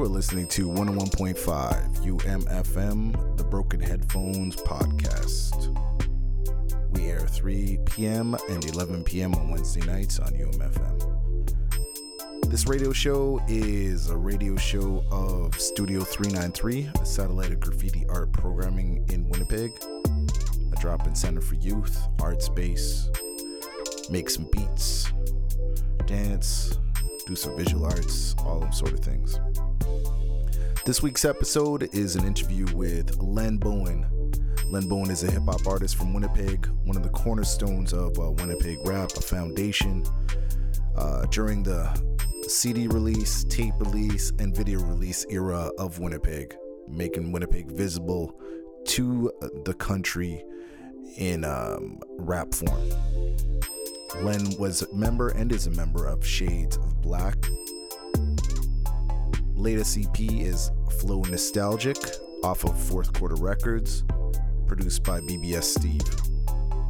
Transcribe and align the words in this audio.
You 0.00 0.06
are 0.06 0.08
listening 0.08 0.46
to 0.46 0.66
101.5 0.66 1.36
UMFM, 2.06 3.36
the 3.36 3.44
Broken 3.44 3.80
Headphones 3.80 4.56
podcast. 4.56 5.76
We 6.92 7.10
air 7.10 7.20
3 7.20 7.78
p.m. 7.84 8.34
and 8.48 8.64
11 8.64 9.04
p.m. 9.04 9.34
on 9.34 9.50
Wednesday 9.50 9.82
nights 9.82 10.18
on 10.18 10.32
UMFM. 10.32 11.50
This 12.48 12.66
radio 12.66 12.94
show 12.94 13.42
is 13.46 14.08
a 14.08 14.16
radio 14.16 14.56
show 14.56 15.04
of 15.12 15.54
Studio 15.60 16.00
393, 16.00 16.92
a 16.98 17.04
satellite 17.04 17.52
of 17.52 17.60
graffiti 17.60 18.06
art 18.08 18.32
programming 18.32 19.04
in 19.10 19.28
Winnipeg, 19.28 19.70
a 19.84 20.80
drop 20.80 21.06
in 21.06 21.14
center 21.14 21.42
for 21.42 21.56
youth, 21.56 22.08
art 22.22 22.40
space, 22.40 23.10
make 24.08 24.30
some 24.30 24.48
beats, 24.50 25.12
dance, 26.06 26.78
do 27.26 27.36
some 27.36 27.54
visual 27.54 27.84
arts, 27.84 28.34
all 28.38 28.60
them 28.60 28.72
sort 28.72 28.94
of 28.94 29.00
things. 29.00 29.38
This 30.86 31.02
week's 31.02 31.26
episode 31.26 31.94
is 31.94 32.16
an 32.16 32.26
interview 32.26 32.64
with 32.74 33.20
Len 33.20 33.58
Bowen. 33.58 34.06
Len 34.70 34.88
Bowen 34.88 35.10
is 35.10 35.22
a 35.22 35.30
hip 35.30 35.42
hop 35.44 35.66
artist 35.66 35.96
from 35.96 36.14
Winnipeg, 36.14 36.66
one 36.84 36.96
of 36.96 37.02
the 37.02 37.10
cornerstones 37.10 37.92
of 37.92 38.18
uh, 38.18 38.30
Winnipeg 38.30 38.78
rap, 38.86 39.10
a 39.14 39.20
foundation. 39.20 40.02
Uh, 40.96 41.26
during 41.26 41.62
the 41.62 41.86
CD 42.48 42.86
release, 42.86 43.44
tape 43.44 43.74
release, 43.78 44.32
and 44.38 44.56
video 44.56 44.80
release 44.80 45.26
era 45.28 45.70
of 45.78 45.98
Winnipeg, 45.98 46.56
making 46.88 47.30
Winnipeg 47.30 47.70
visible 47.70 48.34
to 48.86 49.30
the 49.66 49.74
country 49.74 50.42
in 51.18 51.44
um, 51.44 52.00
rap 52.16 52.54
form. 52.54 52.88
Len 54.22 54.56
was 54.58 54.80
a 54.80 54.94
member 54.94 55.28
and 55.28 55.52
is 55.52 55.66
a 55.66 55.70
member 55.72 56.06
of 56.06 56.26
Shades 56.26 56.78
of 56.78 57.02
Black. 57.02 57.36
Latest 59.60 59.98
EP 59.98 60.20
is 60.20 60.70
Flow 60.90 61.22
Nostalgic 61.22 61.96
off 62.42 62.64
of 62.64 62.78
Fourth 62.78 63.12
Quarter 63.12 63.36
Records, 63.36 64.04
produced 64.66 65.02
by 65.04 65.20
BBS 65.20 65.64
Steve. 65.64 66.02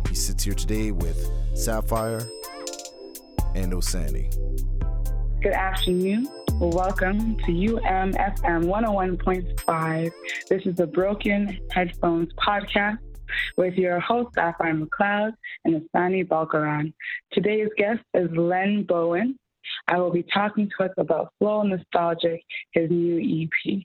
He 0.09 0.15
sits 0.15 0.45
here 0.45 0.55
today 0.55 0.91
with 0.91 1.31
Sapphire 1.55 2.29
and 3.55 3.73
Asani. 3.73 4.31
Good 5.42 5.53
afternoon. 5.53 6.29
Welcome 6.59 7.37
to 7.39 7.53
UMFM 7.53 8.65
101.5. 8.65 10.12
This 10.48 10.67
is 10.67 10.75
the 10.77 10.87
Broken 10.87 11.59
Headphones 11.70 12.33
podcast 12.35 12.98
with 13.57 13.75
your 13.75 14.01
host, 14.01 14.35
Sapphire 14.35 14.75
McLeod 14.75 15.33
and 15.64 15.83
Asani 15.83 16.27
Balkaran. 16.27 16.92
Today's 17.33 17.69
guest 17.77 18.01
is 18.14 18.31
Len 18.33 18.85
Bowen. 18.85 19.39
I 19.89 19.98
will 19.98 20.12
be 20.12 20.25
talking 20.35 20.70
to 20.77 20.85
us 20.85 20.92
about 20.98 21.33
Flow 21.39 21.62
Nostalgic, 21.62 22.42
his 22.73 22.91
new 22.91 23.48
EP. 23.67 23.83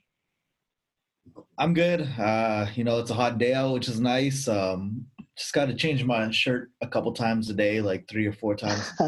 I'm 1.58 1.74
good. 1.74 2.02
Uh, 2.18 2.66
you 2.74 2.84
know, 2.84 2.98
it's 2.98 3.10
a 3.10 3.14
hot 3.14 3.38
day 3.38 3.54
out, 3.54 3.72
which 3.72 3.88
is 3.88 4.00
nice. 4.00 4.48
Um, 4.48 5.06
just 5.36 5.52
got 5.52 5.66
to 5.66 5.74
change 5.74 6.04
my 6.04 6.30
shirt 6.30 6.70
a 6.80 6.86
couple 6.86 7.12
times 7.12 7.50
a 7.50 7.54
day, 7.54 7.80
like 7.80 8.08
three 8.08 8.26
or 8.26 8.32
four 8.32 8.54
times. 8.54 8.90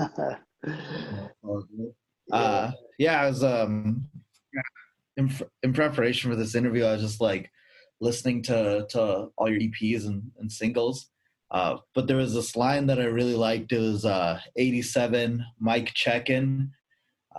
uh, 2.33 2.71
yeah, 2.99 3.23
I 3.23 3.27
was 3.27 3.43
um, 3.43 4.09
in, 5.17 5.33
in 5.63 5.73
preparation 5.73 6.31
for 6.31 6.37
this 6.37 6.55
interview. 6.55 6.85
I 6.85 6.93
was 6.93 7.03
just 7.03 7.21
like 7.21 7.51
listening 8.01 8.43
to 8.45 8.87
to 8.91 9.29
all 9.37 9.51
your 9.51 9.61
EPs 9.61 10.07
and, 10.07 10.31
and 10.39 10.51
singles. 10.51 11.11
Uh, 11.51 11.79
but 11.95 12.07
there 12.07 12.19
was 12.19 12.35
this 12.35 12.57
line 12.57 12.87
that 12.87 13.01
I 13.01 13.05
really 13.05 13.35
liked. 13.35 13.73
It 13.73 13.79
was 13.79 14.05
uh, 14.05 14.39
87 14.57 15.45
Mike 15.59 15.95
Checkin, 15.95 16.71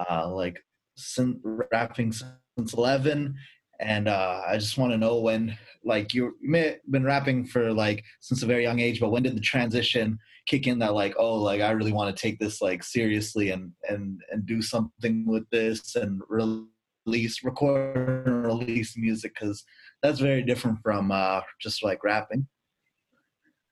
uh, 0.09 0.29
like 0.29 0.63
sin- 0.95 1.39
rapping 1.43 2.11
since 2.11 2.73
11. 2.73 3.35
And 3.79 4.07
uh, 4.07 4.41
I 4.47 4.57
just 4.57 4.77
want 4.77 4.91
to 4.91 4.97
know 4.97 5.19
when, 5.19 5.57
like, 5.83 6.13
you 6.13 6.35
may 6.41 6.59
have 6.59 6.79
been 6.89 7.03
rapping 7.05 7.45
for 7.45 7.71
like 7.71 8.03
since 8.19 8.43
a 8.43 8.45
very 8.45 8.63
young 8.63 8.79
age, 8.79 8.99
but 8.99 9.11
when 9.11 9.23
did 9.23 9.35
the 9.35 9.41
transition 9.41 10.19
kick 10.47 10.67
in 10.67 10.79
that, 10.79 10.93
like, 10.93 11.15
oh, 11.17 11.35
like 11.35 11.61
I 11.61 11.71
really 11.71 11.93
want 11.93 12.15
to 12.15 12.21
take 12.21 12.39
this 12.39 12.61
like 12.61 12.83
seriously 12.83 13.51
and 13.51 13.71
and 13.87 14.19
and 14.31 14.45
do 14.45 14.61
something 14.61 15.25
with 15.25 15.49
this 15.49 15.95
and 15.95 16.21
release, 16.27 17.43
record 17.43 18.27
and 18.27 18.45
release 18.45 18.97
music 18.97 19.33
because 19.39 19.63
that's 20.01 20.19
very 20.19 20.43
different 20.43 20.79
from 20.83 21.11
uh, 21.11 21.41
just 21.61 21.83
like 21.83 22.03
rapping. 22.03 22.47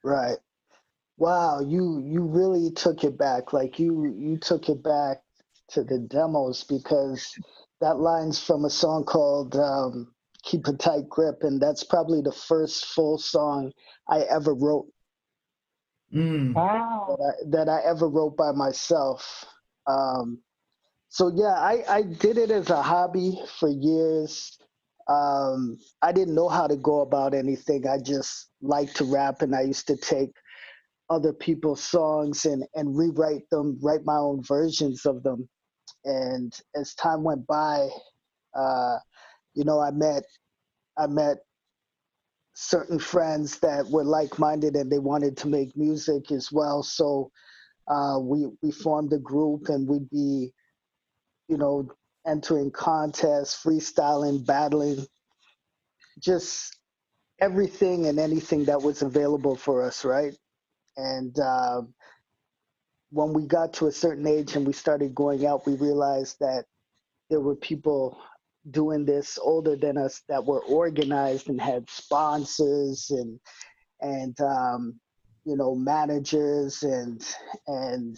Right. 0.04 0.38
Wow, 1.18 1.62
you 1.62 2.04
you 2.06 2.22
really 2.22 2.72
took 2.72 3.04
it 3.04 3.18
back. 3.18 3.52
Like 3.52 3.80
you 3.80 4.16
you 4.18 4.38
took 4.38 4.70
it 4.70 4.84
back 4.84 5.18
to 5.70 5.84
the 5.84 6.00
demos 6.00 6.64
because 6.64 7.34
that 7.82 8.00
line's 8.00 8.40
from 8.40 8.66
a 8.66 8.70
song 8.70 9.04
called 9.04 9.56
um, 9.56 10.14
"Keep 10.44 10.68
a 10.68 10.74
Tight 10.74 11.10
Grip," 11.10 11.44
and 11.44 11.62
that's 11.62 11.84
probably 11.84 12.22
the 12.22 12.32
first 12.32 12.86
full 12.86 13.18
song 13.18 13.72
I 14.08 14.22
ever 14.22 14.54
wrote. 14.54 14.88
Mm. 16.14 16.54
Wow. 16.54 17.18
That 17.20 17.24
I, 17.24 17.50
that 17.50 17.70
I 17.70 17.82
ever 17.90 18.08
wrote 18.08 18.38
by 18.38 18.52
myself. 18.52 19.46
Um, 19.88 20.40
so 21.10 21.32
yeah, 21.34 21.54
I, 21.54 21.84
I 21.88 22.02
did 22.02 22.38
it 22.38 22.52
as 22.52 22.70
a 22.70 22.82
hobby 22.82 23.40
for 23.60 23.70
years. 23.70 24.58
Um, 25.08 25.78
I 26.02 26.12
didn't 26.12 26.36
know 26.36 26.50
how 26.50 26.68
to 26.68 26.76
go 26.76 27.02
about 27.02 27.34
anything. 27.34 27.88
I 27.88 27.98
just 27.98 28.50
liked 28.62 28.98
to 28.98 29.06
rap, 29.06 29.42
and 29.42 29.56
I 29.56 29.62
used 29.62 29.88
to 29.88 29.96
take 29.96 30.32
other 31.10 31.32
people's 31.32 31.82
songs 31.82 32.46
and, 32.46 32.66
and 32.76 32.98
rewrite 32.98 33.50
them, 33.50 33.80
write 33.82 34.04
my 34.04 34.18
own 34.18 34.44
versions 34.44 35.06
of 35.06 35.24
them. 35.24 35.48
And 36.06 36.54
as 36.76 36.94
time 36.96 37.24
went 37.24 37.46
by, 37.48 37.90
uh, 38.56 38.98
you 39.54 39.64
know, 39.64 39.80
I 39.80 39.92
met 39.92 40.24
I 40.98 41.08
met 41.08 41.38
certain 42.56 42.98
friends 43.00 43.60
that 43.60 43.88
were 43.88 44.04
like-minded 44.04 44.76
and 44.76 44.92
they 44.92 45.00
wanted 45.00 45.38
to 45.38 45.48
make 45.48 45.78
music 45.78 46.32
as 46.32 46.52
well. 46.52 46.82
So 46.82 47.32
uh, 47.88 48.20
we 48.22 48.48
we 48.62 48.72
formed 48.72 49.14
a 49.14 49.20
group, 49.20 49.70
and 49.70 49.88
we'd 49.88 50.10
be, 50.10 50.52
you 51.48 51.58
know, 51.58 51.90
entering 52.26 52.72
contests, 52.72 53.64
freestyling, 53.64 54.46
battling, 54.46 55.06
just 56.20 56.76
everything 57.40 58.08
and 58.08 58.20
anything 58.20 58.66
that 58.66 58.82
was 58.82 59.02
available 59.02 59.56
for 59.56 59.84
us, 59.84 60.04
right? 60.04 60.36
And 60.98 61.38
uh, 61.40 61.84
when 63.12 63.34
we 63.34 63.46
got 63.46 63.74
to 63.74 63.88
a 63.88 63.92
certain 63.92 64.28
age 64.28 64.56
and 64.56 64.66
we 64.66 64.74
started 64.74 65.16
going 65.16 65.46
out, 65.46 65.66
we 65.66 65.76
realized 65.76 66.38
that 66.40 66.66
there 67.30 67.40
were 67.40 67.56
people 67.56 68.18
doing 68.72 69.06
this 69.06 69.38
older 69.42 69.76
than 69.76 69.98
us 69.98 70.24
that 70.28 70.46
were 70.46 70.64
organized 70.64 71.50
and 71.50 71.62
had 71.62 71.90
sponsors 71.90 73.10
and 73.12 73.40
and 74.02 74.40
um, 74.42 75.00
you 75.46 75.56
know 75.56 75.74
managers 75.76 76.84
and 76.84 77.26
and 77.68 78.18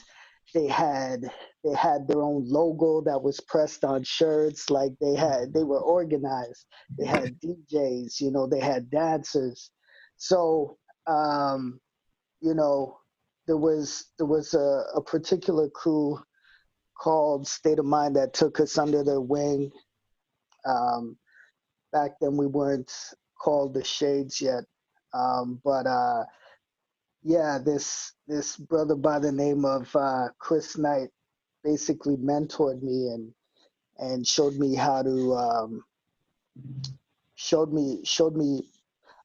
they 0.54 0.68
had 0.68 1.22
they 1.64 1.74
had 1.74 2.08
their 2.08 2.22
own 2.22 2.44
logo 2.48 3.02
that 3.02 3.22
was 3.22 3.40
pressed 3.42 3.84
on 3.84 4.04
shirts. 4.04 4.70
Like 4.70 4.92
they 5.00 5.16
had 5.16 5.54
they 5.54 5.64
were 5.64 5.80
organized. 5.80 6.66
They 6.98 7.06
had 7.06 7.40
djs 7.40 8.20
you 8.20 8.32
know 8.32 8.48
they 8.48 8.60
had 8.60 8.90
dancers. 8.90 9.70
So 10.18 10.78
um 11.06 11.80
you 12.42 12.56
know 12.56 12.99
there 13.50 13.58
was 13.58 14.06
there 14.20 14.28
was 14.28 14.54
a, 14.54 14.84
a 14.96 15.02
particular 15.02 15.68
crew 15.72 16.22
called 16.96 17.48
state 17.48 17.80
of 17.80 17.86
mind 17.86 18.16
that 18.16 18.32
took 18.32 18.60
us 18.60 18.78
under 18.78 19.04
their 19.04 19.22
wing. 19.22 19.72
Um 20.66 21.18
back 21.92 22.12
then 22.22 22.38
we 22.38 22.46
weren't 22.46 22.92
called 23.42 23.74
the 23.74 23.84
shades 23.84 24.40
yet. 24.40 24.66
Um 25.16 25.60
but 25.64 25.88
uh 25.88 26.26
yeah, 27.24 27.58
this 27.58 28.14
this 28.28 28.56
brother 28.56 28.96
by 28.96 29.18
the 29.18 29.32
name 29.32 29.66
of 29.66 29.94
uh, 29.96 30.28
Chris 30.38 30.78
Knight 30.78 31.10
basically 31.64 32.18
mentored 32.18 32.84
me 32.84 33.08
and 33.08 33.34
and 33.98 34.28
showed 34.28 34.58
me 34.58 34.76
how 34.76 35.02
to 35.02 35.34
um, 35.34 35.84
showed 37.34 37.74
me 37.74 38.02
showed 38.04 38.36
me 38.36 38.62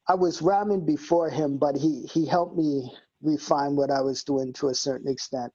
I 0.09 0.15
was 0.15 0.41
rhyming 0.43 0.87
before 0.87 1.29
him, 1.29 1.59
but 1.59 1.77
he 1.77 2.07
he 2.13 2.25
helped 2.25 2.57
me 2.57 2.91
refine 3.25 3.75
what 3.75 3.91
I 3.91 4.01
was 4.01 4.23
doing 4.23 4.53
to 4.55 4.69
a 4.69 4.75
certain 4.75 5.11
extent, 5.11 5.53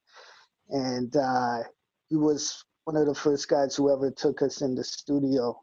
and 0.70 1.16
uh, 1.16 1.60
he 2.10 2.16
was 2.18 2.64
one 2.84 2.98
of 2.98 3.06
the 3.06 3.16
first 3.16 3.48
guys 3.48 3.76
who 3.76 3.94
ever 3.94 4.12
took 4.12 4.42
us 4.42 4.62
in 4.62 4.76
the 4.76 4.84
studio. 4.84 5.62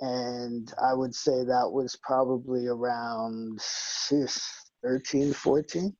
And 0.00 0.72
I 0.80 0.94
would 0.94 1.14
say 1.14 1.42
that 1.42 1.70
was 1.72 1.98
probably 2.02 2.68
around 2.68 3.60
13, 3.60 5.32
14. 5.32 5.96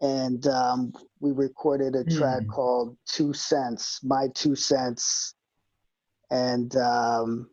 And 0.00 0.46
um, 0.46 0.92
we 1.20 1.32
recorded 1.32 1.94
a 1.94 2.04
track 2.04 2.42
Mm. 2.42 2.48
called 2.48 2.96
Two 3.06 3.32
Cents, 3.32 4.00
My 4.02 4.28
Two 4.34 4.56
Cents. 4.56 5.34
And 6.30 6.74
um, 6.76 7.48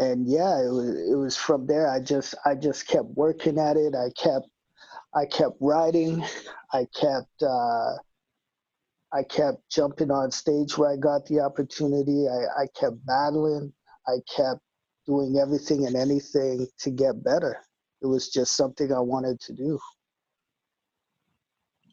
and 0.00 0.26
yeah, 0.26 0.58
it 0.64 0.72
was 0.72 1.10
it 1.12 1.14
was 1.14 1.36
from 1.36 1.66
there. 1.66 1.86
I 1.88 2.00
just 2.00 2.34
I 2.46 2.54
just 2.54 2.86
kept 2.86 3.08
working 3.14 3.58
at 3.58 3.76
it. 3.76 3.94
I 3.94 4.08
kept 4.16 4.48
I 5.14 5.26
kept 5.26 5.56
writing. 5.60 6.24
I 6.72 6.86
kept 6.98 7.42
uh, 7.42 7.92
I 9.12 9.22
kept 9.28 9.68
jumping 9.70 10.10
on 10.10 10.30
stage 10.30 10.78
where 10.78 10.90
I 10.90 10.96
got 10.96 11.26
the 11.26 11.40
opportunity. 11.40 12.26
I, 12.28 12.62
I 12.62 12.66
kept 12.78 13.04
battling. 13.04 13.74
I 14.08 14.20
kept 14.34 14.60
doing 15.06 15.36
everything 15.36 15.86
and 15.86 15.96
anything 15.96 16.66
to 16.78 16.90
get 16.90 17.22
better. 17.22 17.58
It 18.00 18.06
was 18.06 18.30
just 18.30 18.56
something 18.56 18.92
I 18.92 19.00
wanted 19.00 19.38
to 19.40 19.52
do. 19.52 19.78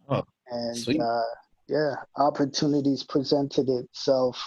Oh, 0.10 0.24
and 0.50 0.78
sweet. 0.78 1.02
uh, 1.02 1.24
yeah, 1.68 1.96
opportunities 2.16 3.04
presented 3.04 3.68
itself 3.68 4.42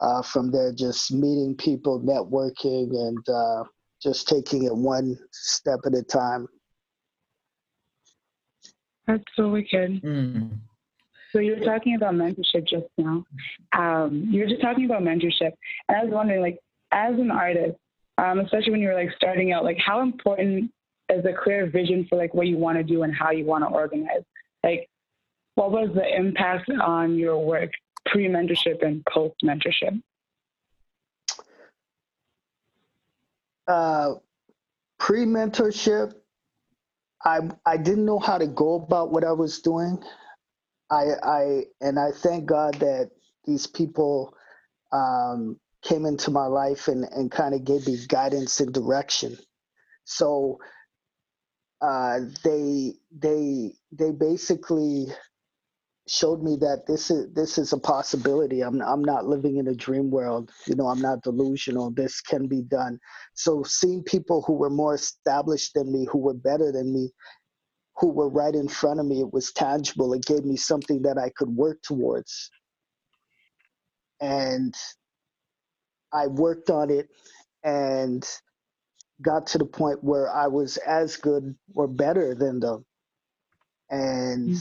uh, 0.00 0.22
from 0.22 0.50
there. 0.50 0.72
Just 0.72 1.12
meeting 1.12 1.54
people, 1.56 2.00
networking, 2.00 2.90
and 2.90 3.28
uh, 3.28 3.64
just 4.02 4.28
taking 4.28 4.64
it 4.64 4.74
one 4.74 5.18
step 5.32 5.80
at 5.86 5.94
a 5.94 6.02
time. 6.02 6.46
That's 9.06 9.24
so 9.36 9.50
wicked. 9.50 10.02
Mm. 10.02 10.58
So 11.32 11.40
you 11.40 11.56
were 11.56 11.64
talking 11.64 11.96
about 11.96 12.14
mentorship 12.14 12.66
just 12.68 12.86
now. 12.96 13.24
Um, 13.76 14.28
you 14.30 14.40
were 14.40 14.48
just 14.48 14.62
talking 14.62 14.84
about 14.84 15.02
mentorship, 15.02 15.52
and 15.88 15.98
I 15.98 16.04
was 16.04 16.12
wondering, 16.12 16.40
like, 16.40 16.58
as 16.92 17.14
an 17.18 17.30
artist, 17.30 17.76
um, 18.18 18.38
especially 18.38 18.70
when 18.70 18.80
you 18.80 18.88
were 18.88 18.94
like 18.94 19.10
starting 19.16 19.52
out, 19.52 19.64
like, 19.64 19.78
how 19.84 20.00
important 20.00 20.70
is 21.10 21.24
a 21.24 21.32
clear 21.42 21.66
vision 21.68 22.06
for 22.08 22.16
like 22.16 22.32
what 22.34 22.46
you 22.46 22.56
want 22.56 22.78
to 22.78 22.84
do 22.84 23.02
and 23.02 23.12
how 23.14 23.30
you 23.30 23.44
want 23.44 23.64
to 23.64 23.68
organize? 23.68 24.22
Like, 24.62 24.88
what 25.56 25.72
was 25.72 25.90
the 25.94 26.16
impact 26.16 26.70
on 26.80 27.16
your 27.16 27.44
work 27.44 27.70
pre-mentorship 28.06 28.82
and 28.82 29.04
post-mentorship? 29.06 30.00
Uh, 33.66 34.14
pre-mentorship, 34.98 36.14
I 37.24 37.40
I 37.64 37.76
didn't 37.78 38.04
know 38.04 38.18
how 38.18 38.38
to 38.38 38.46
go 38.46 38.74
about 38.74 39.10
what 39.10 39.24
I 39.24 39.32
was 39.32 39.60
doing. 39.60 40.02
I 40.90 41.04
I 41.22 41.62
and 41.80 41.98
I 41.98 42.10
thank 42.12 42.46
God 42.46 42.74
that 42.74 43.10
these 43.46 43.66
people 43.66 44.34
um, 44.92 45.58
came 45.82 46.04
into 46.04 46.30
my 46.30 46.46
life 46.46 46.88
and 46.88 47.04
and 47.04 47.30
kind 47.30 47.54
of 47.54 47.64
gave 47.64 47.86
me 47.86 47.98
guidance 48.08 48.60
and 48.60 48.72
direction. 48.72 49.36
So 50.04 50.58
uh, 51.80 52.20
they 52.42 52.94
they 53.10 53.74
they 53.92 54.10
basically 54.10 55.06
showed 56.08 56.42
me 56.42 56.56
that 56.60 56.86
this 56.86 57.10
is 57.10 57.32
this 57.34 57.58
is 57.58 57.72
a 57.72 57.78
possibility. 57.78 58.62
I'm 58.62 58.80
I'm 58.82 59.02
not 59.02 59.26
living 59.26 59.56
in 59.56 59.68
a 59.68 59.74
dream 59.74 60.10
world. 60.10 60.50
You 60.66 60.76
know, 60.76 60.88
I'm 60.88 61.00
not 61.00 61.22
delusional. 61.22 61.90
This 61.90 62.20
can 62.20 62.46
be 62.46 62.62
done. 62.62 62.98
So 63.34 63.62
seeing 63.64 64.02
people 64.02 64.42
who 64.42 64.54
were 64.54 64.70
more 64.70 64.94
established 64.94 65.74
than 65.74 65.92
me, 65.92 66.06
who 66.10 66.18
were 66.18 66.34
better 66.34 66.72
than 66.72 66.92
me, 66.92 67.12
who 67.96 68.08
were 68.10 68.28
right 68.28 68.54
in 68.54 68.68
front 68.68 69.00
of 69.00 69.06
me, 69.06 69.20
it 69.20 69.32
was 69.32 69.52
tangible. 69.52 70.12
It 70.14 70.26
gave 70.26 70.44
me 70.44 70.56
something 70.56 71.02
that 71.02 71.18
I 71.18 71.30
could 71.36 71.50
work 71.50 71.82
towards. 71.82 72.50
And 74.20 74.74
I 76.12 76.28
worked 76.28 76.70
on 76.70 76.90
it 76.90 77.08
and 77.64 78.26
got 79.22 79.46
to 79.48 79.58
the 79.58 79.66
point 79.66 80.04
where 80.04 80.30
I 80.30 80.48
was 80.48 80.76
as 80.78 81.16
good 81.16 81.54
or 81.74 81.88
better 81.88 82.34
than 82.34 82.60
them. 82.60 82.84
And 83.90 84.50
mm-hmm 84.50 84.58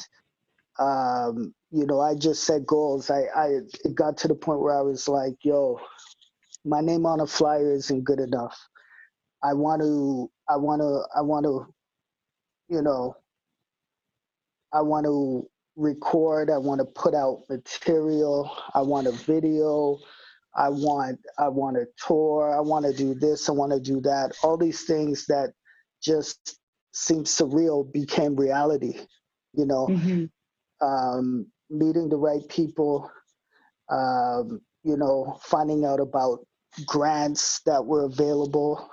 um, 0.79 1.53
you 1.71 1.85
know, 1.85 1.99
I 1.99 2.15
just 2.15 2.43
set 2.43 2.65
goals. 2.65 3.09
I, 3.09 3.23
I 3.35 3.47
it 3.83 3.95
got 3.95 4.17
to 4.17 4.27
the 4.27 4.35
point 4.35 4.61
where 4.61 4.77
I 4.77 4.81
was 4.81 5.07
like, 5.07 5.35
yo, 5.43 5.79
my 6.65 6.81
name 6.81 7.05
on 7.05 7.19
a 7.19 7.27
flyer 7.27 7.73
isn't 7.73 8.03
good 8.03 8.19
enough. 8.19 8.57
I 9.43 9.53
want 9.53 9.81
to, 9.81 10.31
I 10.49 10.57
want 10.57 10.81
to, 10.81 11.03
I 11.15 11.21
want 11.21 11.45
to, 11.45 11.73
you 12.69 12.81
know, 12.81 13.15
I 14.71 14.81
want 14.81 15.05
to 15.05 15.49
record. 15.75 16.49
I 16.49 16.57
want 16.57 16.79
to 16.79 16.85
put 16.85 17.13
out 17.13 17.43
material. 17.49 18.55
I 18.73 18.81
want 18.81 19.07
a 19.07 19.11
video. 19.11 19.99
I 20.55 20.69
want, 20.69 21.19
I 21.37 21.47
want 21.49 21.77
a 21.77 21.85
tour. 22.07 22.55
I 22.55 22.61
want 22.61 22.85
to 22.85 22.93
do 22.93 23.15
this. 23.15 23.49
I 23.49 23.51
want 23.51 23.71
to 23.71 23.79
do 23.79 24.01
that. 24.01 24.33
All 24.43 24.57
these 24.57 24.83
things 24.83 25.25
that 25.25 25.53
just 26.01 26.59
seemed 26.93 27.25
surreal 27.25 27.91
became 27.91 28.35
reality. 28.35 28.99
You 29.53 29.65
know, 29.65 29.87
mm-hmm 29.87 30.25
um, 30.83 31.47
meeting 31.71 32.09
the 32.09 32.17
right 32.17 32.47
people, 32.49 33.11
um, 33.89 34.61
you 34.83 34.97
know, 34.97 35.39
finding 35.43 35.85
out 35.85 35.99
about 36.01 36.39
grants 36.85 37.61
that 37.65 37.85
were 37.85 38.05
available, 38.05 38.89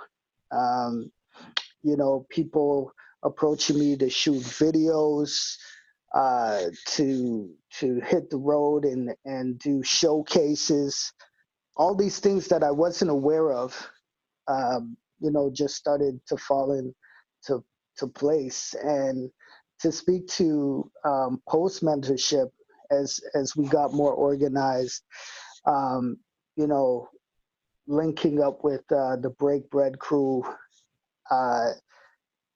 um, 0.51 1.11
you 1.83 1.97
know, 1.97 2.25
people 2.29 2.93
approaching 3.23 3.79
me 3.79 3.97
to 3.97 4.09
shoot 4.09 4.43
videos, 4.43 5.57
uh, 6.15 6.63
to 6.87 7.51
to 7.79 8.01
hit 8.01 8.29
the 8.31 8.37
road 8.37 8.85
and 8.85 9.15
and 9.25 9.59
do 9.59 9.83
showcases, 9.83 11.13
all 11.77 11.95
these 11.95 12.19
things 12.19 12.47
that 12.49 12.63
I 12.63 12.71
wasn't 12.71 13.11
aware 13.11 13.51
of, 13.53 13.89
um, 14.47 14.97
you 15.21 15.31
know, 15.31 15.51
just 15.53 15.75
started 15.75 16.19
to 16.27 16.37
fall 16.37 16.73
into 16.73 17.63
to 17.97 18.07
place. 18.07 18.75
And 18.83 19.31
to 19.81 19.91
speak 19.91 20.27
to 20.27 20.89
um, 21.03 21.41
post 21.47 21.83
mentorship 21.83 22.49
as 22.91 23.19
as 23.33 23.55
we 23.55 23.67
got 23.67 23.93
more 23.93 24.13
organized. 24.13 25.03
Um, 25.65 26.17
you 26.55 26.67
know, 26.67 27.07
linking 27.87 28.41
up 28.41 28.63
with 28.63 28.83
uh, 28.91 29.15
the 29.17 29.29
Break 29.37 29.69
Bread 29.69 29.97
crew, 29.99 30.43
uh, 31.29 31.71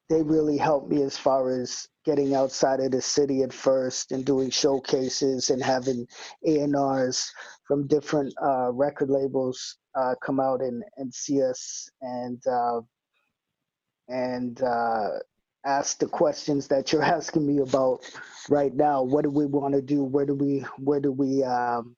they 0.10 0.22
really 0.22 0.57
helped 0.57 0.89
me 0.89 1.01
as 1.01 1.18
far 1.18 1.50
as 1.50 1.88
getting 2.06 2.36
outside 2.36 2.80
of 2.80 2.92
the 2.92 3.01
city 3.01 3.42
at 3.42 3.51
first 3.51 4.12
and 4.12 4.24
doing 4.24 4.50
showcases 4.50 5.50
and 5.50 5.63
having 5.63 6.06
A&Rs 6.45 7.31
from 7.68 7.88
different 7.88 8.31
uh, 8.44 8.71
record 8.71 9.10
labels 9.10 9.78
uh, 9.95 10.13
come 10.24 10.39
out 10.39 10.62
and, 10.62 10.83
and 10.98 11.12
see 11.12 11.42
us 11.42 11.89
and 12.01 12.45
uh, 12.45 12.81
and 14.07 14.62
uh, 14.62 15.10
ask 15.65 16.00
the 16.00 16.07
questions 16.07 16.67
that 16.67 16.91
you're 16.91 17.03
asking 17.17 17.45
me 17.45 17.62
about 17.62 18.00
right 18.50 18.73
now. 18.73 19.03
What 19.03 19.23
do 19.23 19.29
we 19.29 19.45
want 19.45 19.73
to 19.73 19.81
do? 19.81 20.03
Where 20.03 20.25
do 20.25 20.35
we 20.35 20.65
where 20.77 21.00
do 21.00 21.12
we 21.12 21.44
um, 21.44 21.95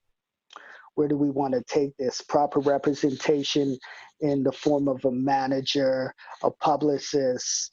where 0.96 1.08
do 1.08 1.18
we 1.18 1.30
want 1.30 1.54
to 1.54 1.64
take 1.64 1.96
this? 1.98 2.22
Proper 2.22 2.60
representation 2.60 3.78
in 4.22 4.44
the 4.44 4.52
form 4.52 4.88
of 4.88 5.04
a 5.06 5.12
manager, 5.12 6.14
a 6.44 6.50
publicist, 6.50 7.72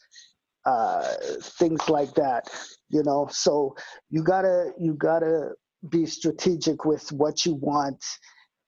uh, 0.67 1.15
things 1.41 1.89
like 1.89 2.13
that. 2.15 2.49
You 2.91 3.03
know, 3.03 3.29
so 3.31 3.77
you 4.11 4.23
gotta 4.23 4.73
you 4.79 4.95
gotta 4.95 5.51
be 5.89 6.07
strategic 6.07 6.85
with 6.85 7.11
what 7.13 7.45
you 7.45 7.55
want 7.55 8.03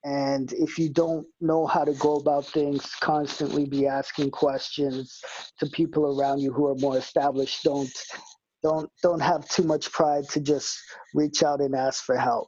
and 0.07 0.53
if 0.53 0.79
you 0.79 0.89
don't 0.89 1.27
know 1.41 1.67
how 1.67 1.85
to 1.85 1.93
go 1.95 2.15
about 2.15 2.47
things, 2.47 2.89
constantly 3.01 3.67
be 3.67 3.89
asking 3.89 4.31
questions 4.31 5.21
to 5.59 5.67
people 5.67 6.17
around 6.17 6.39
you 6.39 6.53
who 6.53 6.67
are 6.67 6.77
more 6.77 6.97
established. 6.97 7.65
Don't 7.65 7.91
don't 8.63 8.89
don't 9.03 9.19
have 9.19 9.49
too 9.49 9.65
much 9.65 9.91
pride 9.91 10.23
to 10.29 10.41
just 10.41 10.79
reach 11.13 11.43
out 11.43 11.61
and 11.61 11.75
ask 11.75 12.05
for 12.05 12.17
help. 12.17 12.47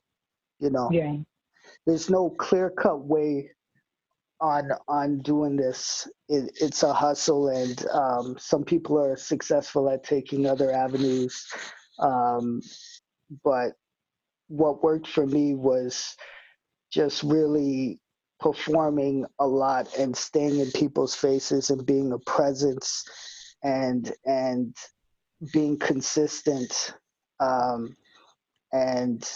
You 0.61 0.71
know. 0.71 0.89
Yeah. 0.93 1.17
There's 1.85 2.09
no 2.09 2.31
clear 2.31 2.71
cut 2.71 3.05
way 3.05 3.51
on 4.41 4.71
on 4.87 5.19
doing 5.19 5.57
this. 5.57 6.09
It, 6.29 6.53
it's 6.61 6.85
a 6.85 6.93
hustle, 6.93 7.49
and 7.49 7.85
um, 7.89 8.37
some 8.39 8.63
people 8.63 9.01
are 9.01 9.17
successful 9.17 9.91
at 9.91 10.05
taking 10.05 10.47
other 10.47 10.71
avenues. 10.71 11.45
Um, 11.99 12.61
but 13.43 13.73
what 14.47 14.85
worked 14.85 15.09
for 15.09 15.27
me 15.27 15.55
was 15.55 16.15
just 16.91 17.23
really 17.23 18.01
performing 18.41 19.27
a 19.39 19.47
lot 19.47 19.89
and 19.99 20.17
staying 20.17 20.61
in 20.61 20.71
people's 20.73 21.15
faces 21.15 21.71
and 21.71 21.85
being 21.85 22.13
a 22.13 22.19
presence 22.19 23.05
and 23.63 24.13
and 24.25 24.77
being 25.53 25.79
consistent 25.79 26.95
um, 27.41 27.97
and 28.73 29.29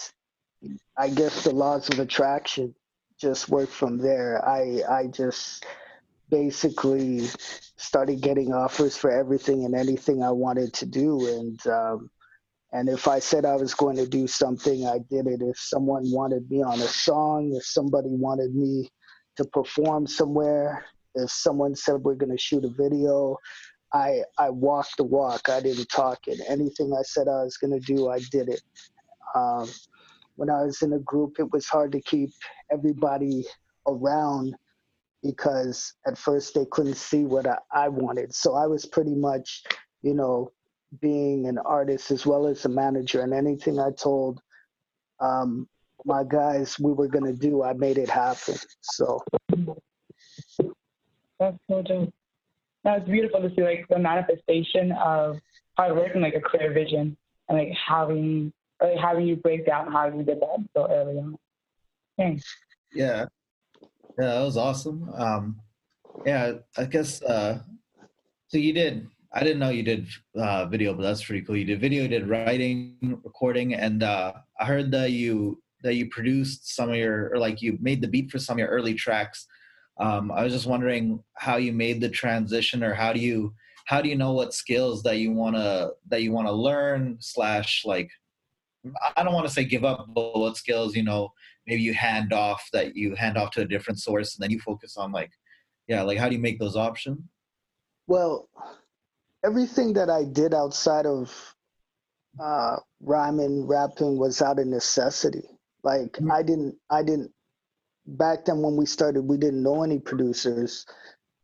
i 0.96 1.08
guess 1.08 1.42
the 1.42 1.50
laws 1.50 1.88
of 1.88 1.98
attraction 1.98 2.74
just 3.22 3.48
work 3.48 3.70
from 3.70 3.98
there. 3.98 4.44
I 4.46 4.82
i 4.90 5.06
just 5.06 5.64
basically 6.28 7.20
started 7.76 8.20
getting 8.20 8.52
offers 8.52 8.96
for 8.96 9.10
everything 9.10 9.64
and 9.64 9.74
anything 9.74 10.22
i 10.22 10.30
wanted 10.30 10.72
to 10.72 10.86
do 10.86 11.26
and 11.28 11.66
um, 11.66 12.10
and 12.72 12.88
if 12.88 13.06
I 13.06 13.18
said 13.18 13.44
I 13.44 13.56
was 13.56 13.74
going 13.74 13.96
to 13.96 14.06
do 14.06 14.26
something, 14.26 14.86
I 14.86 14.98
did 15.10 15.26
it. 15.26 15.42
If 15.42 15.58
someone 15.58 16.10
wanted 16.10 16.50
me 16.50 16.62
on 16.62 16.80
a 16.80 16.88
song, 16.88 17.52
if 17.54 17.66
somebody 17.66 18.08
wanted 18.10 18.54
me 18.54 18.90
to 19.36 19.44
perform 19.44 20.06
somewhere, 20.06 20.84
if 21.14 21.30
someone 21.30 21.74
said 21.74 21.96
we're 21.96 22.14
going 22.14 22.32
to 22.34 22.42
shoot 22.42 22.64
a 22.64 22.70
video, 22.70 23.36
I 23.92 24.22
I 24.38 24.48
walked 24.48 24.96
the 24.96 25.04
walk. 25.04 25.50
I 25.50 25.60
didn't 25.60 25.90
talk 25.90 26.20
it. 26.26 26.40
Anything 26.48 26.94
I 26.98 27.02
said 27.02 27.28
I 27.28 27.42
was 27.42 27.58
going 27.58 27.78
to 27.78 27.94
do, 27.94 28.08
I 28.08 28.20
did 28.30 28.48
it. 28.48 28.62
Um, 29.34 29.68
when 30.36 30.48
I 30.48 30.62
was 30.62 30.80
in 30.80 30.94
a 30.94 30.98
group, 30.98 31.36
it 31.38 31.52
was 31.52 31.66
hard 31.66 31.92
to 31.92 32.00
keep 32.00 32.30
everybody 32.72 33.44
around 33.86 34.54
because 35.22 35.92
at 36.06 36.16
first 36.16 36.54
they 36.54 36.64
couldn't 36.70 36.96
see 36.96 37.24
what 37.24 37.46
I, 37.46 37.58
I 37.70 37.88
wanted. 37.88 38.34
So 38.34 38.54
I 38.54 38.66
was 38.66 38.86
pretty 38.86 39.14
much, 39.14 39.62
you 40.00 40.14
know, 40.14 40.50
being 41.00 41.46
an 41.46 41.58
artist 41.58 42.10
as 42.10 42.26
well 42.26 42.46
as 42.46 42.64
a 42.64 42.68
manager 42.68 43.22
and 43.22 43.32
anything 43.32 43.78
I 43.78 43.90
told 43.90 44.40
um, 45.20 45.68
my 46.04 46.24
guys 46.24 46.78
we 46.78 46.92
were 46.92 47.08
gonna 47.08 47.32
do, 47.32 47.62
I 47.62 47.72
made 47.72 47.98
it 47.98 48.08
happen. 48.08 48.56
So 48.80 49.22
that's 51.38 51.58
so 51.68 51.82
dope. 51.82 52.12
That's 52.84 53.08
beautiful 53.08 53.40
to 53.40 53.54
see 53.54 53.62
like 53.62 53.86
the 53.88 53.98
manifestation 53.98 54.92
of 54.92 55.38
hard 55.76 55.96
work 55.96 56.10
and 56.14 56.22
like 56.22 56.34
a 56.34 56.40
clear 56.40 56.72
vision 56.72 57.16
and 57.48 57.58
like 57.58 57.72
having 57.86 58.52
like 58.80 58.98
having 58.98 59.26
you 59.26 59.36
break 59.36 59.64
down 59.64 59.92
how 59.92 60.08
you 60.08 60.24
did 60.24 60.40
that 60.40 60.68
so 60.76 60.90
early 60.90 61.18
on. 61.18 61.36
Thanks. 62.16 62.44
Yeah. 62.92 63.26
Yeah, 64.18 64.34
that 64.34 64.42
was 64.42 64.56
awesome. 64.56 65.08
Um 65.16 65.60
yeah, 66.26 66.54
I 66.76 66.84
guess 66.84 67.22
uh 67.22 67.60
so 68.48 68.58
you 68.58 68.72
did 68.72 69.08
I 69.34 69.42
didn't 69.42 69.60
know 69.60 69.70
you 69.70 69.82
did 69.82 70.08
uh 70.36 70.66
video, 70.66 70.94
but 70.94 71.02
that's 71.02 71.24
pretty 71.24 71.42
cool. 71.42 71.56
You 71.56 71.64
did 71.64 71.80
video, 71.80 72.02
you 72.02 72.08
did 72.08 72.28
writing, 72.28 72.96
recording, 73.24 73.74
and 73.74 74.02
uh 74.02 74.32
I 74.60 74.64
heard 74.64 74.90
that 74.92 75.12
you 75.12 75.62
that 75.82 75.94
you 75.94 76.08
produced 76.10 76.74
some 76.74 76.90
of 76.90 76.96
your 76.96 77.30
or 77.32 77.38
like 77.38 77.62
you 77.62 77.78
made 77.80 78.02
the 78.02 78.08
beat 78.08 78.30
for 78.30 78.38
some 78.38 78.54
of 78.54 78.58
your 78.58 78.68
early 78.68 78.94
tracks. 78.94 79.46
Um 79.98 80.30
I 80.30 80.44
was 80.44 80.52
just 80.52 80.66
wondering 80.66 81.22
how 81.34 81.56
you 81.56 81.72
made 81.72 82.00
the 82.00 82.08
transition 82.08 82.82
or 82.84 82.94
how 82.94 83.12
do 83.12 83.20
you 83.20 83.54
how 83.86 84.00
do 84.02 84.08
you 84.08 84.16
know 84.16 84.32
what 84.32 84.54
skills 84.54 85.02
that 85.04 85.18
you 85.18 85.32
wanna 85.32 85.90
that 86.08 86.22
you 86.22 86.32
wanna 86.32 86.52
learn 86.52 87.16
slash 87.20 87.84
like 87.84 88.10
I 89.16 89.22
don't 89.22 89.34
want 89.34 89.46
to 89.46 89.52
say 89.52 89.64
give 89.64 89.84
up, 89.84 90.08
but 90.12 90.36
what 90.36 90.56
skills, 90.56 90.96
you 90.96 91.04
know, 91.04 91.32
maybe 91.66 91.82
you 91.82 91.94
hand 91.94 92.32
off 92.32 92.68
that 92.72 92.96
you 92.96 93.14
hand 93.14 93.38
off 93.38 93.52
to 93.52 93.60
a 93.60 93.64
different 93.64 94.00
source 94.00 94.34
and 94.34 94.42
then 94.42 94.50
you 94.50 94.58
focus 94.58 94.96
on 94.96 95.12
like, 95.12 95.30
yeah, 95.86 96.02
like 96.02 96.18
how 96.18 96.28
do 96.28 96.34
you 96.34 96.40
make 96.40 96.58
those 96.58 96.76
options? 96.76 97.20
Well, 98.08 98.48
everything 99.44 99.94
that 99.94 100.10
I 100.10 100.24
did 100.24 100.54
outside 100.54 101.06
of 101.06 101.54
uh, 102.42 102.76
rhyming, 103.00 103.66
rapping 103.66 104.18
was 104.18 104.40
out 104.40 104.58
of 104.58 104.66
necessity. 104.66 105.44
Like 105.82 106.12
mm-hmm. 106.12 106.30
I 106.30 106.42
didn't, 106.42 106.76
I 106.90 107.02
didn't. 107.02 107.32
Back 108.06 108.46
then 108.46 108.62
when 108.62 108.76
we 108.76 108.86
started, 108.86 109.22
we 109.22 109.36
didn't 109.36 109.62
know 109.62 109.82
any 109.82 109.98
producers. 109.98 110.86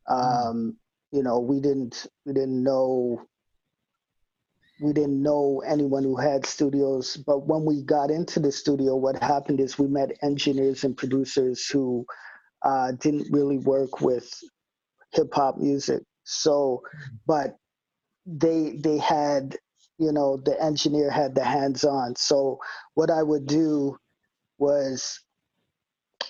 Mm-hmm. 0.09 0.49
Um, 0.49 0.57
mm-hmm. 0.57 1.17
You 1.17 1.23
know, 1.23 1.38
we 1.38 1.61
didn't, 1.61 2.07
we 2.26 2.33
didn't 2.33 2.62
know 2.62 3.26
we 4.81 4.93
didn't 4.93 5.23
know 5.23 5.62
anyone 5.67 6.05
who 6.05 6.17
had 6.17 6.47
studios. 6.47 7.17
But 7.17 7.47
when 7.47 7.64
we 7.64 7.83
got 7.83 8.11
into 8.11 8.40
the 8.40 8.52
studio, 8.52 8.95
what 8.97 9.21
happened 9.23 9.61
is 9.61 9.78
we 9.78 9.88
met 9.88 10.17
engineers 10.23 10.85
and 10.85 10.97
producers 10.97 11.67
who 11.67 12.07
uh, 12.62 12.93
didn't 12.93 13.28
really 13.31 13.59
work 13.59 14.00
with 14.00 14.33
hip 15.12 15.33
hop 15.33 15.59
music. 15.59 16.02
So, 16.25 16.83
but 17.26 17.57
they 18.28 18.76
they 18.82 18.99
had, 18.99 19.56
you 19.99 20.12
know, 20.12 20.38
the 20.38 20.62
engineer 20.62 21.11
had 21.11 21.37
the 21.37 21.44
hands 21.44 21.85
on. 21.85 22.16
So 22.16 22.61
what 22.94 23.11
I 23.11 23.25
would 23.25 23.47
do 23.49 23.99
was, 24.58 25.20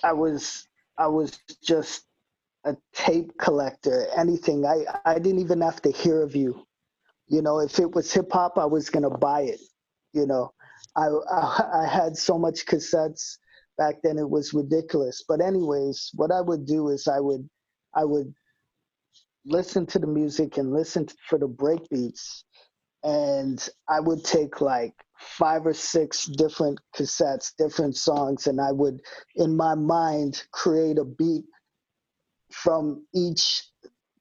I 0.03 0.13
was 0.13 0.67
I 0.97 1.07
was 1.07 1.39
just 1.63 2.03
a 2.65 2.77
tape 2.93 3.33
collector. 3.39 4.07
Anything 4.17 4.65
I 4.65 4.85
I 5.05 5.19
didn't 5.19 5.41
even 5.41 5.61
have 5.61 5.81
to 5.83 5.91
hear 5.91 6.23
of 6.23 6.35
you 6.35 6.55
you 7.29 7.41
know, 7.43 7.61
if 7.61 7.79
it 7.79 7.95
was 7.95 8.13
hip 8.13 8.31
hop, 8.33 8.59
I 8.59 8.67
was 8.67 8.91
gonna 8.91 9.11
buy 9.11 9.43
it. 9.43 9.61
You 10.13 10.27
know, 10.27 10.53
I, 10.97 11.07
I 11.07 11.83
I 11.85 11.87
had 11.87 12.17
so 12.17 12.39
much 12.39 12.67
cassettes 12.67 13.37
back 13.79 13.97
then; 14.03 14.19
it 14.19 14.29
was 14.29 14.53
ridiculous. 14.53 15.25
But 15.27 15.41
anyways, 15.41 16.11
what 16.15 16.31
I 16.31 16.41
would 16.41 16.67
do 16.67 16.89
is 16.89 17.09
I 17.09 17.21
would 17.21 17.49
I 17.95 18.05
would 18.05 18.33
listen 19.45 19.85
to 19.87 19.99
the 19.99 20.07
music 20.07 20.57
and 20.57 20.71
listen 20.71 21.07
for 21.27 21.39
the 21.39 21.47
breakbeats. 21.47 22.43
and 23.03 23.69
I 23.87 24.01
would 24.01 24.25
take 24.25 24.59
like 24.59 24.93
five 25.17 25.65
or 25.65 25.73
six 25.73 26.25
different 26.25 26.79
cassettes, 26.95 27.53
different 27.57 27.95
songs, 27.95 28.47
and 28.47 28.59
I 28.59 28.71
would, 28.73 29.01
in 29.35 29.55
my 29.55 29.75
mind, 29.75 30.43
create 30.51 30.97
a 30.97 31.05
beat 31.05 31.45
from 32.51 33.05
each 33.13 33.69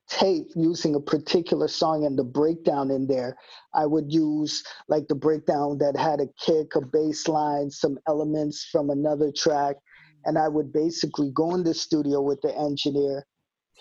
tape 0.08 0.48
using 0.56 0.94
a 0.94 1.00
particular 1.00 1.68
song 1.68 2.04
and 2.04 2.18
the 2.18 2.24
breakdown 2.24 2.90
in 2.90 3.06
there, 3.06 3.36
I 3.74 3.86
would 3.86 4.12
use 4.12 4.64
like 4.88 5.06
the 5.08 5.14
breakdown 5.14 5.78
that 5.78 5.96
had 5.96 6.20
a 6.20 6.28
kick, 6.40 6.74
a 6.74 6.80
bass 6.80 7.28
line, 7.28 7.70
some 7.70 7.98
elements 8.08 8.64
from 8.64 8.90
another 8.90 9.30
track. 9.36 9.76
And 10.24 10.38
I 10.38 10.48
would 10.48 10.72
basically 10.72 11.30
go 11.32 11.54
in 11.54 11.62
the 11.62 11.74
studio 11.74 12.20
with 12.20 12.40
the 12.40 12.56
engineer, 12.56 13.26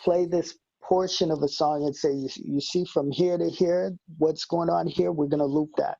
play 0.04 0.26
this 0.26 0.58
portion 0.88 1.32
of 1.32 1.42
a 1.44 1.48
song 1.48 1.86
and 1.86 1.96
say, 1.96 2.12
you, 2.12 2.30
you 2.36 2.62
see 2.62 2.86
from 2.86 3.12
here 3.12 3.38
to 3.38 3.50
here, 3.50 3.94
what's 4.18 4.46
going 4.46 4.70
on 4.70 4.88
here? 4.88 5.12
We're 5.12 5.28
going 5.28 5.40
to 5.40 5.46
loop 5.46 5.72
that. 5.78 5.98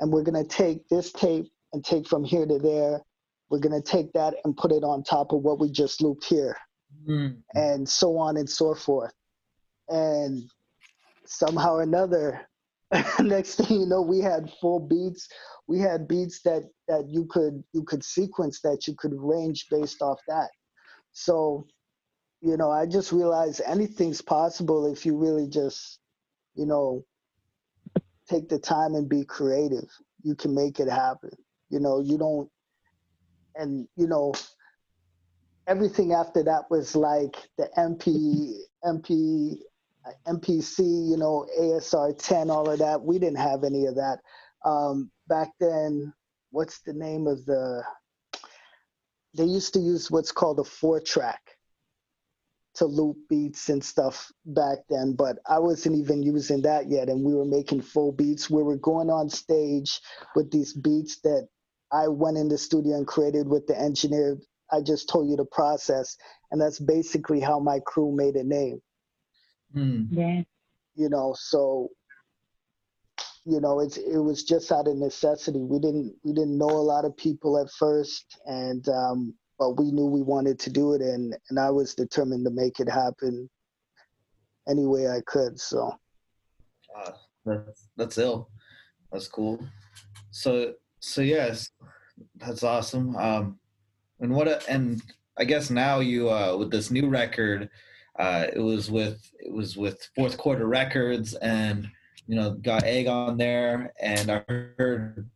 And 0.00 0.12
we're 0.12 0.22
going 0.22 0.42
to 0.42 0.48
take 0.48 0.88
this 0.88 1.12
tape 1.12 1.46
and 1.72 1.84
take 1.84 2.08
from 2.08 2.24
here 2.24 2.46
to 2.46 2.58
there. 2.58 3.00
We're 3.50 3.60
going 3.60 3.80
to 3.80 3.88
take 3.88 4.12
that 4.12 4.34
and 4.44 4.56
put 4.56 4.72
it 4.72 4.82
on 4.82 5.04
top 5.04 5.32
of 5.32 5.42
what 5.42 5.60
we 5.60 5.70
just 5.70 6.02
looped 6.02 6.24
here. 6.24 6.56
Mm. 7.08 7.38
And 7.54 7.88
so 7.88 8.18
on 8.18 8.36
and 8.36 8.48
so 8.48 8.74
forth 8.74 9.12
and 9.88 10.50
somehow 11.26 11.74
or 11.74 11.82
another 11.82 12.48
next 13.20 13.56
thing 13.56 13.80
you 13.80 13.86
know 13.86 14.02
we 14.02 14.20
had 14.20 14.50
full 14.60 14.80
beats 14.80 15.28
we 15.66 15.78
had 15.78 16.06
beats 16.06 16.40
that 16.42 16.62
that 16.88 17.06
you 17.08 17.26
could 17.26 17.62
you 17.72 17.82
could 17.82 18.04
sequence 18.04 18.60
that 18.60 18.86
you 18.86 18.94
could 18.98 19.12
range 19.14 19.66
based 19.70 20.02
off 20.02 20.20
that 20.28 20.50
so 21.12 21.66
you 22.44 22.56
know 22.58 22.70
i 22.70 22.84
just 22.84 23.10
realized 23.10 23.62
anything's 23.66 24.20
possible 24.20 24.92
if 24.92 25.06
you 25.06 25.16
really 25.16 25.48
just 25.48 25.98
you 26.54 26.66
know 26.66 27.04
take 28.28 28.48
the 28.48 28.58
time 28.58 28.94
and 28.94 29.08
be 29.08 29.24
creative 29.24 29.88
you 30.22 30.34
can 30.34 30.54
make 30.54 30.78
it 30.78 30.88
happen 30.88 31.30
you 31.70 31.80
know 31.80 32.00
you 32.00 32.18
don't 32.18 32.50
and 33.56 33.88
you 33.96 34.06
know 34.06 34.32
everything 35.66 36.12
after 36.12 36.42
that 36.42 36.64
was 36.70 36.94
like 36.94 37.36
the 37.56 37.68
mp 37.78 38.52
mp 38.84 39.56
MPC, 40.26 40.80
you 40.80 41.16
know, 41.16 41.46
ASR 41.58 42.14
10, 42.18 42.50
all 42.50 42.68
of 42.68 42.78
that. 42.78 43.02
We 43.02 43.18
didn't 43.18 43.38
have 43.38 43.64
any 43.64 43.86
of 43.86 43.94
that. 43.94 44.18
Um, 44.62 45.10
back 45.28 45.48
then, 45.60 46.12
what's 46.50 46.80
the 46.80 46.92
name 46.92 47.26
of 47.26 47.42
the, 47.46 47.82
they 49.34 49.44
used 49.44 49.72
to 49.72 49.80
use 49.80 50.10
what's 50.10 50.30
called 50.30 50.58
a 50.58 50.64
four 50.64 51.00
track 51.00 51.53
to 52.74 52.86
loop 52.86 53.16
beats 53.28 53.68
and 53.68 53.82
stuff 53.82 54.32
back 54.46 54.78
then, 54.90 55.14
but 55.14 55.38
I 55.48 55.58
wasn't 55.58 55.96
even 55.96 56.22
using 56.22 56.62
that 56.62 56.90
yet. 56.90 57.08
And 57.08 57.24
we 57.24 57.34
were 57.34 57.44
making 57.44 57.82
full 57.82 58.12
beats. 58.12 58.50
We 58.50 58.62
were 58.62 58.76
going 58.76 59.10
on 59.10 59.30
stage 59.30 60.00
with 60.34 60.50
these 60.50 60.72
beats 60.72 61.20
that 61.20 61.48
I 61.92 62.08
went 62.08 62.36
in 62.36 62.48
the 62.48 62.58
studio 62.58 62.96
and 62.96 63.06
created 63.06 63.46
with 63.46 63.66
the 63.66 63.80
engineer. 63.80 64.38
I 64.72 64.80
just 64.80 65.08
told 65.08 65.28
you 65.28 65.36
the 65.36 65.44
process. 65.44 66.16
And 66.50 66.60
that's 66.60 66.80
basically 66.80 67.40
how 67.40 67.60
my 67.60 67.78
crew 67.86 68.14
made 68.14 68.34
a 68.34 68.44
name. 68.44 68.80
Mm. 69.74 70.08
Yeah. 70.10 70.42
You 70.96 71.08
know, 71.08 71.34
so 71.38 71.90
you 73.46 73.60
know, 73.60 73.80
it's 73.80 73.98
it 73.98 74.18
was 74.18 74.42
just 74.42 74.72
out 74.72 74.88
of 74.88 74.96
necessity. 74.96 75.58
We 75.58 75.78
didn't 75.78 76.14
we 76.24 76.32
didn't 76.32 76.56
know 76.56 76.70
a 76.70 76.88
lot 76.88 77.04
of 77.04 77.16
people 77.16 77.58
at 77.58 77.70
first, 77.70 78.38
and 78.46 78.88
um, 78.88 79.34
but 79.58 79.78
we 79.78 79.90
knew 79.90 80.06
we 80.06 80.22
wanted 80.22 80.58
to 80.60 80.70
do 80.70 80.94
it, 80.94 81.00
and 81.00 81.36
and 81.50 81.58
I 81.58 81.70
was 81.70 81.94
determined 81.94 82.44
to 82.44 82.50
make 82.50 82.80
it 82.80 82.88
happen 82.88 83.48
any 84.68 84.86
way 84.86 85.08
I 85.08 85.20
could. 85.26 85.58
So. 85.60 85.96
Uh, 86.96 87.10
that's 87.44 87.88
that's 87.96 88.18
ill. 88.18 88.48
That's 89.12 89.28
cool. 89.28 89.60
So 90.30 90.74
so 91.00 91.20
yes, 91.20 91.70
that's 92.36 92.62
awesome. 92.62 93.16
Um, 93.16 93.58
and 94.20 94.34
what 94.34 94.48
a, 94.48 94.60
and 94.70 95.02
I 95.38 95.44
guess 95.44 95.70
now 95.70 96.00
you 96.00 96.30
uh 96.30 96.56
with 96.56 96.70
this 96.70 96.90
new 96.90 97.08
record, 97.08 97.68
uh, 98.18 98.46
it 98.54 98.60
was 98.60 98.90
with 98.90 99.30
it 99.38 99.52
was 99.52 99.76
with 99.76 100.08
Fourth 100.14 100.38
Quarter 100.38 100.66
Records, 100.66 101.34
and 101.34 101.88
you 102.26 102.36
know 102.36 102.52
got 102.52 102.84
Egg 102.84 103.06
on 103.06 103.36
there, 103.36 103.92
and 104.00 104.30
I 104.30 104.44
heard 104.78 105.28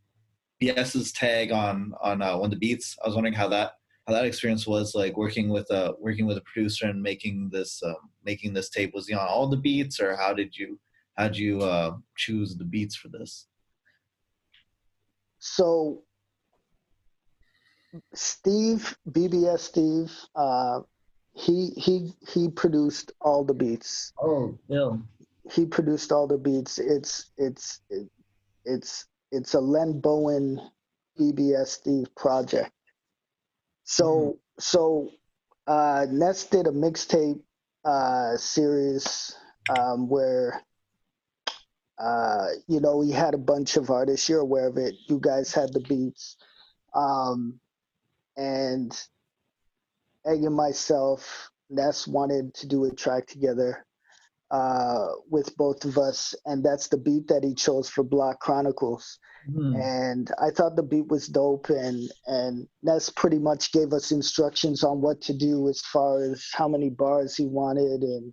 BS's 0.61 1.13
tag 1.13 1.53
on 1.53 1.93
on 2.01 2.23
uh, 2.23 2.37
one 2.37 2.47
of 2.47 2.51
the 2.51 2.57
beats. 2.57 2.97
I 3.03 3.09
was 3.09 3.15
wondering 3.15 3.35
how 3.35 3.49
that 3.49 3.78
how 4.09 4.15
that 4.15 4.25
experience 4.25 4.67
was 4.67 4.95
like 4.95 5.19
working 5.19 5.51
with 5.51 5.71
a 5.71 5.93
working 6.01 6.25
with 6.25 6.39
a 6.39 6.43
producer 6.43 6.87
and 6.87 7.03
making 7.03 7.51
this 7.53 7.83
um, 7.85 7.97
making 8.25 8.55
this 8.55 8.71
tape. 8.71 8.95
Was 8.95 9.07
he 9.07 9.15
on 9.15 9.29
all 9.29 9.49
the 9.49 9.59
beats, 9.59 10.01
or 10.01 10.17
how 10.17 10.33
did 10.33 10.57
you 10.57 10.81
how 11.19 11.29
did 11.29 11.37
you 11.37 11.61
uh, 11.61 11.97
choose 12.17 12.57
the 12.57 12.65
beats 12.65 12.97
for 12.97 13.09
this? 13.09 13.49
So 15.41 16.05
Steve, 18.15 18.97
BBS 19.11 19.59
Steve, 19.59 20.13
uh, 20.35 20.81
he 21.35 21.73
he 21.77 22.13
he 22.27 22.49
produced 22.49 23.13
all 23.21 23.45
the 23.45 23.55
beats. 23.55 24.15
Oh, 24.23 24.59
yeah. 24.69 24.93
He 25.53 25.67
produced 25.67 26.13
all 26.13 26.27
the 26.27 26.39
beats. 26.39 26.79
It's 26.79 27.33
it's 27.37 27.83
it's 28.65 29.07
it's 29.33 29.53
a 29.53 29.61
Len 29.61 30.01
Bowen 30.01 30.61
bbs 31.19 31.67
steve 31.67 32.07
project. 32.15 32.71
So 33.91 34.05
mm-hmm. 34.05 34.39
so 34.59 35.11
uh, 35.67 36.07
Ness 36.11 36.45
did 36.45 36.67
a 36.67 36.71
mixtape 36.71 37.41
uh, 37.87 38.37
series 38.37 39.35
um, 39.71 40.11
where 40.11 40.63
uh, 41.99 42.49
you 42.67 42.81
know 42.81 43.01
he 43.01 43.11
had 43.11 43.33
a 43.33 43.39
bunch 43.39 43.79
of 43.79 43.89
artists. 43.89 44.29
You're 44.29 44.41
aware 44.41 44.69
of 44.69 44.77
it. 44.77 44.95
You 45.09 45.19
guys 45.19 45.55
had 45.55 45.73
the 45.73 45.81
beats, 45.81 46.37
Um, 46.95 47.61
and 48.37 48.93
Egg 50.27 50.45
and 50.45 50.55
myself, 50.55 51.51
Ness 51.71 52.07
wanted 52.07 52.53
to 52.55 52.67
do 52.67 52.85
a 52.85 52.95
track 52.95 53.27
together 53.27 53.87
uh, 54.51 55.07
with 55.31 55.57
both 55.57 55.87
of 55.87 55.97
us, 55.97 56.35
and 56.45 56.63
that's 56.63 56.89
the 56.89 56.99
beat 56.99 57.29
that 57.29 57.43
he 57.43 57.55
chose 57.55 57.89
for 57.89 58.05
Block 58.05 58.39
Chronicles. 58.39 59.19
Mm. 59.51 59.81
And 59.83 60.31
I 60.41 60.51
thought 60.51 60.77
the 60.77 60.83
beat 60.83 61.09
was 61.09 61.27
dope, 61.27 61.71
and 61.71 62.11
and 62.27 62.69
Ness 62.83 63.09
pretty 63.09 63.39
much 63.39 63.73
gave 63.73 63.93
us 63.93 64.13
instructions 64.13 64.85
on 64.85 65.01
what 65.01 65.21
to 65.23 65.33
do 65.33 65.69
as 65.69 65.81
far 65.81 66.23
as 66.23 66.47
how 66.53 66.69
many 66.69 66.91
bars 66.91 67.35
he 67.35 67.47
wanted 67.47 68.03
and 68.03 68.33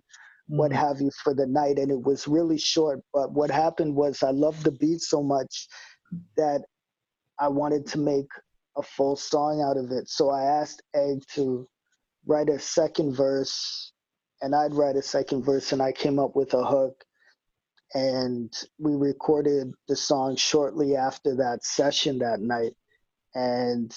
what 0.58 0.72
have 0.72 1.00
you 1.00 1.10
for 1.24 1.32
the 1.32 1.46
night. 1.46 1.78
And 1.78 1.90
it 1.90 2.02
was 2.02 2.28
really 2.28 2.58
short, 2.58 3.00
but 3.14 3.32
what 3.32 3.50
happened 3.50 3.94
was 3.94 4.22
I 4.22 4.30
loved 4.30 4.64
the 4.64 4.72
beat 4.72 5.00
so 5.00 5.22
much 5.22 5.68
that 6.36 6.62
I 7.38 7.48
wanted 7.48 7.86
to 7.88 7.98
make 7.98 8.28
a 8.76 8.82
full 8.82 9.16
song 9.16 9.62
out 9.62 9.76
of 9.76 9.90
it. 9.90 10.08
So 10.08 10.30
I 10.30 10.42
asked 10.42 10.82
Egg 10.94 11.22
to 11.34 11.66
write 12.26 12.50
a 12.50 12.58
second 12.58 13.14
verse 13.14 13.92
and 14.42 14.54
I'd 14.54 14.74
write 14.74 14.96
a 14.96 15.02
second 15.02 15.44
verse 15.44 15.72
and 15.72 15.80
I 15.80 15.92
came 15.92 16.18
up 16.18 16.36
with 16.36 16.52
a 16.54 16.64
hook 16.64 17.04
and 17.94 18.52
we 18.78 18.94
recorded 18.94 19.72
the 19.88 19.96
song 19.96 20.36
shortly 20.36 20.96
after 20.96 21.36
that 21.36 21.64
session 21.64 22.18
that 22.18 22.40
night 22.40 22.74
and 23.34 23.94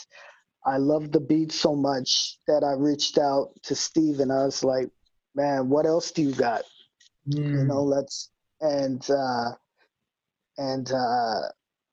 I 0.66 0.78
loved 0.78 1.14
the 1.14 1.20
beat 1.20 1.52
so 1.52 1.76
much 1.76 2.38
that 2.48 2.64
I 2.64 2.74
reached 2.74 3.18
out 3.18 3.52
to 3.64 3.76
Steve 3.76 4.20
and 4.20 4.32
I 4.32 4.46
was 4.46 4.64
like, 4.64 4.90
man, 5.34 5.70
what 5.70 5.86
else 5.86 6.12
do 6.12 6.22
you 6.22 6.34
got? 6.34 6.64
Mm. 7.30 7.38
You 7.38 7.64
know, 7.64 7.84
let's 7.84 8.30
and 8.62 9.02
uh 9.10 9.52
and 10.58 10.92
uh 10.92 11.42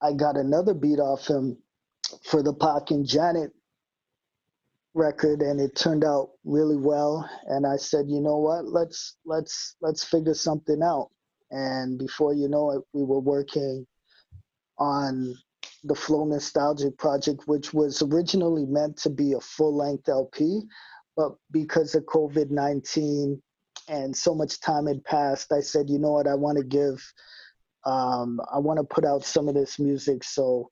I 0.02 0.12
got 0.14 0.36
another 0.36 0.74
beat 0.74 0.98
off 0.98 1.26
him 1.26 1.56
for 2.24 2.42
the 2.42 2.52
Pac 2.52 2.90
and 2.90 3.06
Janet 3.06 3.52
record 4.96 5.42
and 5.42 5.60
it 5.60 5.76
turned 5.76 6.04
out 6.04 6.30
really 6.44 6.76
well 6.76 7.28
and 7.48 7.66
i 7.66 7.76
said 7.76 8.06
you 8.08 8.18
know 8.18 8.38
what 8.38 8.64
let's 8.64 9.16
let's 9.26 9.76
let's 9.82 10.02
figure 10.02 10.32
something 10.32 10.82
out 10.82 11.10
and 11.56 11.98
before 11.98 12.34
you 12.34 12.48
know 12.48 12.70
it 12.70 12.82
we 12.92 13.02
were 13.02 13.20
working 13.20 13.86
on 14.78 15.34
the 15.84 15.94
flow 15.94 16.24
nostalgic 16.24 16.96
project 16.98 17.42
which 17.46 17.72
was 17.72 18.02
originally 18.02 18.66
meant 18.66 18.96
to 18.96 19.08
be 19.08 19.32
a 19.32 19.40
full-length 19.40 20.08
lp 20.08 20.62
but 21.16 21.32
because 21.50 21.94
of 21.94 22.04
covid-19 22.04 23.40
and 23.88 24.14
so 24.14 24.34
much 24.34 24.60
time 24.60 24.86
had 24.86 25.02
passed 25.04 25.50
i 25.52 25.60
said 25.60 25.88
you 25.88 25.98
know 25.98 26.12
what 26.12 26.28
i 26.28 26.34
want 26.34 26.58
to 26.58 26.64
give 26.64 27.02
um, 27.84 28.40
i 28.52 28.58
want 28.58 28.78
to 28.78 28.84
put 28.84 29.04
out 29.04 29.24
some 29.24 29.48
of 29.48 29.54
this 29.54 29.78
music 29.78 30.22
so 30.22 30.68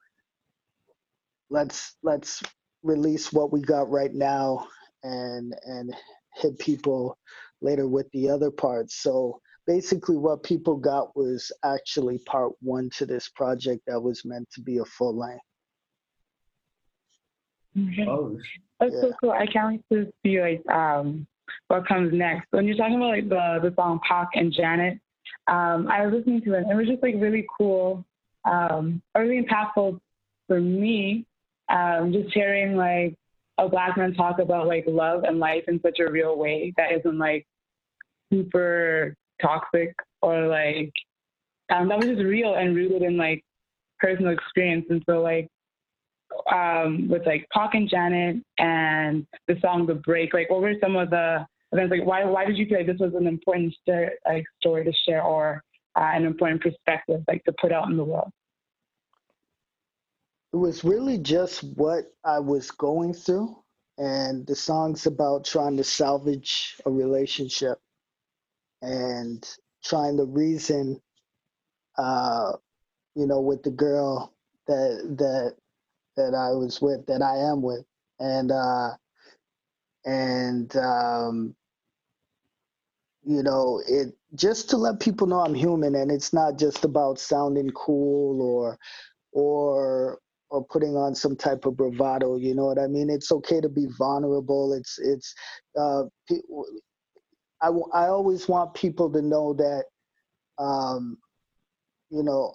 let's 1.49 1.97
let's 2.03 2.43
release 2.83 3.33
what 3.33 3.53
we 3.53 3.61
got 3.63 3.89
right 3.91 4.13
now 4.13 4.67
and 5.03 5.55
and 5.65 5.95
hit 6.35 6.59
people 6.59 7.17
later 7.61 7.89
with 7.89 8.11
the 8.13 8.29
other 8.29 8.51
parts. 8.51 8.97
So 9.03 9.41
basically 9.67 10.17
what 10.17 10.43
people 10.43 10.77
got 10.77 11.17
was 11.17 11.51
actually 11.65 12.19
part 12.27 12.53
one 12.61 12.91
to 12.99 13.07
this 13.07 13.29
project 13.29 13.83
that 13.87 14.01
was 14.01 14.25
meant 14.25 14.49
to 14.53 14.61
be 14.61 14.79
a 14.79 14.85
full 14.85 15.17
length. 15.17 15.45
Okay. 17.77 18.07
Oh. 18.09 18.39
That's 18.81 18.95
yeah. 18.95 19.01
so 19.01 19.13
cool. 19.21 19.31
I 19.33 19.47
can't 19.47 19.83
wait 19.91 20.07
to 20.07 20.13
see 20.23 20.41
like 20.41 20.63
um 20.71 21.27
what 21.69 21.87
comes 21.87 22.13
next. 22.13 22.47
When 22.51 22.67
you're 22.67 22.77
talking 22.77 22.97
about 22.97 23.11
like 23.11 23.29
the 23.29 23.69
the 23.69 23.75
song 23.75 24.01
Pac 24.07 24.31
and 24.35 24.53
Janet, 24.53 24.99
um, 25.49 25.89
I 25.89 26.07
was 26.07 26.15
listening 26.15 26.43
to 26.43 26.55
it 26.55 26.63
and 26.63 26.71
it 26.71 26.75
was 26.75 26.87
just 26.87 27.03
like 27.03 27.15
really 27.19 27.47
cool, 27.59 28.05
um, 28.45 29.03
really 29.17 29.43
impactful 29.43 29.99
for 30.47 30.61
me 30.61 31.27
um, 31.69 32.13
just 32.13 32.33
hearing 32.33 32.77
like 32.77 33.17
a 33.59 33.69
black 33.69 33.97
man 33.97 34.15
talk 34.15 34.39
about 34.39 34.67
like 34.67 34.85
love 34.87 35.25
and 35.25 35.39
life 35.39 35.65
in 35.69 35.81
such 35.81 36.01
a 36.01 36.11
real 36.11 36.37
way 36.37 36.73
that 36.77 36.93
isn't 36.93 37.19
like 37.19 37.47
super 38.33 39.17
toxic 39.41 39.95
or 40.23 40.47
like 40.47 40.93
um, 41.71 41.89
that 41.89 41.99
was 41.99 42.07
just 42.07 42.23
real 42.23 42.55
and 42.55 42.77
rooted 42.77 43.03
in 43.03 43.17
like 43.17 43.43
personal 43.99 44.33
experience. 44.33 44.87
And 44.91 45.03
so 45.09 45.21
like 45.21 45.49
um, 46.53 47.09
with 47.09 47.27
like 47.27 47.47
Pac 47.53 47.75
and 47.75 47.89
Janet 47.89 48.37
and 48.59 49.27
the 49.49 49.57
song 49.61 49.87
The 49.87 49.95
Break, 49.95 50.35
like 50.35 50.51
what 50.51 50.61
were 50.61 50.75
some 50.83 50.97
of 50.97 51.11
the 51.11 51.47
events? 51.73 51.91
Like 51.91 52.07
why 52.07 52.25
why 52.25 52.45
did 52.45 52.59
you 52.59 52.67
feel 52.67 52.79
like 52.79 52.87
this 52.87 53.01
was 53.01 53.15
an 53.15 53.27
important 53.27 53.75
story, 53.75 54.11
like 54.27 54.45
story 54.61 54.85
to 54.85 54.93
share 55.07 55.23
or 55.23 55.63
uh, 55.97 56.11
an 56.15 56.25
important 56.25 56.63
perspective 56.63 57.23
like 57.29 57.45
to 57.45 57.55
put 57.61 57.73
out 57.73 57.89
in 57.89 57.97
the 57.97 58.05
world? 58.05 58.31
it 60.55 60.59
was 60.59 60.85
really 60.85 61.19
just 61.19 61.65
what 61.75 62.05
I 62.25 62.39
was 62.39 62.71
going 62.71 63.13
through, 63.13 63.57
and 63.99 64.47
the 64.47 64.55
song's 64.55 65.05
about 65.05 65.45
trying 65.45 65.77
to 65.79 65.83
salvage 65.83 66.77
a 66.87 66.91
relationship 66.93 67.81
and 68.85 69.49
trying 69.83 70.17
to 70.19 70.25
reason, 70.25 71.01
uh, 71.99 72.53
you 73.15 73.27
know, 73.27 73.41
with 73.41 73.63
the 73.63 73.71
girl 73.71 74.35
that 74.67 75.17
that 75.19 75.55
that 76.17 76.35
I 76.35 76.51
was 76.51 76.81
with, 76.81 77.07
that 77.07 77.23
I 77.23 77.37
am 77.51 77.63
with, 77.63 77.85
and 78.21 78.53
uh, 78.53 78.91
and 80.05 80.75
um, 80.77 81.57
you 83.25 83.43
know, 83.43 83.83
it 83.89 84.15
just 84.35 84.71
to 84.71 84.77
let 84.77 85.01
people 85.01 85.27
know 85.27 85.41
I'm 85.41 85.55
human, 85.55 85.95
and 85.95 86.11
it's 86.11 86.33
not 86.33 86.59
just 86.59 86.85
about 86.85 87.19
sounding 87.19 87.71
cool 87.71 88.43
or 88.43 88.79
or 89.33 90.19
or 90.51 90.65
putting 90.67 90.97
on 90.97 91.15
some 91.15 91.37
type 91.37 91.65
of 91.67 91.77
bravado. 91.77 92.37
You 92.37 92.55
know 92.55 92.67
what 92.67 92.79
I 92.79 92.87
mean? 92.87 93.11
It's 93.11 93.33
okay 93.33 93.61
to 93.61 93.69
be 93.69 93.87
vulnerable. 93.99 94.75
It's 94.75 94.99
it's. 94.99 95.35
Uh, 95.79 96.05
I 97.63 97.69
I 97.93 98.09
always 98.09 98.49
want 98.49 98.75
people 98.75 99.11
to 99.13 99.23
know 99.23 99.55
that, 99.55 99.85
um, 100.59 101.19
you 102.11 102.23
know, 102.23 102.55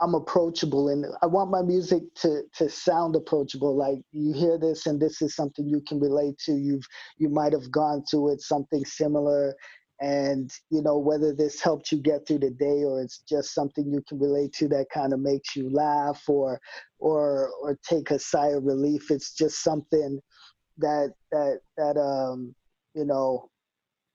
I'm 0.00 0.14
approachable, 0.14 0.88
and 0.88 1.06
I 1.22 1.26
want 1.26 1.50
my 1.50 1.62
music 1.62 2.02
to 2.16 2.42
to 2.56 2.68
sound 2.68 3.16
approachable. 3.16 3.76
Like 3.76 3.98
you 4.12 4.32
hear 4.32 4.58
this, 4.58 4.86
and 4.86 5.00
this 5.00 5.22
is 5.22 5.34
something 5.34 5.68
you 5.68 5.82
can 5.86 6.00
relate 6.00 6.38
to. 6.46 6.52
You've 6.52 6.86
you 7.18 7.28
might 7.28 7.52
have 7.52 7.70
gone 7.70 8.04
through 8.10 8.32
it, 8.32 8.40
something 8.40 8.84
similar, 8.84 9.54
and 10.00 10.50
you 10.70 10.82
know 10.82 10.98
whether 10.98 11.34
this 11.34 11.60
helped 11.60 11.92
you 11.92 11.98
get 11.98 12.26
through 12.26 12.38
the 12.38 12.50
day 12.50 12.84
or 12.84 13.02
it's 13.02 13.18
just 13.28 13.54
something 13.54 13.92
you 13.92 14.02
can 14.08 14.18
relate 14.18 14.52
to 14.54 14.66
that 14.68 14.86
kind 14.92 15.12
of 15.12 15.20
makes 15.20 15.54
you 15.54 15.68
laugh 15.70 16.22
or 16.26 16.58
or 16.98 17.50
or 17.62 17.78
take 17.86 18.10
a 18.10 18.18
sigh 18.18 18.48
of 18.48 18.64
relief 18.64 19.10
it's 19.10 19.34
just 19.34 19.62
something 19.62 20.18
that 20.78 21.12
that 21.30 21.58
that 21.76 21.98
um 21.98 22.54
you 22.94 23.04
know 23.04 23.50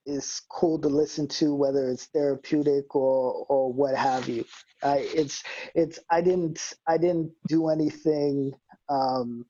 is 0.06 0.42
cool 0.50 0.80
to 0.80 0.88
listen 0.88 1.28
to 1.28 1.56
whether 1.56 1.90
it's 1.90 2.06
therapeutic 2.06 2.96
or 2.96 3.46
or 3.50 3.72
what 3.72 3.96
have 3.96 4.28
you 4.30 4.46
I, 4.84 4.98
it's 4.98 5.44
it's 5.74 6.00
i 6.12 6.22
didn't 6.22 6.74
i 6.88 6.98
didn't 6.98 7.32
do 7.48 7.70
anything 7.70 8.54
um 8.90 9.46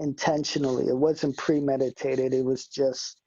intentionally 0.00 0.88
it 0.88 0.96
wasn't 0.96 1.36
premeditated 1.36 2.34
it 2.34 2.44
was 2.44 2.66
just 2.66 3.20